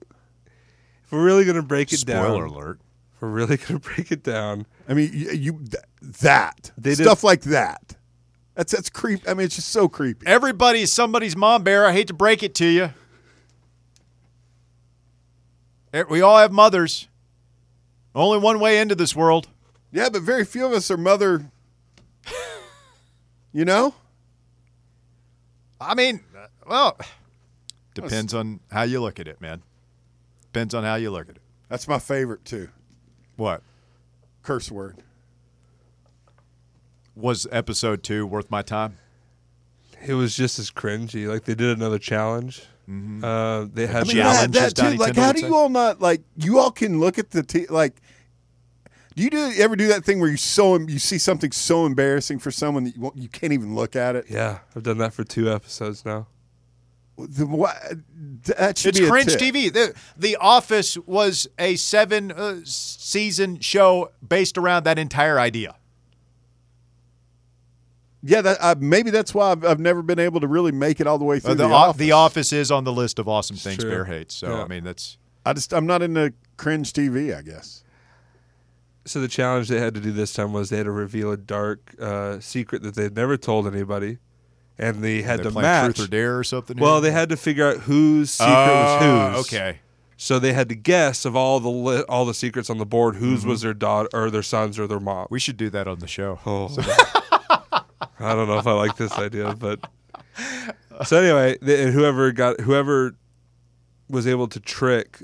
If 1.05 1.13
we're 1.13 1.25
really 1.25 1.45
gonna 1.45 1.63
break 1.63 1.93
it 1.93 1.99
Spoiler 1.99 2.19
down, 2.21 2.27
Spoiler 2.27 2.45
alert. 2.47 2.81
if 3.15 3.23
we're 3.23 3.29
really 3.29 3.57
gonna 3.57 3.81
break 3.81 4.11
it 4.13 4.23
down. 4.23 4.67
I 4.89 4.95
mean, 4.95 5.11
you, 5.13 5.31
you 5.31 5.53
th- 5.71 5.83
that 6.21 6.71
They 6.77 6.95
did- 6.95 7.05
stuff 7.05 7.23
like 7.25 7.43
that. 7.43 7.97
That's 8.59 8.73
that's 8.73 8.91
creep. 8.91 9.21
I 9.29 9.35
mean, 9.35 9.45
it's 9.47 9.55
just 9.55 9.69
so 9.69 9.87
creepy. 9.89 10.27
Everybody's 10.27 10.93
somebody's 10.93 11.37
mom 11.37 11.63
bear. 11.63 11.87
I 11.87 11.93
hate 11.93 12.09
to 12.09 12.13
break 12.13 12.43
it 12.43 12.57
to 12.57 12.67
you. 12.67 12.91
Eh, 15.93 16.03
We 16.11 16.21
all 16.23 16.39
have 16.39 16.51
mothers. 16.51 17.07
Only 18.17 18.39
one 18.39 18.59
way 18.59 18.81
into 18.81 18.97
this 18.97 19.15
world. 19.15 19.47
Yeah, 19.93 20.09
but 20.09 20.23
very 20.23 20.45
few 20.45 20.67
of 20.67 20.73
us 20.73 20.91
are 20.91 20.97
mother. 20.97 21.53
You 23.53 23.65
know, 23.65 23.95
I 25.81 25.95
mean, 25.95 26.21
well, 26.67 26.99
depends 27.95 28.35
on 28.35 28.59
how 28.73 28.83
you 28.83 29.01
look 29.01 29.21
at 29.21 29.29
it, 29.29 29.41
man. 29.41 29.63
Depends 30.53 30.75
on 30.75 30.83
how 30.83 30.97
you 30.97 31.13
look 31.13 31.29
at 31.31 31.37
it. 31.37 31.43
that's 31.69 31.87
my 31.87 32.01
favorite 32.01 32.45
too. 32.45 32.71
What 33.37 33.63
Curse 34.43 34.71
word. 34.73 34.97
Was 37.19 37.47
episode 37.51 38.03
two 38.03 38.27
worth 38.27 38.51
my 38.51 38.63
time? 38.63 38.97
It 40.07 40.15
was 40.15 40.37
just 40.37 40.59
as 40.59 40.71
cringy. 40.71 41.27
Like 41.29 41.45
they 41.45 41.55
did 41.55 41.77
another 41.77 41.99
challenge. 41.99 42.63
Uh, 42.89 43.67
they 43.71 43.87
had 43.87 44.05
I 44.05 44.07
mean, 44.07 44.17
Challenge, 44.17 44.55
that, 44.55 44.75
that 44.75 44.93
too. 44.93 44.97
Like, 44.97 45.15
how 45.15 45.33
do 45.33 45.45
you 45.45 45.55
all 45.55 45.69
not 45.69 46.01
like? 46.01 46.23
You 46.37 46.59
all 46.59 46.71
can 46.71 47.01
look 47.01 47.19
at 47.19 47.31
the 47.31 47.43
t- 47.43 47.67
like. 47.67 48.01
Do 49.15 49.23
you 49.25 49.31
do 49.31 49.53
ever 49.59 49.75
do 49.77 49.89
that 49.89 50.05
thing 50.05 50.21
where 50.21 50.31
you 50.31 50.37
so 50.39 50.79
you 50.79 50.99
see 51.01 51.19
something 51.19 51.51
so 51.53 51.85
embarrassing 51.85 52.39
for 52.39 52.51
someone 52.53 52.85
that 52.85 52.95
you, 52.95 53.01
won't- 53.03 53.17
you 53.19 53.29
can't 53.29 53.53
even 53.53 53.75
look 53.75 53.95
at 53.97 54.15
it? 54.17 54.27
yeah. 54.31 54.61
I've 54.77 54.85
done 54.85 54.99
that 54.99 55.13
for 55.13 55.25
two 55.25 55.53
episodes 55.53 56.05
now. 56.07 56.29
The, 57.19 57.45
what, 57.47 57.77
that 58.45 58.79
should 58.79 58.91
It's 58.91 59.01
be 59.01 59.07
a 59.07 59.11
cringe 59.11 59.33
tip. 59.37 59.41
TV. 59.41 59.73
The, 59.73 59.93
the 60.17 60.37
Office 60.37 60.97
was 60.99 61.49
a 61.59 61.75
seven 61.75 62.31
uh, 62.31 62.61
season 62.65 63.59
show 63.59 64.13
based 64.27 64.57
around 64.57 64.85
that 64.85 65.01
entire 65.01 65.41
idea. 65.41 65.75
Yeah, 68.23 68.41
that 68.43 68.59
uh, 68.61 68.75
maybe 68.79 69.11
that's 69.11 69.33
why 69.33 69.53
I've, 69.53 69.65
I've 69.65 69.79
never 69.79 70.03
been 70.03 70.19
able 70.19 70.41
to 70.41 70.49
really 70.49 70.73
make 70.73 71.01
it 71.01 71.07
all 71.07 71.19
the 71.19 71.25
way 71.25 71.39
through 71.39 71.53
Uh, 71.53 71.55
the, 71.55 71.69
the, 71.69 71.75
O- 71.75 71.77
office. 71.77 71.97
the 71.99 72.13
Office 72.13 72.53
is 72.53 72.71
on 72.71 72.83
the 72.85 72.93
list 72.93 73.19
of 73.21 73.29
awesome 73.29 73.57
things 73.57 73.79
true. 73.79 73.91
Bear 73.91 74.05
hates. 74.07 74.35
So 74.35 74.49
Yeah. 74.57 74.63
I 74.65 74.67
mean, 74.69 74.83
that's 74.85 75.19
I 75.47 75.53
just 75.53 75.73
I'm 75.73 75.87
not 75.87 76.03
into 76.03 76.33
cringe 76.57 76.93
TV. 76.93 77.37
I 77.37 77.43
guess. 77.43 77.85
So 79.05 79.21
the 79.21 79.29
challenge 79.29 79.69
they 79.69 79.79
had 79.81 79.95
to 79.95 80.01
do 80.01 80.11
this 80.13 80.33
time 80.33 80.53
was 80.53 80.69
they 80.69 80.77
had 80.79 80.85
to 80.87 80.91
reveal 80.91 81.33
a 81.33 81.37
dark 81.37 81.95
uh, 82.01 82.41
secret 82.41 82.83
that 82.83 82.95
they'd 82.95 83.15
never 83.17 83.37
told 83.39 83.67
anybody, 83.67 84.19
and 84.79 85.03
they 85.03 85.23
had 85.23 85.39
they 85.41 85.45
to 85.45 85.51
match. 85.53 85.95
Truth 85.97 86.09
or 86.09 86.11
Dare 86.11 86.39
or 86.39 86.45
something. 86.45 86.77
Well, 86.77 86.95
here? 86.95 87.03
they 87.03 87.11
had 87.13 87.29
to 87.31 87.37
figure 87.37 87.67
out 87.69 87.77
whose 87.83 88.33
secret 88.33 88.53
Oh, 88.53 89.33
was 89.37 89.37
whose. 89.37 89.47
Okay. 89.47 89.79
So 90.21 90.41
they 90.41 90.53
had 90.53 90.69
to 90.71 90.75
guess 90.75 91.25
of 91.25 91.37
all 91.37 91.61
the 91.61 91.69
li- 91.71 92.03
all 92.09 92.27
the 92.27 92.35
secrets 92.35 92.69
on 92.69 92.79
the 92.79 92.85
board 92.85 93.15
whose 93.17 93.47
was 93.47 93.63
their 93.63 93.73
daughter 93.73 94.09
or 94.13 94.31
their 94.31 94.43
sons 94.43 94.77
or 94.79 94.87
their 94.89 94.99
mom. 95.01 95.27
Mm-hmm. 95.27 95.35
We 95.35 95.39
should 95.41 95.57
do 95.57 95.71
that 95.71 95.87
on 95.87 96.01
the 96.01 96.09
show. 96.09 96.41
Oh. 96.45 96.69
I 98.21 98.35
don't 98.35 98.49
know 98.49 98.59
if 98.59 98.67
I 98.67 98.73
like 98.73 98.97
this 98.97 99.13
idea, 99.13 99.55
but 99.55 99.81
so 101.05 101.19
anyway, 101.19 101.57
the, 101.61 101.85
and 101.85 101.93
whoever 101.93 102.33
got 102.33 102.61
whoever 102.61 103.15
was 104.09 104.27
able 104.27 104.49
to 104.49 104.61
trick 104.61 105.23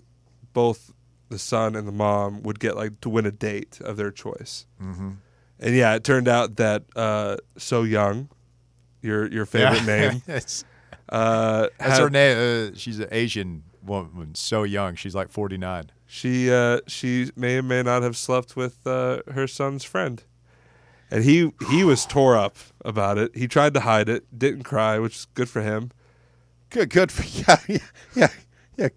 both 0.53 0.93
the 1.31 1.39
son 1.39 1.75
and 1.75 1.89
the 1.89 1.93
mom 1.93 2.43
would 2.43 2.61
get 2.61 2.77
like 2.77 3.01
to 3.01 3.09
win 3.09 3.27
a 3.27 3.33
date 3.33 3.81
of 3.81 3.97
their 3.97 4.11
choice. 4.11 4.67
Mm-hmm. 4.81 5.11
And 5.61 5.75
yeah, 5.75 5.95
it 5.95 6.05
turned 6.05 6.29
out 6.29 6.57
that 6.57 6.85
uh, 6.95 7.37
so 7.57 7.83
young, 7.83 8.29
your 9.03 9.27
your 9.31 9.47
favorite 9.47 9.85
name, 9.85 10.23
That's, 10.27 10.65
uh, 11.09 11.69
that's 11.79 11.93
had- 11.93 12.01
her 12.03 12.11
name. 12.11 12.73
Uh, 12.73 12.77
she's 12.77 12.99
an 12.99 13.09
Asian 13.11 13.65
woman, 13.83 14.35
so 14.35 14.63
young. 14.63 14.95
She's 14.95 15.15
like 15.15 15.31
49. 15.31 15.91
She 16.07 16.53
uh, 16.53 16.81
she 16.87 17.31
may 17.35 17.59
or 17.59 17.63
may 17.63 17.83
not 17.83 18.03
have 18.03 18.17
slept 18.17 18.57
with 18.57 18.87
uh, 18.87 19.23
her 19.33 19.47
son's 19.47 19.85
friend, 19.85 20.23
and 21.11 21.25
he 21.25 21.53
he 21.71 21.85
was 21.85 22.07
tore 22.07 22.37
up 22.37 22.57
about 22.85 23.19
it. 23.19 23.37
He 23.37 23.47
tried 23.49 23.75
to 23.75 23.81
hide 23.81 24.09
it, 24.09 24.25
didn't 24.39 24.65
cry, 24.65 24.99
which 24.99 25.17
is 25.17 25.27
good 25.35 25.49
for 25.49 25.63
him. 25.63 25.91
Good, 26.71 26.91
good 26.91 27.13
for 27.13 27.23
yeah, 27.49 27.59
yeah, 27.69 27.79
yeah, 28.15 28.29
yeah. 28.77 28.89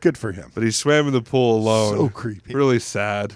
Good 0.00 0.16
for 0.16 0.32
him. 0.32 0.50
But 0.54 0.62
he 0.62 0.70
swam 0.70 1.06
in 1.08 1.12
the 1.12 1.20
pool 1.22 1.58
alone. 1.58 1.96
So 1.96 2.08
creepy. 2.08 2.54
Really 2.54 2.78
sad. 2.78 3.34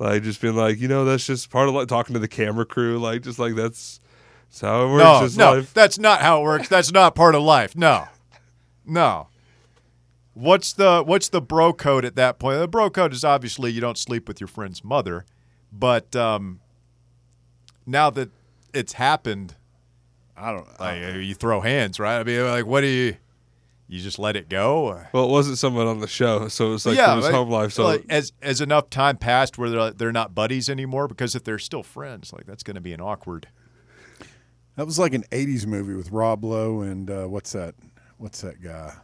Like 0.00 0.22
just 0.22 0.40
being 0.40 0.56
like, 0.56 0.80
you 0.80 0.88
know, 0.88 1.04
that's 1.04 1.26
just 1.26 1.50
part 1.50 1.68
of 1.68 1.74
like 1.74 1.86
talking 1.86 2.14
to 2.14 2.18
the 2.18 2.26
camera 2.26 2.64
crew. 2.64 2.98
Like 2.98 3.22
just 3.22 3.38
like 3.38 3.54
that's, 3.54 4.00
that's 4.48 4.62
how 4.62 4.86
it 4.86 4.92
works. 4.92 5.04
No, 5.04 5.24
It's 5.24 5.36
no, 5.36 5.52
life. 5.52 5.74
that's 5.74 5.98
not 5.98 6.20
how 6.22 6.40
it 6.40 6.44
works. 6.44 6.68
That's 6.68 6.90
not 6.90 7.14
part 7.14 7.34
of 7.36 7.42
life. 7.42 7.76
No, 7.76 8.08
no. 8.84 9.28
What's 10.34 10.72
the 10.72 11.02
what's 11.04 11.28
the 11.28 11.40
bro 11.40 11.72
code 11.72 12.04
at 12.04 12.16
that 12.16 12.38
point? 12.38 12.58
The 12.60 12.66
bro 12.68 12.88
code 12.88 13.12
is 13.12 13.24
obviously 13.24 13.70
you 13.72 13.80
don't 13.80 13.98
sleep 13.98 14.26
with 14.26 14.40
your 14.40 14.48
friend's 14.48 14.82
mother, 14.82 15.26
but 15.70 16.16
um, 16.16 16.60
now 17.90 18.10
that 18.10 18.30
it's 18.72 18.94
happened, 18.94 19.54
I 20.36 20.52
don't. 20.52 20.80
like 20.80 21.00
you 21.16 21.34
throw 21.34 21.60
hands, 21.60 21.98
right? 21.98 22.18
I 22.18 22.24
mean, 22.24 22.44
like, 22.46 22.66
what 22.66 22.80
do 22.82 22.86
you? 22.86 23.16
You 23.88 23.98
just 24.00 24.20
let 24.20 24.36
it 24.36 24.48
go? 24.48 25.02
Well, 25.12 25.24
it 25.24 25.30
wasn't 25.30 25.58
someone 25.58 25.88
on 25.88 25.98
the 25.98 26.06
show, 26.06 26.46
so 26.46 26.68
it 26.68 26.70
was 26.70 26.86
like 26.86 26.96
yeah, 26.96 27.12
it 27.12 27.16
was 27.16 27.24
like- 27.24 27.34
home 27.34 27.50
life. 27.50 27.72
So 27.72 27.82
like, 27.84 28.04
as 28.08 28.32
as 28.40 28.60
enough 28.60 28.88
time 28.88 29.16
passed 29.16 29.58
where 29.58 29.68
they're 29.68 29.90
they're 29.90 30.12
not 30.12 30.32
buddies 30.32 30.70
anymore, 30.70 31.08
because 31.08 31.34
if 31.34 31.42
they're 31.42 31.58
still 31.58 31.82
friends, 31.82 32.32
like 32.32 32.46
that's 32.46 32.62
going 32.62 32.76
to 32.76 32.80
be 32.80 32.92
an 32.92 33.00
awkward. 33.00 33.48
That 34.76 34.86
was 34.86 34.98
like 34.98 35.12
an 35.12 35.24
'80s 35.32 35.66
movie 35.66 35.94
with 35.94 36.12
Rob 36.12 36.44
Lowe 36.44 36.82
and 36.82 37.10
uh, 37.10 37.26
what's 37.26 37.50
that? 37.52 37.74
What's 38.16 38.40
that 38.42 38.62
guy? 38.62 38.94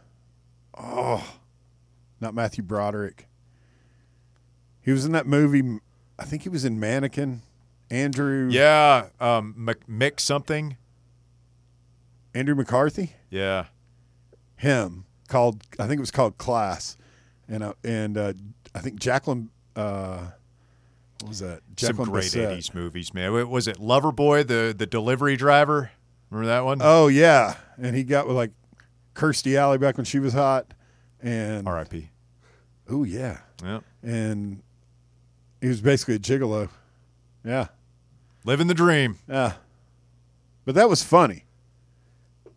Oh, 0.77 1.35
not 2.21 2.33
Matthew 2.33 2.63
Broderick. 2.63 3.27
He 4.81 4.91
was 4.91 5.03
in 5.03 5.11
that 5.11 5.27
movie. 5.27 5.79
I 6.17 6.23
think 6.23 6.43
he 6.43 6.49
was 6.49 6.63
in 6.63 6.79
Mannequin. 6.79 7.41
Andrew. 7.89 8.49
Yeah, 8.51 9.07
um, 9.19 9.53
Mc, 9.57 9.85
Mick 9.87 10.19
something. 10.19 10.77
Andrew 12.33 12.55
McCarthy. 12.55 13.13
Yeah. 13.29 13.65
him 14.57 15.05
called 15.27 15.61
I 15.79 15.87
think 15.87 15.97
it 15.97 16.01
was 16.01 16.11
called 16.11 16.37
Class, 16.37 16.97
and 17.47 17.63
uh, 17.63 17.73
and 17.83 18.17
uh, 18.17 18.33
I 18.75 18.79
think 18.79 18.99
Jacqueline. 18.99 19.49
Uh, 19.75 20.27
what 21.21 21.29
was 21.29 21.39
that? 21.39 21.61
Some 21.77 21.95
great 21.97 22.25
Bisset. 22.25 22.57
'80s 22.57 22.73
movies, 22.75 23.13
man. 23.13 23.33
Wa- 23.33 23.45
Was 23.45 23.67
it 23.67 23.77
Loverboy, 23.77 24.45
the 24.47 24.73
the 24.77 24.85
delivery 24.85 25.35
driver? 25.35 25.91
Remember 26.29 26.47
that 26.47 26.63
one? 26.65 26.79
Oh 26.81 27.07
yeah, 27.07 27.55
and 27.77 27.95
he 27.95 28.03
got 28.03 28.27
with 28.27 28.35
like 28.35 28.51
Kirstie 29.15 29.55
Alley 29.55 29.77
back 29.77 29.97
when 29.97 30.05
she 30.05 30.19
was 30.19 30.33
hot, 30.33 30.73
and 31.21 31.67
R.I.P. 31.67 32.09
oh 32.89 33.03
yeah, 33.03 33.39
Yeah, 33.63 33.79
and 34.03 34.61
he 35.61 35.67
was 35.69 35.81
basically 35.81 36.15
a 36.15 36.19
gigolo. 36.19 36.69
Yeah, 37.43 37.67
living 38.43 38.67
the 38.67 38.73
dream. 38.73 39.19
yeah, 39.27 39.53
but 40.65 40.75
that 40.75 40.89
was 40.89 41.03
funny. 41.03 41.45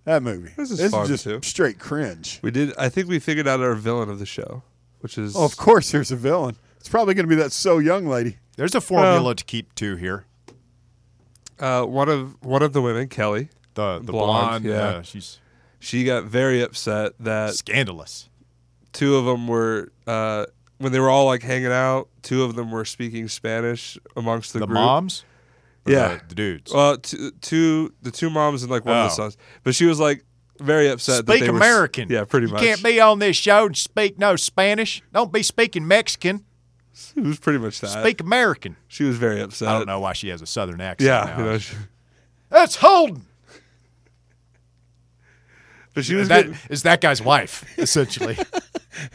That 0.05 0.23
movie. 0.23 0.53
This 0.57 0.71
is 0.71 0.91
fun, 0.91 1.07
just 1.07 1.25
too. 1.25 1.41
straight 1.43 1.79
cringe. 1.79 2.41
we 2.43 2.51
did. 2.51 2.73
I 2.79 2.89
think 2.89 3.09
we 3.09 3.19
figured 3.19 3.47
out 3.47 3.61
our 3.61 3.75
villain 3.75 4.09
of 4.09 4.19
the 4.19 4.27
show, 4.27 4.63
which 5.01 5.19
is 5.19 5.37
Oh, 5.37 5.45
of 5.45 5.57
course, 5.57 5.91
there's 5.93 6.11
a 6.11 6.17
villain. 6.17 6.57
It's 6.79 6.89
probably 6.89 7.15
going 7.15 7.27
to 7.27 7.29
be 7.29 7.41
that 7.41 7.53
so 7.53 7.79
young 7.79 8.07
lady. 8.07 8.39
There's 8.57 8.75
a 8.75 8.81
formula 8.81 9.35
to 9.35 9.45
keep 9.45 9.75
two 9.75 9.97
here. 9.97 10.25
Uh, 11.59 11.85
one 11.85 12.09
of 12.09 12.43
one 12.43 12.63
of 12.63 12.73
the 12.73 12.81
women, 12.81 13.09
Kelly, 13.09 13.51
The 13.75 13.99
the 14.03 14.13
blonde, 14.13 14.63
blonde, 14.63 14.65
yeah. 14.65 14.81
uh, 14.99 15.03
she's 15.03 15.39
she 15.79 16.05
got 16.05 16.25
very 16.25 16.63
upset 16.63 17.13
that 17.21 17.55
scandalous. 17.55 18.29
two 18.93 19.17
of 19.17 19.27
them 19.27 19.47
were 19.47 19.93
uh, 20.07 20.47
when 20.79 20.93
they 20.93 21.01
were 21.01 21.11
all 21.11 21.27
like 21.27 21.43
hanging 21.43 21.71
out. 21.73 22.09
Two 22.23 22.43
of 22.45 22.55
them 22.55 22.71
were 22.71 22.87
speaking 22.87 23.29
Spanish 23.29 23.99
amongst 24.17 24.55
the, 24.55 24.61
The 24.61 24.67
group. 24.67 24.75
moms, 24.77 25.23
Or 25.23 25.27
Yeah. 25.87 26.19
the, 26.19 26.21
the 26.29 26.35
dudes. 26.35 26.73
Well, 26.73 26.99
two, 26.99 27.31
two 27.41 27.93
the 28.03 28.11
two 28.11 28.31
moms 28.31 28.63
and 28.63 28.71
like 28.71 28.85
one 28.85 28.97
of 28.97 29.05
the 29.09 29.13
Oh. 29.13 29.17
sons. 29.29 29.37
But 29.65 29.75
she 29.75 29.87
was 29.87 29.99
like 30.01 30.25
very 30.61 30.89
upset. 30.89 31.25
that 31.27 31.33
speak 31.33 31.45
they 31.45 31.51
were 31.51 31.57
s- 31.57 31.63
American. 31.63 32.09
yeah, 32.11 32.25
pretty 32.25 32.47
you 32.49 32.53
much. 32.53 32.63
can't 32.63 32.83
be 32.83 33.01
on 33.01 33.19
this 33.19 33.37
show 33.37 33.67
and 33.67 33.77
speak 33.77 34.19
no 34.19 34.37
Spanish. 34.37 35.03
Don't 35.13 35.33
be 35.33 35.43
speaking 35.43 35.87
Mexican. 35.89 36.45
It 37.17 37.25
was 37.25 37.39
pretty 37.39 37.59
much 37.59 37.81
that. 37.81 37.91
Speak 38.03 38.21
American. 38.21 38.77
She 38.89 39.05
was 39.05 39.17
very 39.17 39.41
upset. 39.41 39.69
I 39.69 39.73
don't 39.79 39.87
know 39.87 40.01
why 40.01 40.13
she 40.13 40.29
has 40.29 40.43
a 40.43 40.47
southern 40.47 40.81
accent. 40.83 41.07
Yeah, 41.09 41.25
now. 41.35 41.39
you 41.39 41.45
know, 41.53 41.59
she, 41.59 41.75
that's 42.51 42.77
Holden. 42.77 43.25
but 45.95 46.05
she 46.05 46.15
was 46.15 46.29
that 46.29 46.43
getting- 46.47 46.59
is 46.69 46.83
that 46.83 47.01
guy's 47.01 47.23
wife, 47.23 47.65
essentially. 47.79 48.37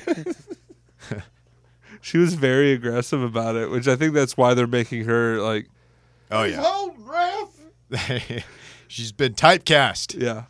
she 2.01 2.17
was 2.17 2.33
very 2.33 2.71
aggressive 2.71 3.21
about 3.21 3.55
it, 3.55 3.69
which 3.69 3.87
I 3.87 3.95
think 3.95 4.13
that's 4.13 4.35
why 4.35 4.53
they're 4.53 4.67
making 4.67 5.05
her 5.05 5.39
like 5.41 5.67
oh 6.31 6.43
yeah, 6.43 6.61
Hold, 6.63 6.95
ref. 6.99 8.45
she's 8.87 9.11
been 9.11 9.33
typecast. 9.33 10.21
yeah, 10.21 10.43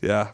yeah. 0.00 0.30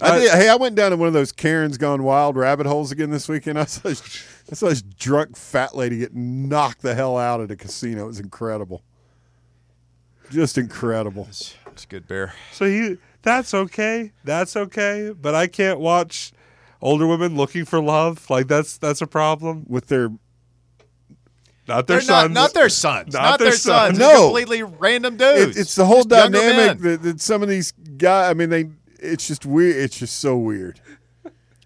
I 0.00 0.18
did, 0.18 0.30
hey, 0.30 0.48
I 0.50 0.56
went 0.56 0.76
down 0.76 0.90
to 0.90 0.96
one 0.98 1.08
of 1.08 1.14
those 1.14 1.32
Karen's 1.32 1.78
Gone 1.78 2.02
Wild 2.02 2.36
rabbit 2.36 2.66
holes 2.66 2.92
again 2.92 3.10
this 3.10 3.28
weekend. 3.28 3.58
I 3.58 3.64
saw, 3.64 3.88
this, 3.88 4.26
I 4.50 4.54
saw 4.54 4.68
this 4.68 4.82
drunk 4.82 5.36
fat 5.36 5.74
lady 5.74 5.98
get 5.98 6.14
knocked 6.14 6.82
the 6.82 6.94
hell 6.94 7.16
out 7.16 7.40
at 7.40 7.50
a 7.50 7.56
casino. 7.56 8.04
It 8.04 8.08
was 8.08 8.20
incredible. 8.20 8.82
Just 10.30 10.58
incredible. 10.58 11.26
It's, 11.30 11.54
it's 11.68 11.86
good, 11.86 12.06
Bear. 12.06 12.34
So 12.52 12.66
he 12.66 12.98
that's 13.22 13.54
okay. 13.54 14.12
That's 14.24 14.56
okay. 14.56 15.12
But 15.18 15.34
I 15.34 15.46
can't 15.46 15.80
watch 15.80 16.32
older 16.82 17.06
women 17.06 17.36
looking 17.36 17.64
for 17.64 17.80
love. 17.80 18.28
Like 18.28 18.48
that's 18.48 18.76
that's 18.78 19.00
a 19.00 19.06
problem. 19.06 19.64
With 19.68 19.86
their 19.88 20.10
Not 21.68 21.86
their 21.86 21.96
They're 21.96 22.00
sons. 22.06 22.34
not 22.34 22.54
their 22.54 22.68
sons. 22.68 23.14
Not 23.14 23.22
Not, 23.22 23.38
their 23.38 23.48
their 23.48 23.56
sons. 23.58 23.96
sons. 23.96 23.98
No. 23.98 24.08
They're 24.08 24.16
completely 24.24 24.62
random 24.62 25.16
dudes. 25.16 25.56
it, 25.56 25.60
it's 25.60 25.74
the 25.74 25.84
whole 25.86 26.04
Just 26.04 26.32
dynamic 26.32 26.78
that, 26.78 27.02
that 27.02 27.20
some 27.20 27.42
of 27.42 27.48
these 27.48 27.72
guys. 27.72 28.30
I 28.30 28.34
mean, 28.34 28.50
they. 28.50 28.70
It's 28.98 29.26
just 29.26 29.44
weird. 29.44 29.76
It's 29.76 29.98
just 29.98 30.18
so 30.18 30.36
weird. 30.36 30.80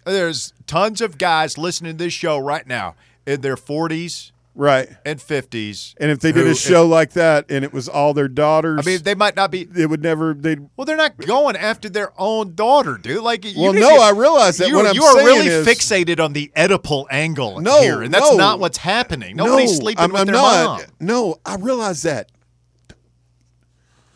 There's 0.05 0.53
tons 0.67 1.01
of 1.01 1.17
guys 1.17 1.57
listening 1.57 1.97
to 1.97 2.03
this 2.05 2.13
show 2.13 2.37
right 2.39 2.65
now 2.65 2.95
in 3.25 3.41
their 3.41 3.55
40s 3.55 4.31
Right. 4.61 4.87
and 5.05 5.19
50s. 5.19 5.95
And 5.97 6.11
if 6.11 6.19
they 6.19 6.31
did 6.31 6.45
who- 6.45 6.51
a 6.51 6.55
show 6.55 6.85
like 6.85 7.13
that 7.13 7.45
and 7.49 7.65
it 7.65 7.73
was 7.73 7.89
all 7.89 8.13
their 8.13 8.27
daughters, 8.27 8.85
I 8.85 8.89
mean, 8.91 9.01
they 9.01 9.15
might 9.15 9.35
not 9.35 9.49
be. 9.49 9.67
it 9.75 9.89
would 9.89 10.03
never. 10.03 10.35
They'd. 10.35 10.59
Well, 10.77 10.85
they're 10.85 10.95
not 10.95 11.17
going 11.17 11.55
after 11.55 11.89
their 11.89 12.11
own 12.15 12.53
daughter, 12.53 12.99
dude. 13.01 13.23
Like, 13.23 13.43
you 13.43 13.59
Well, 13.59 13.73
no, 13.73 13.95
to- 13.97 14.01
I 14.03 14.11
realize 14.11 14.57
that. 14.57 14.67
You, 14.67 14.75
What 14.75 14.85
I'm 14.85 14.93
you 14.93 15.03
are 15.03 15.15
really 15.17 15.47
is- 15.47 15.65
fixated 15.65 16.19
on 16.23 16.33
the 16.33 16.51
Oedipal 16.55 17.07
angle 17.09 17.59
No, 17.59 17.81
here, 17.81 18.03
and 18.03 18.13
that's 18.13 18.29
no. 18.29 18.37
not 18.37 18.59
what's 18.59 18.77
happening. 18.77 19.35
Nobody's 19.35 19.71
no, 19.73 19.79
sleeping 19.79 20.03
I'm, 20.03 20.11
with 20.11 20.21
I'm 20.21 20.27
their 20.27 20.35
not. 20.35 20.79
mom. 20.81 20.81
No, 20.99 21.37
I 21.43 21.55
realize 21.55 22.03
that. 22.03 22.29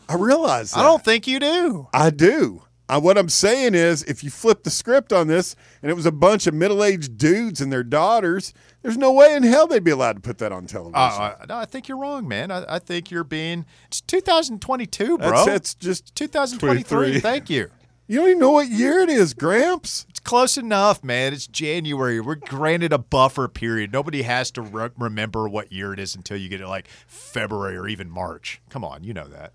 I 0.08 0.14
realize 0.14 0.70
that. 0.70 0.78
I 0.78 0.82
don't 0.84 1.04
think 1.04 1.26
you 1.26 1.40
do. 1.40 1.88
I 1.92 2.10
do. 2.10 2.62
I, 2.88 2.98
what 2.98 3.18
I'm 3.18 3.28
saying 3.28 3.74
is, 3.74 4.02
if 4.04 4.22
you 4.22 4.30
flip 4.30 4.62
the 4.62 4.70
script 4.70 5.12
on 5.12 5.26
this 5.26 5.56
and 5.82 5.90
it 5.90 5.94
was 5.94 6.06
a 6.06 6.12
bunch 6.12 6.46
of 6.46 6.54
middle 6.54 6.84
aged 6.84 7.18
dudes 7.18 7.60
and 7.60 7.72
their 7.72 7.82
daughters, 7.82 8.54
there's 8.82 8.96
no 8.96 9.12
way 9.12 9.34
in 9.34 9.42
hell 9.42 9.66
they'd 9.66 9.82
be 9.82 9.90
allowed 9.90 10.14
to 10.14 10.20
put 10.20 10.38
that 10.38 10.52
on 10.52 10.66
television. 10.66 10.94
Uh, 10.94 11.34
I- 11.40 11.46
no, 11.48 11.56
I 11.56 11.64
think 11.64 11.88
you're 11.88 11.98
wrong, 11.98 12.28
man. 12.28 12.50
I, 12.52 12.76
I 12.76 12.78
think 12.78 13.10
you're 13.10 13.24
being. 13.24 13.64
It's 13.88 14.00
2022, 14.02 15.18
bro. 15.18 15.30
that's, 15.30 15.44
that's 15.46 15.74
just. 15.74 16.14
2023. 16.14 16.88
23. 17.12 17.20
Thank 17.20 17.50
you. 17.50 17.70
You 18.08 18.20
don't 18.20 18.28
even 18.28 18.38
know 18.38 18.52
what 18.52 18.68
year 18.68 19.00
it 19.00 19.08
is, 19.08 19.34
Gramps. 19.34 20.06
It's 20.08 20.20
close 20.20 20.56
enough, 20.56 21.02
man. 21.02 21.32
It's 21.32 21.48
January. 21.48 22.20
We're 22.20 22.36
granted 22.36 22.92
a 22.92 22.98
buffer 22.98 23.48
period. 23.48 23.92
Nobody 23.92 24.22
has 24.22 24.52
to 24.52 24.62
re- 24.62 24.90
remember 24.96 25.48
what 25.48 25.72
year 25.72 25.92
it 25.92 25.98
is 25.98 26.14
until 26.14 26.36
you 26.36 26.48
get 26.48 26.58
to 26.58 26.68
like 26.68 26.86
February 27.08 27.76
or 27.76 27.88
even 27.88 28.08
March. 28.08 28.60
Come 28.70 28.84
on, 28.84 29.02
you 29.02 29.12
know 29.12 29.26
that. 29.26 29.54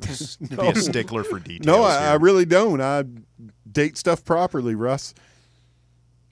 Just 0.00 0.40
Be 0.56 0.56
a 0.68 0.74
stickler 0.74 1.24
for 1.24 1.38
details. 1.38 1.66
No, 1.66 1.82
I, 1.82 2.08
I 2.08 2.14
really 2.14 2.44
don't. 2.44 2.80
I 2.80 3.04
date 3.70 3.96
stuff 3.96 4.24
properly, 4.24 4.74
Russ. 4.74 5.14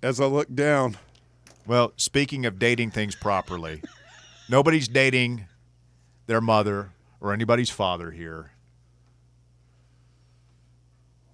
As 0.02 0.20
I 0.20 0.24
look 0.26 0.52
down, 0.54 0.96
Well, 1.66 1.92
speaking 1.96 2.46
of 2.46 2.58
dating 2.58 2.90
things 2.92 3.14
properly, 3.14 3.82
nobody's 4.48 4.88
dating 4.88 5.44
their 6.26 6.40
mother 6.40 6.90
or 7.20 7.32
anybody's 7.34 7.68
father 7.70 8.10
here. 8.12 8.52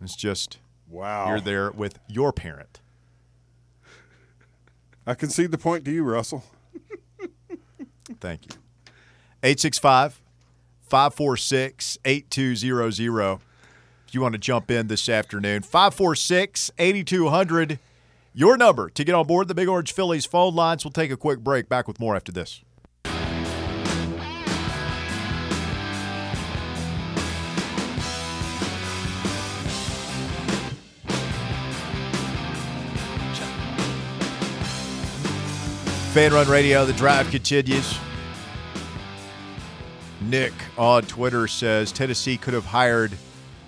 It's 0.02 0.16
just 0.16 0.58
wow, 0.88 1.28
you're 1.28 1.40
there 1.40 1.70
with 1.70 1.98
your 2.08 2.32
parent. 2.32 2.80
I 5.06 5.14
concede 5.14 5.52
the 5.52 5.58
point 5.58 5.84
to 5.84 5.92
you, 5.92 6.02
Russell. 6.02 6.42
Thank 8.20 8.46
you. 8.46 8.58
865 9.42 10.20
546 10.88 11.98
8200. 12.04 13.38
If 14.06 14.14
you 14.14 14.20
want 14.20 14.32
to 14.32 14.38
jump 14.38 14.70
in 14.70 14.86
this 14.86 15.08
afternoon, 15.08 15.62
546 15.62 16.70
8200. 16.78 17.78
Your 18.32 18.56
number 18.56 18.90
to 18.90 19.04
get 19.04 19.14
on 19.14 19.26
board 19.26 19.48
the 19.48 19.54
Big 19.54 19.68
Orange 19.68 19.92
Phillies 19.92 20.26
phone 20.26 20.54
lines. 20.54 20.84
We'll 20.84 20.92
take 20.92 21.10
a 21.10 21.16
quick 21.16 21.40
break. 21.40 21.68
Back 21.68 21.88
with 21.88 21.98
more 21.98 22.14
after 22.14 22.32
this. 22.32 22.62
Fan 36.12 36.32
Run 36.32 36.48
Radio, 36.48 36.86
the 36.86 36.94
drive 36.94 37.30
continues. 37.30 37.98
Nick 40.30 40.52
on 40.76 41.02
Twitter 41.02 41.46
says 41.46 41.92
Tennessee 41.92 42.36
could 42.36 42.54
have 42.54 42.66
hired 42.66 43.12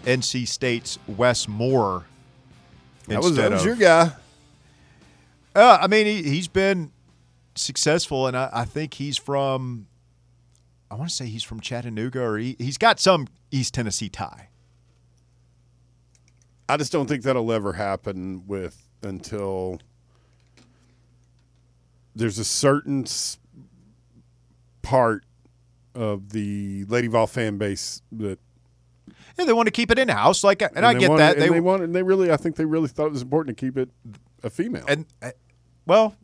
NC 0.05 0.47
State's 0.49 0.99
Wes 1.07 1.47
Moore. 1.49 2.07
That 3.07 3.23
was, 3.23 3.37
that 3.37 3.51
was 3.53 3.61
of- 3.61 3.67
your 3.67 3.77
guy. 3.77 4.13
Uh, 5.55 5.79
I 5.81 5.87
mean, 5.87 6.07
he, 6.07 6.23
he's 6.23 6.49
been 6.49 6.93
successful, 7.55 8.27
and 8.27 8.37
I, 8.37 8.51
I 8.53 8.65
think 8.65 8.95
he's 8.95 9.17
from, 9.17 9.87
I 10.91 10.95
want 10.95 11.09
to 11.11 11.15
say 11.15 11.27
he's 11.27 11.43
from 11.43 11.61
Chattanooga, 11.61 12.23
or 12.23 12.39
he, 12.39 12.55
he's 12.59 12.79
got 12.79 13.01
some 13.01 13.27
East 13.51 13.75
Tennessee 13.75 14.09
tie. 14.09 14.49
I 16.69 16.77
just 16.77 16.93
don't 16.93 17.07
think 17.09 17.23
that'll 17.23 17.51
ever 17.51 17.73
happen 17.73 18.47
with 18.47 18.89
until 19.03 19.81
there's 22.15 22.39
a 22.39 22.45
certain 22.45 23.07
part 24.83 25.25
of 25.95 26.31
the 26.31 26.85
Lady 26.89 27.09
Vol 27.09 27.27
fan 27.27 27.59
base 27.59 28.03
that 28.13 28.39
Yeah, 29.39 29.45
they 29.45 29.53
want 29.53 29.67
to 29.67 29.73
keep 29.73 29.91
it 29.91 29.99
in 29.99 30.09
house, 30.09 30.45
like, 30.45 30.63
and, 30.63 30.85
I 30.87 30.95
get 30.95 31.09
want- 31.09 31.19
that. 31.19 31.35
and 31.35 31.43
They, 31.43 31.49
they 31.49 31.61
want 31.61 31.83
and 31.83 31.95
they 31.95 32.03
really 32.03 32.31
I 32.31 32.37
think 32.37 32.57
they 32.57 32.65
really 32.65 32.89
thought 32.89 33.07
it 33.07 33.13
was 33.13 33.23
important 33.23 33.57
to 33.57 33.67
keep 33.67 33.77
it 33.77 33.89
a 34.43 34.51
female. 34.51 34.85
and 34.89 35.07
uh, 35.23 35.31
well, 35.87 36.15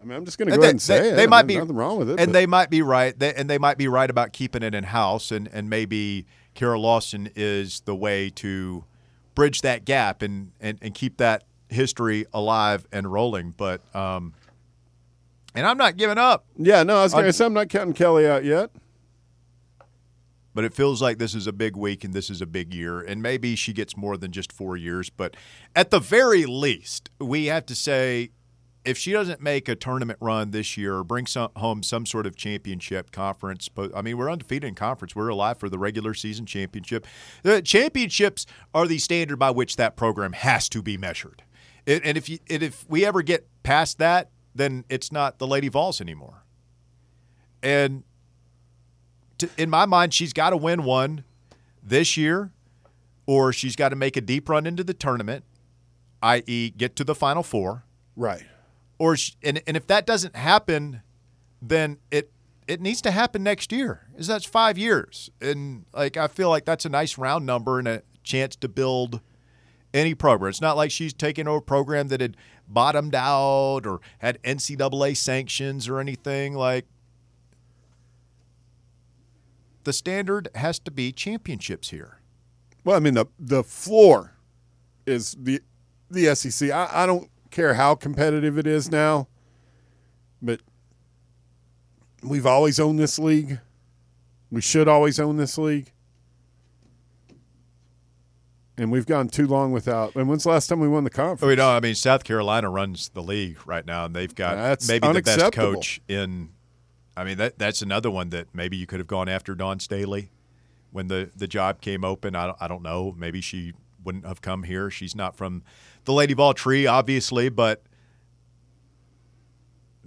I 0.00 0.04
mean, 0.06 0.16
I'm 0.18 0.24
just 0.26 0.36
going 0.38 0.48
to 0.50 0.54
go 0.56 0.60
they- 0.60 0.66
ahead 0.66 0.74
and 0.74 0.82
say 0.82 1.00
they- 1.00 1.08
it. 1.10 1.16
they 1.16 1.26
might 1.26 1.46
be- 1.46 1.56
nothing 1.56 1.74
wrong 1.76 1.98
with 1.98 2.10
it. 2.10 2.20
and 2.20 2.28
but- 2.28 2.32
they 2.32 2.46
might 2.46 2.70
be 2.70 2.82
right. 2.82 3.18
They, 3.18 3.32
and 3.34 3.48
they 3.48 3.58
might 3.58 3.78
be 3.78 3.88
right 3.88 4.08
about 4.10 4.32
keeping 4.32 4.62
it 4.62 4.74
in 4.74 4.84
house, 4.84 5.30
and 5.32 5.48
and 5.52 5.68
maybe 5.70 6.26
Kara 6.54 6.78
Lawson 6.78 7.30
is 7.34 7.80
the 7.80 7.94
way 7.96 8.30
to 8.30 8.84
bridge 9.34 9.62
that 9.62 9.84
gap 9.84 10.20
and 10.22 10.52
and, 10.60 10.78
and 10.82 10.94
keep 10.94 11.16
that 11.16 11.44
history 11.68 12.26
alive 12.32 12.86
and 12.92 13.10
rolling. 13.10 13.54
But 13.56 13.80
um, 13.96 14.34
and 15.54 15.66
I'm 15.66 15.78
not 15.78 15.96
giving 15.96 16.18
up. 16.18 16.44
yeah, 16.56 16.82
no, 16.82 16.98
I 16.98 17.02
was 17.04 17.12
going 17.12 17.24
to 17.24 17.32
say 17.32 17.46
I'm 17.46 17.54
not 17.54 17.68
counting 17.70 17.94
Kellie 17.94 18.28
out 18.28 18.44
yet. 18.44 18.70
But 20.54 20.64
it 20.64 20.72
feels 20.72 21.02
like 21.02 21.18
this 21.18 21.34
is 21.34 21.46
a 21.46 21.52
big 21.52 21.76
week 21.76 22.04
and 22.04 22.14
this 22.14 22.30
is 22.30 22.40
a 22.40 22.46
big 22.46 22.72
year, 22.72 23.00
and 23.00 23.20
maybe 23.20 23.56
she 23.56 23.72
gets 23.72 23.96
more 23.96 24.16
than 24.16 24.30
just 24.30 24.52
four 24.52 24.76
years. 24.76 25.10
But 25.10 25.36
at 25.74 25.90
the 25.90 25.98
very 25.98 26.46
least, 26.46 27.10
we 27.18 27.46
have 27.46 27.66
to 27.66 27.74
say. 27.74 28.30
If 28.84 28.98
she 28.98 29.12
doesn't 29.12 29.40
make 29.40 29.66
a 29.70 29.74
tournament 29.74 30.18
run 30.20 30.50
this 30.50 30.76
year 30.76 30.96
or 30.96 31.04
bring 31.04 31.24
some, 31.26 31.48
home 31.56 31.82
some 31.82 32.04
sort 32.04 32.26
of 32.26 32.36
championship 32.36 33.12
conference, 33.12 33.70
I 33.96 34.02
mean, 34.02 34.18
we're 34.18 34.30
undefeated 34.30 34.68
in 34.68 34.74
conference. 34.74 35.16
We're 35.16 35.28
alive 35.28 35.58
for 35.58 35.70
the 35.70 35.78
regular 35.78 36.12
season 36.12 36.44
championship. 36.44 37.06
The 37.44 37.62
championships 37.62 38.44
are 38.74 38.86
the 38.86 38.98
standard 38.98 39.38
by 39.38 39.52
which 39.52 39.76
that 39.76 39.96
program 39.96 40.34
has 40.34 40.68
to 40.68 40.82
be 40.82 40.98
measured. 40.98 41.44
And 41.86 42.18
if 42.18 42.28
you, 42.28 42.40
if 42.46 42.84
we 42.86 43.06
ever 43.06 43.22
get 43.22 43.48
past 43.62 43.96
that, 44.00 44.28
then 44.54 44.84
it's 44.90 45.10
not 45.10 45.38
the 45.38 45.46
Lady 45.46 45.70
Vols 45.70 46.02
anymore. 46.02 46.44
And 47.62 48.04
to, 49.38 49.48
in 49.56 49.70
my 49.70 49.86
mind, 49.86 50.12
she's 50.14 50.32
got 50.32 50.50
to 50.50 50.56
win 50.56 50.84
one 50.84 51.24
this 51.82 52.16
year, 52.16 52.50
or 53.26 53.52
she's 53.52 53.76
got 53.76 53.90
to 53.90 53.96
make 53.96 54.16
a 54.16 54.20
deep 54.20 54.48
run 54.48 54.66
into 54.66 54.84
the 54.84 54.94
tournament, 54.94 55.44
i.e., 56.22 56.70
get 56.70 56.96
to 56.96 57.04
the 57.04 57.14
Final 57.14 57.42
Four 57.42 57.84
Right. 58.16 58.44
or 58.98 59.16
sh- 59.16 59.32
and 59.42 59.60
and 59.66 59.76
if 59.76 59.86
that 59.88 60.06
doesn't 60.06 60.36
happen, 60.36 61.02
then 61.60 61.98
it 62.10 62.30
it 62.68 62.80
needs 62.80 63.02
to 63.02 63.10
happen 63.10 63.42
next 63.42 63.72
year. 63.72 64.06
Is 64.16 64.26
that's 64.26 64.44
five 64.46 64.78
years, 64.78 65.30
and 65.40 65.84
like 65.92 66.16
I 66.16 66.28
feel 66.28 66.48
like 66.48 66.64
that's 66.64 66.84
a 66.84 66.88
nice 66.88 67.18
round 67.18 67.44
number 67.44 67.78
and 67.78 67.88
a 67.88 68.02
chance 68.22 68.56
to 68.56 68.68
build 68.68 69.20
any 69.92 70.14
program. 70.14 70.48
It's 70.48 70.60
not 70.60 70.76
like 70.76 70.90
she's 70.90 71.12
taking 71.12 71.46
over 71.46 71.58
a 71.58 71.62
program 71.62 72.08
that 72.08 72.20
had 72.20 72.36
bottomed 72.66 73.14
out 73.14 73.82
or 73.86 74.00
had 74.18 74.42
NCAA 74.42 75.16
sanctions 75.16 75.88
or 75.88 76.00
anything. 76.00 76.54
Like 76.54 76.86
the 79.84 79.92
standard 79.92 80.48
has 80.54 80.78
to 80.80 80.90
be 80.90 81.12
championships 81.12 81.90
here. 81.90 82.20
Well, 82.84 82.96
I 82.96 83.00
mean 83.00 83.14
the 83.14 83.26
the 83.38 83.62
floor 83.62 84.36
is 85.06 85.36
the 85.38 85.60
the 86.10 86.34
SEC. 86.34 86.70
I, 86.70 86.88
I 86.92 87.06
don't 87.06 87.30
care 87.50 87.74
how 87.74 87.94
competitive 87.94 88.58
it 88.58 88.66
is 88.66 88.90
now, 88.90 89.28
but 90.42 90.60
we've 92.22 92.46
always 92.46 92.80
owned 92.80 92.98
this 92.98 93.18
league. 93.18 93.60
We 94.50 94.60
should 94.60 94.88
always 94.88 95.18
own 95.18 95.36
this 95.36 95.58
league. 95.58 95.92
And 98.76 98.90
we've 98.90 99.06
gone 99.06 99.28
too 99.28 99.46
long 99.46 99.70
without. 99.70 100.16
And 100.16 100.28
when's 100.28 100.42
the 100.42 100.48
last 100.48 100.66
time 100.66 100.80
we 100.80 100.88
won 100.88 101.04
the 101.04 101.10
conference? 101.10 101.42
Oh, 101.44 101.46
we 101.46 101.54
know. 101.54 101.70
I 101.70 101.78
mean, 101.78 101.94
South 101.94 102.24
Carolina 102.24 102.68
runs 102.68 103.08
the 103.10 103.22
league 103.22 103.58
right 103.66 103.86
now, 103.86 104.04
and 104.04 104.16
they've 104.16 104.34
got 104.34 104.56
That's 104.56 104.88
maybe 104.88 105.06
the 105.12 105.22
best 105.22 105.52
coach 105.52 106.00
in. 106.08 106.50
I 107.16 107.24
mean, 107.24 107.38
that 107.38 107.58
that's 107.58 107.80
another 107.82 108.10
one 108.10 108.30
that 108.30 108.48
maybe 108.54 108.76
you 108.76 108.86
could 108.86 108.98
have 108.98 109.06
gone 109.06 109.28
after 109.28 109.54
Dawn 109.54 109.78
Staley 109.80 110.30
when 110.90 111.08
the 111.08 111.30
the 111.36 111.46
job 111.46 111.80
came 111.80 112.04
open. 112.04 112.34
I 112.34 112.46
don't, 112.46 112.58
I 112.60 112.68
don't 112.68 112.82
know. 112.82 113.14
Maybe 113.16 113.40
she 113.40 113.72
wouldn't 114.02 114.26
have 114.26 114.40
come 114.40 114.64
here. 114.64 114.90
She's 114.90 115.14
not 115.14 115.36
from 115.36 115.62
the 116.04 116.12
Lady 116.12 116.34
Vol 116.34 116.54
tree, 116.54 116.86
obviously, 116.86 117.48
but 117.48 117.82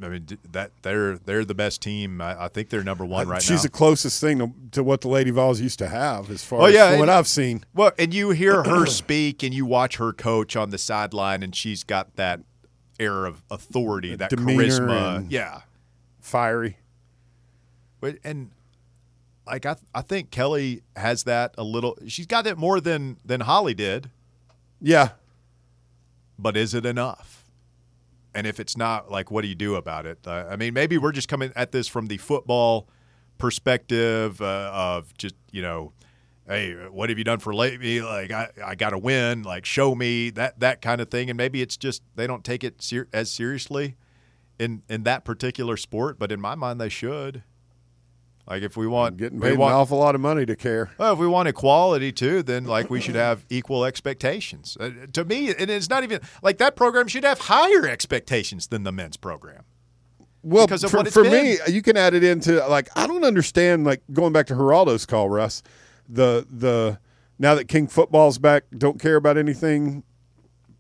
I 0.02 0.10
mean 0.10 0.28
that 0.52 0.72
they're 0.84 1.18
they're 1.18 1.44
the 1.46 1.56
best 1.56 1.82
team. 1.82 2.22
I, 2.22 2.46
I 2.46 2.48
think 2.50 2.70
they're 2.70 2.84
number 2.84 3.04
one 3.06 3.26
uh, 3.28 3.32
right 3.32 3.42
She's 3.42 3.50
now. 3.50 3.56
She's 3.56 3.64
the 3.64 3.70
closest 3.70 4.22
thing 4.22 4.40
to, 4.40 4.52
to 4.74 4.84
what 4.84 5.02
the 5.02 5.08
Lady 5.08 5.32
Vols 5.32 5.60
used 5.60 5.80
to 5.80 5.88
have, 5.88 6.30
as 6.30 6.44
far 6.44 6.62
Oh, 6.62 6.66
as 6.66 6.74
yeah, 6.76 6.92
from 6.92 7.00
what 7.00 7.10
I've 7.10 7.28
seen. 7.28 7.64
Well, 7.74 7.92
and 7.98 8.14
you 8.14 8.30
hear 8.30 8.64
her 8.66 8.86
speak 8.86 9.42
and 9.44 9.54
you 9.54 9.66
watch 9.66 9.96
her 9.98 10.14
coach 10.14 10.56
on 10.56 10.70
the 10.70 10.78
sideline, 10.78 11.42
and 11.42 11.56
she's 11.56 11.84
got 11.84 12.16
that 12.18 12.42
air 13.00 13.26
of 13.26 13.42
authority, 13.50 14.16
that 14.16 14.30
Demeanor 14.30 14.64
charisma. 14.66 15.26
yeah. 15.30 15.62
Fiery. 16.20 16.78
But 18.00 18.18
and 18.24 18.52
like 19.46 19.66
I 19.66 19.76
I 19.94 20.02
think 20.02 20.32
Kellie 20.32 20.82
has 20.96 21.24
that 21.24 21.56
a 21.58 21.64
little 21.64 21.98
she's 22.08 22.28
got 22.28 22.46
it 22.48 22.58
more 22.58 22.80
than 22.80 23.18
than 23.26 23.42
Holly 23.42 23.74
did, 23.74 24.10
Yeah. 24.82 25.10
but 26.38 26.56
is 26.58 26.74
it 26.74 26.86
enough? 26.86 27.46
And 28.36 28.46
if 28.46 28.60
it's 28.60 28.78
not, 28.78 29.10
like 29.10 29.32
what 29.32 29.42
do 29.42 29.48
you 29.48 29.56
do 29.56 29.76
about 29.76 30.06
it? 30.06 30.20
Uh, 30.28 30.46
I 30.50 30.56
mean, 30.58 30.74
maybe 30.74 30.98
we're 31.00 31.12
just 31.12 31.28
coming 31.28 31.52
at 31.56 31.72
this 31.72 31.88
from 31.88 32.06
the 32.08 32.18
football 32.18 32.88
perspective 33.40 34.42
uh, 34.42 34.70
of 34.74 35.16
just, 35.18 35.36
you 35.52 35.62
know, 35.62 35.94
hey, 36.48 36.74
what 36.74 37.10
have 37.10 37.18
you 37.18 37.24
done 37.24 37.40
for 37.40 37.56
lately? 37.56 38.02
Like 38.02 38.30
I, 38.32 38.50
I 38.64 38.76
got 38.76 38.92
to 38.92 38.98
win, 38.98 39.42
like 39.44 39.66
show 39.66 39.96
me 39.96 40.30
that 40.32 40.60
that 40.60 40.82
kind 40.82 41.02
of 41.02 41.10
thing 41.10 41.30
and 41.32 41.38
maybe 41.38 41.62
it's 41.62 41.78
just 41.78 42.04
they 42.16 42.28
don't 42.28 42.44
take 42.44 42.64
it 42.64 42.82
ser- 42.82 43.08
as 43.12 43.32
seriously 43.32 43.96
in 44.60 44.84
in 44.90 45.02
that 45.04 45.24
particular 45.26 45.78
sport, 45.78 46.20
but 46.20 46.32
in 46.32 46.40
my 46.42 46.54
mind 46.56 46.80
they 46.80 46.90
should. 46.90 47.42
Like 48.48 48.64
if 48.64 48.78
we 48.78 48.88
want 48.88 49.18
Getting 49.18 49.40
we 49.40 49.50
paid 49.50 49.58
want, 49.58 49.74
an 49.74 49.80
awful 49.80 49.98
lot 49.98 50.16
of 50.16 50.22
money 50.22 50.46
to 50.46 50.56
care. 50.56 50.90
well, 50.98 51.14
if 51.14 51.20
we 51.20 51.28
want 51.28 51.50
equality 51.50 52.12
too, 52.14 52.44
then 52.44 52.64
like 52.66 52.90
we 52.90 53.02
should 53.02 53.16
have 53.16 53.46
equal 53.50 53.84
expectations. 53.84 54.78
Uh, 54.80 54.92
to 55.14 55.26
me, 55.26 55.50
and 55.50 55.70
it's 55.70 55.90
not 55.90 56.04
even 56.04 56.22
like 56.42 56.58
that 56.60 56.76
program 56.76 57.08
should 57.08 57.26
have 57.26 57.40
higher 57.40 57.86
expectations 57.86 58.68
than 58.68 58.84
the 58.84 58.92
men's 58.92 59.18
program. 59.18 59.64
Well, 60.44 60.68
for, 60.68 61.04
for 61.06 61.24
me, 61.26 61.58
you 61.68 61.82
can 61.82 61.98
add 61.98 62.14
it 62.14 62.24
into 62.24 62.66
like 62.68 62.88
I 62.96 63.06
don't 63.06 63.26
understand. 63.26 63.84
Like 63.84 64.02
going 64.14 64.32
back 64.32 64.48
to 64.48 64.54
Geraldo's 64.54 65.06
call, 65.06 65.30
Russ, 65.30 65.62
the 66.08 66.48
the 66.50 67.00
now 67.38 67.54
that 67.56 67.68
King 67.68 67.88
football's 67.88 68.38
back, 68.38 68.64
don't 68.78 69.00
care 69.00 69.18
about 69.18 69.38
anything 69.38 70.04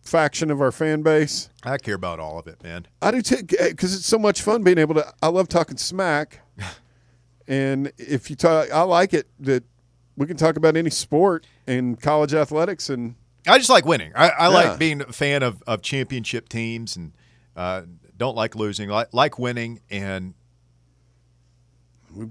faction 0.01 0.49
of 0.51 0.61
our 0.61 0.71
fan 0.71 1.01
base. 1.01 1.49
I 1.63 1.77
care 1.77 1.95
about 1.95 2.19
all 2.19 2.39
of 2.39 2.47
it, 2.47 2.63
man. 2.63 2.87
I 3.01 3.11
do 3.11 3.21
too 3.21 3.43
because 3.43 3.93
it's 3.93 4.05
so 4.05 4.17
much 4.17 4.41
fun 4.41 4.63
being 4.63 4.77
able 4.77 4.95
to. 4.95 5.13
I 5.21 5.27
love 5.27 5.49
talking 5.49 5.75
smack, 5.75 6.39
and 7.47 7.91
if 7.97 8.29
you 8.29 8.35
talk, 8.35 8.71
I 8.71 8.81
like 8.83 9.13
it 9.13 9.27
that 9.39 9.63
we 10.15 10.25
can 10.27 10.37
talk 10.37 10.57
about 10.57 10.75
any 10.75 10.89
sport 10.89 11.45
and 11.67 11.99
college 12.01 12.33
athletics 12.33 12.89
and 12.89 13.15
I 13.47 13.57
just 13.59 13.69
like 13.69 13.85
winning. 13.85 14.11
I, 14.15 14.29
I 14.29 14.43
Yeah. 14.43 14.47
like 14.69 14.79
being 14.79 15.01
a 15.01 15.11
fan 15.13 15.43
of, 15.43 15.63
of 15.67 15.81
championship 15.81 16.49
teams 16.49 16.97
and 16.97 17.13
uh, 17.55 17.83
don't 18.17 18.35
like 18.35 18.55
losing. 18.55 18.89
Like, 18.89 19.13
like 19.13 19.39
winning, 19.39 19.79
and 19.89 20.33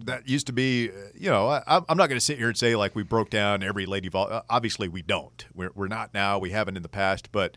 that 0.04 0.28
used 0.28 0.46
to 0.48 0.52
be. 0.52 0.90
uh, 0.90 0.92
You 1.14 1.30
know, 1.30 1.48
I, 1.48 1.62
I'm 1.66 1.96
not 1.96 2.08
going 2.08 2.18
to 2.18 2.24
sit 2.24 2.38
here 2.38 2.48
and 2.48 2.56
say 2.56 2.76
like 2.76 2.94
we 2.94 3.02
broke 3.02 3.30
down 3.30 3.62
every 3.62 3.86
lady 3.86 4.08
vol. 4.08 4.28
uh, 4.30 4.42
Obviously, 4.50 4.88
we 4.88 5.02
don't. 5.02 5.46
We're, 5.54 5.70
we're 5.74 5.88
not 5.88 6.12
now. 6.12 6.38
We 6.38 6.50
haven't 6.50 6.76
in 6.76 6.82
the 6.82 6.88
past. 6.88 7.30
But 7.32 7.56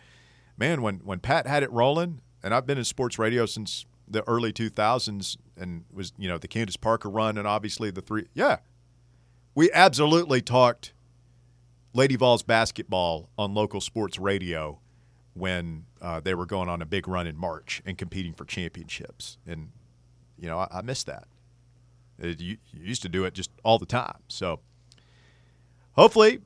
man, 0.57 0.81
when 0.81 0.97
when 0.99 1.19
Pat 1.19 1.47
had 1.47 1.63
it 1.63 1.71
rolling, 1.71 2.21
and 2.43 2.53
I've 2.53 2.65
been 2.65 2.77
in 2.77 2.83
sports 2.85 3.17
radio 3.19 3.45
since 3.45 3.85
the 4.09 4.27
early 4.27 4.51
2000s, 4.51 5.37
and 5.57 5.85
was 5.93 6.13
you 6.17 6.27
know 6.27 6.37
the 6.37 6.47
Candace 6.47 6.77
Parker 6.77 7.09
run, 7.09 7.37
and 7.37 7.47
obviously 7.47 7.91
the 7.91 8.01
three. 8.01 8.27
Yeah, 8.33 8.57
we 9.55 9.71
absolutely 9.71 10.41
talked. 10.41 10.93
Lady 11.93 12.15
Vols 12.15 12.43
basketball 12.43 13.29
on 13.37 13.55
local 13.55 13.81
sports 13.81 14.19
radio 14.19 14.79
when 15.33 15.85
uh, 16.01 16.19
they 16.19 16.35
were 16.35 16.45
going 16.45 16.69
on 16.69 16.81
a 16.81 16.85
big 16.85 17.07
run 17.07 17.25
in 17.25 17.37
March 17.37 17.81
and 17.85 17.97
competing 17.97 18.33
for 18.33 18.45
championships. 18.45 19.37
And, 19.47 19.71
you 20.37 20.47
know, 20.47 20.59
I, 20.59 20.67
I 20.71 20.81
miss 20.81 21.03
that. 21.05 21.27
It, 22.19 22.39
you, 22.41 22.57
you 22.71 22.83
used 22.83 23.01
to 23.03 23.09
do 23.09 23.25
it 23.25 23.33
just 23.33 23.49
all 23.63 23.79
the 23.79 23.85
time. 23.85 24.19
So 24.27 24.59
hopefully, 25.93 26.39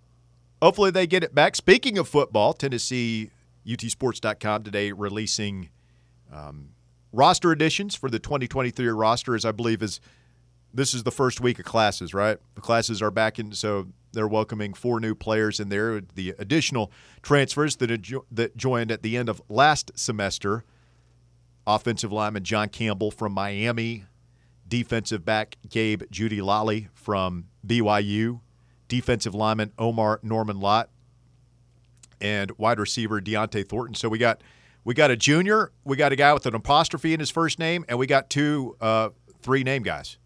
hopefully 0.61 0.91
they 0.91 1.07
get 1.07 1.24
it 1.24 1.34
back. 1.34 1.55
Speaking 1.55 1.97
of 1.97 2.07
football, 2.07 2.53
Tennessee, 2.53 3.32
UTSports.com 3.68 4.64
today 4.64 4.91
releasing 4.91 5.70
um, 6.32 6.70
roster 7.14 7.51
additions 7.51 7.95
for 7.95 8.09
the 8.09 8.20
2023 8.20 8.88
roster, 8.88 9.36
as 9.36 9.45
I 9.45 9.51
believe 9.51 9.82
is 9.82 10.01
this 10.74 10.93
is 10.93 11.03
the 11.03 11.11
first 11.11 11.39
week 11.39 11.59
of 11.59 11.66
classes, 11.66 12.14
right? 12.14 12.39
The 12.55 12.61
classes 12.61 13.01
are 13.01 13.11
back 13.11 13.38
in, 13.38 13.53
so 13.53 13.88
they're 14.11 14.28
welcoming 14.28 14.74
four 14.74 14.99
new 14.99 15.14
players 15.14 15.59
in 15.59 15.70
there. 15.70 16.01
The 16.01 16.34
additional 16.39 16.91
transfers 17.22 17.76
that 17.78 17.91
adjo- 17.91 18.26
that 18.32 18.57
joined 18.57 18.91
at 18.91 19.03
the 19.03 19.16
end 19.16 19.30
of 19.30 19.41
last 19.47 19.91
semester: 19.95 20.66
offensive 21.68 22.11
lineman 22.11 22.43
John 22.43 22.70
Campbell 22.70 23.11
from 23.11 23.34
Miami, 23.34 24.05
defensive 24.68 25.24
back 25.24 25.57
Gabe 25.70 26.03
Jeudy-Lally 26.11 26.89
from 26.93 27.45
BYU, 27.66 28.41
defensive 28.88 29.36
lineman 29.36 29.72
Omarr 29.78 30.24
Norman-Lott, 30.24 30.89
and 32.20 32.51
wide 32.57 32.80
receiver 32.80 33.22
Dont'e 33.22 33.68
Thornton. 33.68 33.93
So 33.93 34.09
we 34.09 34.18
got 34.18 34.41
we 34.84 34.94
got 34.94 35.12
a 35.12 35.16
junior, 35.16 35.72
we 35.84 35.96
got 35.98 36.12
a 36.12 36.16
guy 36.16 36.34
with 36.34 36.46
an 36.46 36.56
apostrophe 36.56 37.14
in 37.14 37.20
his 37.20 37.30
first 37.30 37.60
name, 37.60 37.86
and 37.88 37.98
we 37.98 38.08
got 38.08 38.30
two 38.30 38.76
uh, 38.82 39.10
three 39.42 39.64
name 39.64 39.84
guys. 39.84 40.18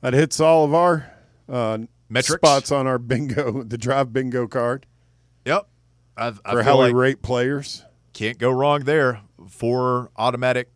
that 0.00 0.14
hits 0.14 0.40
all 0.40 0.64
of 0.64 0.74
our 0.74 1.10
uh, 1.48 1.78
Metrics? 2.08 2.40
spots 2.40 2.72
on 2.72 2.86
our 2.86 2.98
bingo, 2.98 3.62
the 3.66 3.78
drive 3.78 4.12
bingo 4.12 4.46
card 4.46 4.86
Yep. 5.44 5.68
I've, 6.16 6.40
for 6.48 6.62
how 6.62 6.78
like 6.78 6.94
we 6.94 7.00
rate 7.00 7.22
players. 7.22 7.84
can't 8.12 8.38
go 8.38 8.50
wrong 8.50 8.84
there. 8.84 9.20
Four 9.48 10.10
automatic 10.16 10.70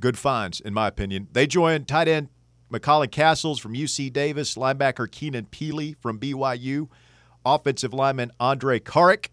good 0.00 0.16
finds, 0.16 0.60
in 0.60 0.72
my 0.72 0.86
opinion. 0.86 1.28
They 1.32 1.46
join 1.46 1.84
tight 1.84 2.08
end 2.08 2.28
McCallan 2.72 3.10
Castles 3.10 3.58
from 3.58 3.74
UC 3.74 4.12
Davis, 4.12 4.54
linebacker 4.54 5.10
Keenan 5.10 5.46
Pili 5.46 5.96
from 5.96 6.18
BYU, 6.18 6.88
offensive 7.44 7.92
lineman 7.92 8.30
Andrej 8.40 8.80
Karic 8.82 9.28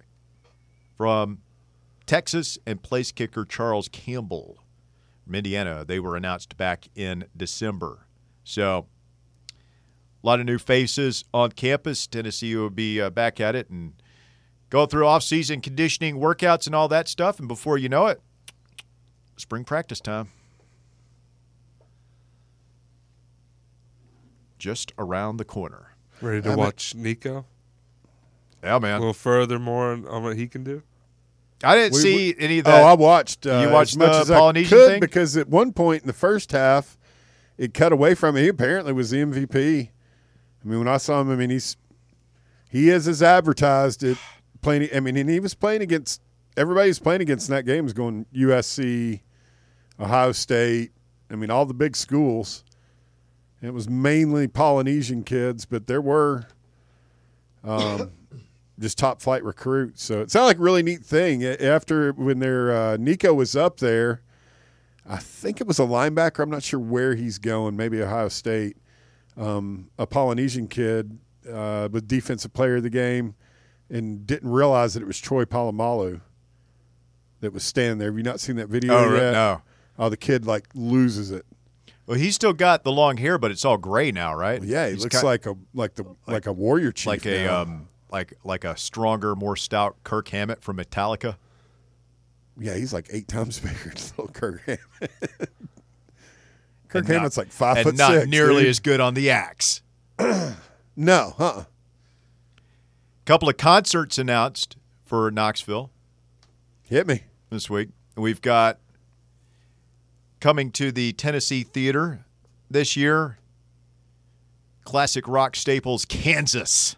from 0.98 1.40
Texas, 2.06 2.58
and 2.66 2.82
place 2.84 3.12
kicker 3.12 3.46
Charles 3.46 3.88
Campbell 3.90 4.60
from 5.24 5.36
Indiana. 5.36 5.84
They 5.86 6.00
were 6.00 6.16
announced 6.16 6.56
back 6.58 6.88
in 6.96 7.26
December. 7.36 8.08
So, 8.44 8.86
a 9.52 10.28
lot 10.28 10.40
of 10.40 10.46
new 10.46 10.58
faces 10.60 11.24
on 11.34 11.52
campus. 11.52 12.06
Tennessee 12.08 12.56
will 12.56 12.70
be 12.70 13.02
uh, 13.02 13.10
back 13.10 13.40
at 13.40 13.56
it 13.56 13.70
and 13.70 13.94
go 14.70 14.86
through 14.86 15.08
off-season 15.08 15.62
conditioning 15.62 16.18
workouts 16.18 16.66
and 16.66 16.76
all 16.76 16.88
that 16.88 17.08
stuff 17.08 17.40
and 17.40 17.48
before 17.48 17.78
you 17.78 17.88
know 17.88 18.08
it 18.08 18.20
spring 19.38 19.64
practice 19.64 20.00
time 20.02 20.30
just 24.58 24.92
around 24.98 25.38
the 25.38 25.46
corner 25.46 25.96
Ready 26.22 26.42
to 26.42 26.50
I'm 26.52 26.56
a- 26.56 26.58
watch 26.58 26.96
Nico? 26.96 27.46
yeah 28.64 28.80
man. 28.80 28.96
A 28.96 29.00
little 29.00 29.14
further 29.14 29.60
more 29.60 29.92
on 29.92 30.24
what 30.24 30.36
he 30.36 30.48
can 30.48 30.64
do? 30.64 30.82
I 31.64 31.76
didn't 31.76 31.94
We- 31.94 32.00
see 32.02 32.36
any 32.38 32.60
of 32.60 32.68
Oh, 32.68 32.72
I 32.72 32.94
watched. 32.94 33.46
Uh, 33.48 33.62
You 33.66 33.70
watched 33.70 33.94
as 33.94 33.98
much 33.98 34.12
the 34.12 34.20
as 34.20 34.32
I 34.32 34.54
could 34.54 34.68
thing? 34.88 35.00
because 35.00 35.38
at 35.38 35.48
one 35.50 35.72
point 35.74 36.02
in 36.04 36.08
the 36.08 36.14
first 36.14 36.52
half, 36.52 36.98
it 37.58 37.74
cut 37.74 37.92
away 37.94 38.14
from 38.16 38.36
him. 38.36 38.44
He 38.44 38.50
apparently 38.50 38.92
was 38.94 39.12
the 39.12 39.18
MVP. 39.22 39.90
I 40.64 40.68
mean, 40.68 40.80
when 40.80 40.88
I 40.88 40.98
saw 40.98 41.22
him, 41.22 41.32
I 41.32 41.36
mean 41.36 41.50
he's 41.50 41.78
he 42.70 42.90
is 42.90 43.08
as 43.08 43.24
advertised 43.24 44.04
it 44.04 44.18
playing. 44.62 44.90
I 44.94 45.00
mean, 45.00 45.16
and 45.16 45.30
he 45.30 45.40
was 45.40 45.54
playing 45.54 45.82
against 45.82 46.22
everybody 46.58 46.90
was 46.90 47.00
playing 47.00 47.22
against 47.22 47.50
in 47.50 47.56
that 47.56 47.66
game 47.66 47.84
was 47.86 47.94
going 47.94 48.26
USC, 48.36 49.22
Ohio 50.00 50.32
State, 50.34 50.92
I 51.32 51.36
mean, 51.36 51.50
all 51.50 51.66
the 51.66 51.74
big 51.74 51.96
schools. 51.96 52.64
It 53.62 53.74
was 53.74 53.90
mainly 53.90 54.48
Polynesian 54.48 55.24
kids, 55.24 55.66
but 55.66 55.88
there 55.88 56.02
were 56.02 56.46
um, 57.64 58.12
just 58.80 58.98
top 58.98 59.22
flight 59.22 59.44
recruits. 59.44 60.04
So 60.04 60.22
it 60.22 60.32
sounded 60.32 60.48
like 60.48 60.58
a 60.58 60.62
really 60.62 60.84
neat 60.84 61.04
thing. 61.04 61.44
After 61.44 62.12
when 62.14 62.40
their 62.40 62.72
uh, 62.76 62.98
Nico 62.98 63.34
was 63.34 63.56
up 63.56 63.78
there, 63.78 64.22
I 65.08 65.18
think 65.18 65.62
it 65.62 65.68
was 65.68 65.80
a 65.80 65.84
linebacker. 65.84 66.44
I'm 66.44 66.50
not 66.50 66.64
sure 66.64 66.80
where 66.80 67.16
he's 67.16 67.38
going. 67.38 67.76
Maybe 67.78 68.02
Ohio 68.02 68.30
State. 68.30 68.78
Um, 69.38 69.90
a 70.00 70.08
Polynesian 70.08 70.68
kid 70.68 71.20
uh, 71.52 71.90
was 71.92 72.02
defensive 72.04 72.54
player 72.54 72.78
of 72.78 72.84
the 72.84 72.90
game, 72.90 73.36
and 73.90 74.26
didn't 74.26 74.50
realize 74.50 74.94
that 74.94 75.04
it 75.04 75.06
was 75.06 75.20
Troy 75.20 75.44
Polamalu 75.46 76.22
that 77.42 77.54
was 77.54 77.64
standing 77.64 77.98
there. 77.98 78.10
Have 78.10 78.18
you 78.18 78.24
not 78.24 78.40
seen 78.40 78.56
that 78.56 78.68
video 78.70 78.94
Oh, 78.96 79.14
yet? 79.14 79.32
no. 79.34 79.62
Oh, 80.00 80.10
the 80.10 80.18
kid 80.18 80.46
like 80.46 80.68
loses 80.74 81.32
it. 81.32 81.46
Well, 82.08 82.18
he's 82.18 82.36
still 82.36 82.54
got 82.54 82.84
the 82.84 82.92
long 82.92 83.18
hair, 83.18 83.38
but 83.38 83.52
it's 83.52 83.66
all 83.66 83.78
gray 83.78 84.12
now, 84.12 84.36
right? 84.36 84.62
Yeah, 84.64 84.86
he 84.88 84.94
He's 84.94 85.04
looks 85.04 85.16
got- 85.16 85.24
like 85.26 85.46
a 85.46 85.56
like 85.74 85.96
the 85.96 86.06
like, 86.28 86.46
a 86.46 86.54
warrior 86.54 86.92
chief. 86.92 87.08
like 87.08 87.26
a 87.26 87.46
now. 87.46 87.62
um 87.62 87.88
like 88.16 88.34
like 88.46 88.64
a 88.64 88.78
stronger, 88.78 89.36
more 89.36 89.58
stout 89.58 89.98
Kirk 90.06 90.30
Hammett 90.30 90.62
from 90.64 90.78
Metallica. 90.78 91.36
yeah, 92.58 92.74
he's 92.76 92.94
like 92.94 93.08
eight 93.12 93.28
times 93.28 93.60
bigger 93.62 93.76
than 93.90 93.94
little 94.18 94.28
Kirk 94.30 94.62
Hammett. 94.66 94.82
Kirk 96.88 97.02
And 97.02 97.08
not- 97.10 97.14
Hammett's 97.16 97.38
like 97.38 97.52
five 97.52 97.78
and 97.78 97.84
foot 97.86 97.98
not 97.98 98.12
six. 98.14 98.28
nearly 98.28 98.62
dude. 98.62 98.70
as 98.70 98.80
good 98.80 99.02
on 99.02 99.16
the 99.16 99.30
axe. 99.30 99.82
no, 100.96 101.34
huh? 101.38 101.64
couple 103.26 103.50
of 103.50 103.58
concerts 103.58 104.18
announced 104.20 104.78
for 105.04 105.30
Knoxville 105.32 105.90
Hit 106.84 107.08
me. 107.08 107.24
this 107.50 107.70
week. 107.70 107.90
We've 108.16 108.40
got 108.42 108.78
coming 110.40 110.72
to 110.74 110.92
the 110.92 111.12
Tennessee 111.14 111.64
Theater 111.64 112.24
this 112.70 112.96
year. 112.96 113.40
Classic 114.86 115.28
rock 115.28 115.56
staples, 115.56 116.06
Kansas. 116.06 116.96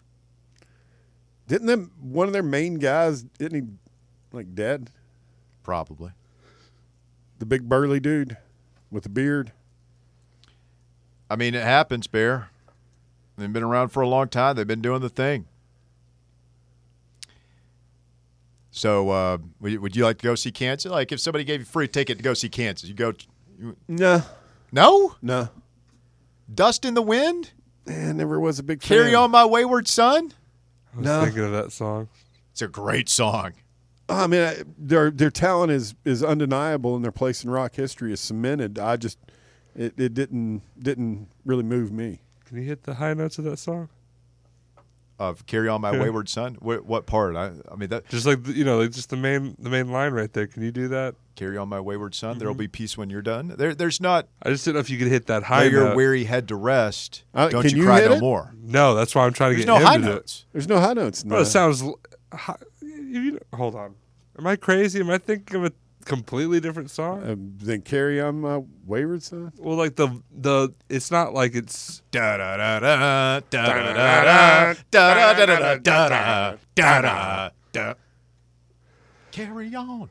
Didn't 1.48 1.66
them 1.66 1.90
one 2.00 2.26
of 2.28 2.32
their 2.32 2.42
main 2.44 2.74
guys? 2.74 3.24
Isn't 3.40 3.54
he 3.54 3.62
like 4.32 4.54
dead? 4.54 4.90
Probably. 5.64 6.12
The 7.40 7.46
big 7.46 7.68
burly 7.68 7.98
dude 8.00 8.36
with 8.90 9.02
the 9.02 9.08
beard. 9.08 9.50
I 11.30 11.36
mean, 11.36 11.54
it 11.54 11.62
happens, 11.64 12.06
Bear. 12.06 12.50
They've 13.36 13.52
been 13.52 13.62
around 13.62 13.88
for 13.88 14.02
a 14.02 14.08
long 14.08 14.28
time. 14.28 14.56
They've 14.56 14.66
been 14.66 14.80
doing 14.82 15.00
the 15.00 15.08
thing. 15.08 15.46
So, 18.70 19.10
uh, 19.10 19.38
would, 19.60 19.78
would 19.78 19.96
you 19.96 20.04
like 20.04 20.18
to 20.18 20.24
go 20.24 20.34
see 20.34 20.52
Kansas? 20.52 20.90
Like, 20.90 21.12
if 21.12 21.20
somebody 21.20 21.44
gave 21.44 21.60
you 21.60 21.64
a 21.64 21.68
free 21.68 21.88
ticket 21.88 22.18
to 22.18 22.24
go 22.24 22.34
see 22.34 22.48
Kansas, 22.48 22.88
you 22.88 22.94
go. 22.94 23.12
You, 23.58 23.76
No, 23.88 24.22
no, 24.70 25.16
no. 25.22 25.48
dust 26.52 26.84
in 26.84 26.94
the 26.94 27.02
wind. 27.02 27.52
Man, 27.86 28.18
never 28.18 28.38
was 28.38 28.58
a 28.58 28.62
big 28.62 28.80
Carry 28.80 29.06
fan. 29.12 29.14
on, 29.16 29.30
my 29.30 29.44
wayward 29.44 29.88
son. 29.88 30.32
I 30.98 31.00
was 31.00 31.06
No. 31.06 31.24
thinking 31.24 31.44
of 31.44 31.52
that 31.52 31.72
song. 31.72 32.08
It's 32.52 32.62
a 32.62 32.68
great 32.68 33.08
song. 33.08 33.52
Oh, 34.08 34.24
I 34.24 34.26
mean, 34.26 34.40
I- 34.42 34.62
their 34.78 35.10
their 35.10 35.30
talent 35.30 35.70
is 35.70 35.94
is 36.04 36.22
undeniable, 36.24 36.96
and 36.96 37.04
their 37.04 37.12
place 37.12 37.44
in 37.44 37.50
rock 37.50 37.74
history 37.74 38.12
is 38.12 38.20
cemented. 38.20 38.78
I 38.78 38.96
just 38.96 39.18
it, 39.76 39.94
it 39.98 40.14
didn't 40.14 40.62
didn't 40.78 41.28
really 41.44 41.62
move 41.62 41.92
me. 41.92 42.20
Can 42.46 42.56
you 42.56 42.64
hit 42.64 42.82
the 42.84 42.94
high 42.94 43.14
notes 43.14 43.38
of 43.38 43.44
that 43.44 43.58
song? 43.58 43.90
Of 45.18 45.46
"Carry 45.46 45.68
On, 45.68 45.80
My 45.80 45.92
Yeah. 45.92 46.02
Wayward 46.02 46.28
Son." 46.28 46.56
What, 46.60 46.86
what 46.86 47.04
part? 47.06 47.36
I, 47.36 47.52
I 47.70 47.74
mean, 47.76 47.88
that 47.90 48.08
Just 48.08 48.24
like 48.24 48.46
you 48.46 48.64
know, 48.64 48.78
like 48.78 48.92
just 48.92 49.10
the 49.10 49.16
main 49.16 49.56
the 49.58 49.68
main 49.70 49.90
line 49.92 50.12
right 50.12 50.32
there. 50.32 50.46
Can 50.46 50.62
you 50.62 50.70
do 50.72 50.88
that? 50.88 51.14
"Carry 51.38 51.56
On, 51.56 51.68
My 51.68 51.80
Wayward 51.80 52.14
Son." 52.14 52.30
Mm-hmm. 52.32 52.38
There'll 52.40 52.54
be 52.54 52.68
peace 52.68 52.98
when 52.98 53.08
you're 53.10 53.22
done. 53.22 53.54
There, 53.56 53.74
there's 53.74 54.00
not. 54.00 54.26
I 54.42 54.50
just 54.50 54.64
didn't 54.64 54.74
know 54.74 54.80
if 54.80 54.90
you 54.90 54.98
could 54.98 55.08
hit 55.08 55.26
that 55.26 55.44
high 55.44 55.60
Lay 55.64 55.70
your 55.70 55.84
note. 55.90 55.96
weary 55.96 56.24
head 56.24 56.48
to 56.48 56.56
rest. 56.56 57.24
Uh, 57.32 57.48
Don't 57.48 57.62
can 57.62 57.70
you 57.70 57.78
you 57.78 57.84
cry 57.84 58.00
hit 58.00 58.10
no 58.10 58.16
it? 58.16 58.20
more. 58.20 58.54
No, 58.60 58.94
that's 58.94 59.14
why 59.14 59.24
I'm 59.24 59.32
trying 59.32 59.50
to 59.52 59.54
There's 59.56 59.64
get 59.66 59.72
no 59.72 59.78
him 59.78 59.86
high 59.86 59.96
to 59.96 60.02
do 60.02 60.08
it. 60.08 60.14
notes. 60.14 60.44
There's 60.52 60.68
no 60.68 60.80
high 60.80 60.92
notes. 60.94 61.22
in 61.22 61.28
Bro, 61.28 61.40
it 61.40 61.46
sounds. 61.46 61.82
l- 61.82 61.98
hi- 62.32 62.56
if 62.82 63.24
you- 63.24 63.38
hold 63.54 63.74
on. 63.74 63.94
Am 64.38 64.46
I 64.46 64.56
crazy? 64.56 65.00
Am 65.00 65.10
I 65.10 65.18
thinking 65.18 65.56
of 65.56 65.64
a 65.64 65.72
completely 66.04 66.60
different 66.60 66.90
song? 66.90 67.22
Uh, 67.22 67.34
then 67.64 67.82
carry 67.82 68.20
on 68.20 68.40
my 68.40 68.62
wayward 68.86 69.22
son. 69.22 69.52
well, 69.58 69.76
like 69.76 69.96
the 69.96 70.08
the 70.30 70.70
it's 70.88 71.10
not 71.10 71.34
like 71.34 71.54
it's 71.54 72.02
Da 72.10 72.36
da 72.36 72.56
da 72.56 72.80
da 72.80 73.40
da 73.40 73.40
da 73.50 73.92
da 73.92 73.92
da 73.92 74.74
da 74.90 75.34
da 75.34 75.34
da 75.34 75.44
da 75.44 75.76
da 75.76 76.56
da 76.74 77.00
da 77.02 77.50
da. 77.72 77.94
Carry 79.32 79.74
on. 79.74 80.08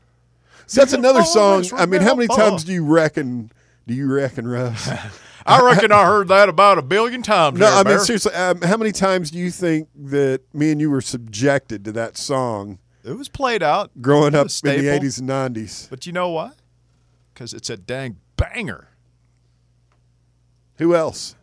See, 0.68 0.80
that's 0.80 0.92
another 0.92 1.22
song. 1.24 1.52
always 1.52 1.72
I 1.72 1.86
mean, 1.86 2.00
how 2.02 2.14
many 2.14 2.28
remember. 2.28 2.50
times 2.50 2.64
do 2.64 2.72
you 2.72 2.84
reckon? 2.84 3.50
Do 3.86 3.94
you 3.94 4.12
reckon, 4.12 4.46
Russ? 4.46 4.88
I 5.46 5.62
reckon 5.62 5.90
I 5.92 6.04
heard 6.04 6.28
that 6.28 6.48
about 6.50 6.76
a 6.78 6.82
billion 6.82 7.22
times. 7.22 7.58
no, 7.58 7.66
there, 7.66 7.74
I 7.74 7.76
mean 7.78 7.84
Bear. 7.84 7.98
seriously. 8.00 8.34
Um, 8.34 8.60
how 8.60 8.76
many 8.76 8.92
times 8.92 9.30
do 9.30 9.38
you 9.38 9.50
think 9.50 9.88
that 9.96 10.42
me 10.52 10.70
and 10.70 10.80
you 10.80 10.90
were 10.90 11.00
subjected 11.00 11.84
to 11.86 11.92
that 11.92 12.16
song 12.18 12.78
it 13.02 13.12
was 13.16 13.28
played 13.30 13.62
out 13.62 13.90
growing 14.02 14.34
It 14.34 14.38
up 14.38 14.44
was 14.46 14.60
in 14.62 14.70
the 14.76 14.78
staple. 14.82 15.06
'80s 15.08 15.18
and 15.20 15.28
'90s? 15.56 15.88
But 15.90 16.04
you 16.06 16.12
know 16.12 16.28
what? 16.28 16.56
Because 17.32 17.54
it's 17.54 17.70
a 17.70 17.76
dang 17.78 18.18
banger. 18.36 18.88
Who 20.76 20.94
else? 20.94 21.34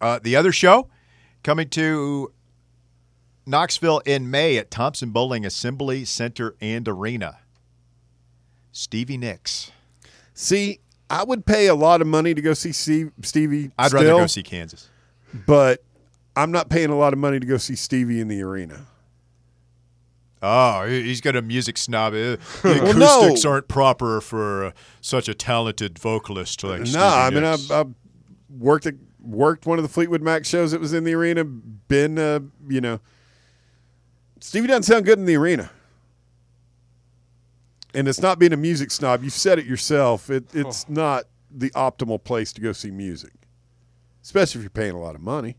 Uh, 0.00 0.18
the 0.22 0.34
other 0.36 0.52
show 0.52 0.88
coming 1.42 1.68
to 1.70 2.32
Knoxville 3.46 3.98
in 4.06 4.30
May 4.30 4.56
at 4.56 4.70
Thompson-Boling 4.70 5.44
Assembly 5.44 6.04
Center 6.04 6.54
and 6.60 6.88
Arena. 6.88 7.38
Stevie 8.72 9.16
Nicks. 9.18 9.70
See, 10.34 10.80
I 11.10 11.24
would 11.24 11.44
pay 11.46 11.66
a 11.66 11.74
lot 11.74 12.00
of 12.00 12.06
money 12.06 12.34
to 12.34 12.40
go 12.42 12.54
see 12.54 12.72
Steve, 12.72 13.12
Stevie. 13.22 13.70
I'd 13.78 13.88
still, 13.88 14.00
rather 14.02 14.20
go 14.22 14.26
see 14.26 14.42
Kansas. 14.42 14.88
but 15.46 15.82
I'm 16.36 16.50
not 16.52 16.68
paying 16.68 16.90
a 16.90 16.96
lot 16.96 17.12
of 17.12 17.18
money 17.18 17.40
to 17.40 17.46
go 17.46 17.56
see 17.56 17.74
Stevie 17.74 18.20
in 18.20 18.28
the 18.28 18.42
arena. 18.42 18.86
Oh, 20.40 20.86
he- 20.86 21.02
he's 21.02 21.20
got 21.20 21.34
a 21.34 21.42
music 21.42 21.76
snob. 21.76 22.12
Uh, 22.14 22.36
The 22.62 22.80
Well, 22.82 22.94
no. 22.94 23.06
acoustics 23.20 23.44
aren't 23.44 23.66
proper 23.68 24.20
for 24.20 24.66
uh, 24.66 24.70
such 25.00 25.28
a 25.28 25.34
talented 25.34 25.98
vocalist 25.98 26.62
like 26.62 26.82
Stevie 26.86 26.98
No, 26.98 27.06
I 27.06 27.30
mean 27.30 27.42
Nicks. 27.42 27.70
I've, 27.70 27.86
I've 27.88 27.94
worked 28.56 28.86
at, 28.86 28.94
worked 29.20 29.66
one 29.66 29.78
of 29.78 29.82
the 29.82 29.88
Fleetwood 29.88 30.22
Mac 30.22 30.44
shows 30.44 30.70
that 30.70 30.80
was 30.80 30.92
in 30.92 31.02
the 31.02 31.14
arena. 31.14 31.42
Been, 31.44 32.18
uh, 32.20 32.38
you 32.68 32.80
know, 32.80 33.00
Stevie 34.40 34.68
doesn't 34.68 34.84
sound 34.84 35.04
good 35.04 35.18
in 35.18 35.24
the 35.24 35.36
arena, 35.36 35.70
and 37.98 38.06
it's 38.06 38.20
not 38.20 38.38
being 38.38 38.52
a 38.52 38.56
music 38.56 38.92
snob. 38.92 39.24
You've 39.24 39.32
said 39.32 39.58
it 39.58 39.66
yourself. 39.66 40.30
It, 40.30 40.44
oh. 40.54 40.60
it's 40.60 40.88
not 40.88 41.24
the 41.50 41.70
optimal 41.70 42.22
place 42.22 42.52
to 42.52 42.60
go 42.60 42.72
see 42.72 42.92
music, 42.92 43.32
especially 44.22 44.60
if 44.60 44.62
you're 44.62 44.70
paying 44.70 44.94
a 44.94 45.00
lot 45.00 45.16
of 45.16 45.20
money. 45.20 45.56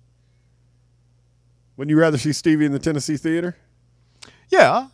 Wouldn't 1.75 1.89
you 1.89 1.99
rather 1.99 2.17
see 2.17 2.31
Stevie 2.31 2.65
in 2.65 2.71
the 2.71 2.79
Tennessee 2.79 3.17
Theater? 3.17 3.57
Yeah. 4.49 4.87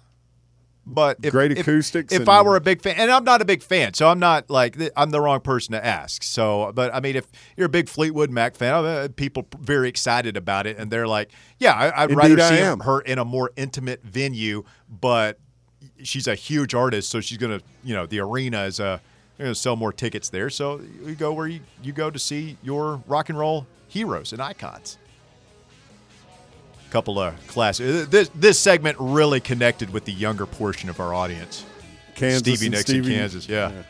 But 0.88 1.18
if, 1.24 1.32
Great 1.32 1.58
acoustics 1.58 2.14
If, 2.14 2.22
and- 2.22 2.30
I 2.30 2.41
were 2.41 2.56
a 2.56 2.62
big 2.62 2.82
fan, 2.82 2.96
and 2.98 3.12
I'm 3.12 3.24
not 3.24 3.41
a 3.41 3.46
big 3.46 3.64
fan, 3.64 3.93
so 3.93 4.08
I'm 4.08 4.20
not 4.20 4.50
like 4.50 4.78
I'm 4.96 5.10
the 5.10 5.22
wrong 5.22 5.41
person 5.41 5.74
to 5.74 5.84
ask. 5.84 6.22
So, 6.24 6.72
but 6.76 6.93
I 6.93 7.00
mean, 7.00 7.16
if 7.16 7.26
you're 7.58 7.66
a 7.66 7.70
big 7.70 7.89
Fleetwood 7.89 8.30
Mac 8.30 8.56
fan, 8.56 9.14
people 9.14 9.48
very 9.60 9.89
excited 9.89 10.38
about 10.38 10.68
it, 10.68 10.78
and 10.78 10.91
they're 10.91 11.08
like, 11.08 11.32
"Yeah, 11.58 11.74
I, 11.74 12.04
I'd 12.04 12.16
rather 12.16 12.39
see 12.39 12.84
her 12.84 13.02
in 13.02 13.18
a 13.18 13.26
more 13.26 13.52
intimate 13.56 14.04
venue." 14.04 14.64
But 14.88 15.39
she's 16.04 16.28
a 16.28 16.36
huge 16.36 16.74
artist, 16.74 17.10
so 17.10 17.22
she's 17.22 17.38
gonna, 17.38 17.62
you 17.84 17.93
know, 17.93 18.06
the 18.06 18.20
arena 18.20 18.64
is 18.64 18.80
uh, 18.80 18.84
a 18.84 19.02
you're 19.38 19.48
gonna 19.48 19.56
sell 19.56 19.76
more 19.76 19.93
tickets 19.93 20.30
there. 20.30 20.50
So 20.50 20.82
you 21.04 21.16
go 21.16 21.34
where 21.34 21.48
you, 21.48 21.60
you 21.84 21.93
go 21.93 22.10
to 22.10 22.20
see 22.20 22.58
your 22.64 23.02
rock 23.08 23.30
and 23.30 23.38
roll 23.38 23.68
heroes 23.88 24.34
and 24.34 24.41
icons 24.41 24.98
couple 26.96 27.20
of 27.20 27.36
classic. 27.48 27.86
Uh, 27.86 28.06
this 28.10 28.30
this 28.36 28.58
segment 28.58 28.96
really 29.02 29.41
connected 29.41 29.91
with 29.91 30.06
the 30.06 30.14
younger 30.14 30.46
portion 30.46 30.89
of 30.89 31.02
our 31.02 31.14
audience. 31.14 31.66
Kansas 32.16 32.39
Stevie 32.39 32.70
Nicks 32.70 32.84
Stevie. 32.84 33.14
in 33.14 33.20
Kansas, 33.20 33.50
yeah. 33.50 33.84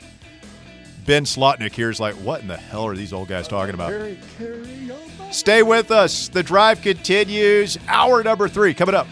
Ben 1.06 1.24
Slotnick 1.24 1.74
here 1.74 1.92
is 1.92 2.00
like, 2.00 2.16
what 2.16 2.42
in 2.42 2.48
the 2.48 2.58
hell 2.58 2.88
are 2.88 2.96
these 2.96 3.14
old 3.14 3.28
guys 3.28 3.48
talking 3.48 3.76
about? 3.76 3.92
Carry, 3.92 4.18
carry. 4.40 4.92
Stay 5.30 5.62
with 5.62 5.92
us. 5.92 6.30
The 6.30 6.42
drive 6.42 6.82
continues. 6.82 7.78
Hour 7.88 8.24
number 8.24 8.48
three 8.48 8.74
coming 8.74 8.96
up. 8.96 9.06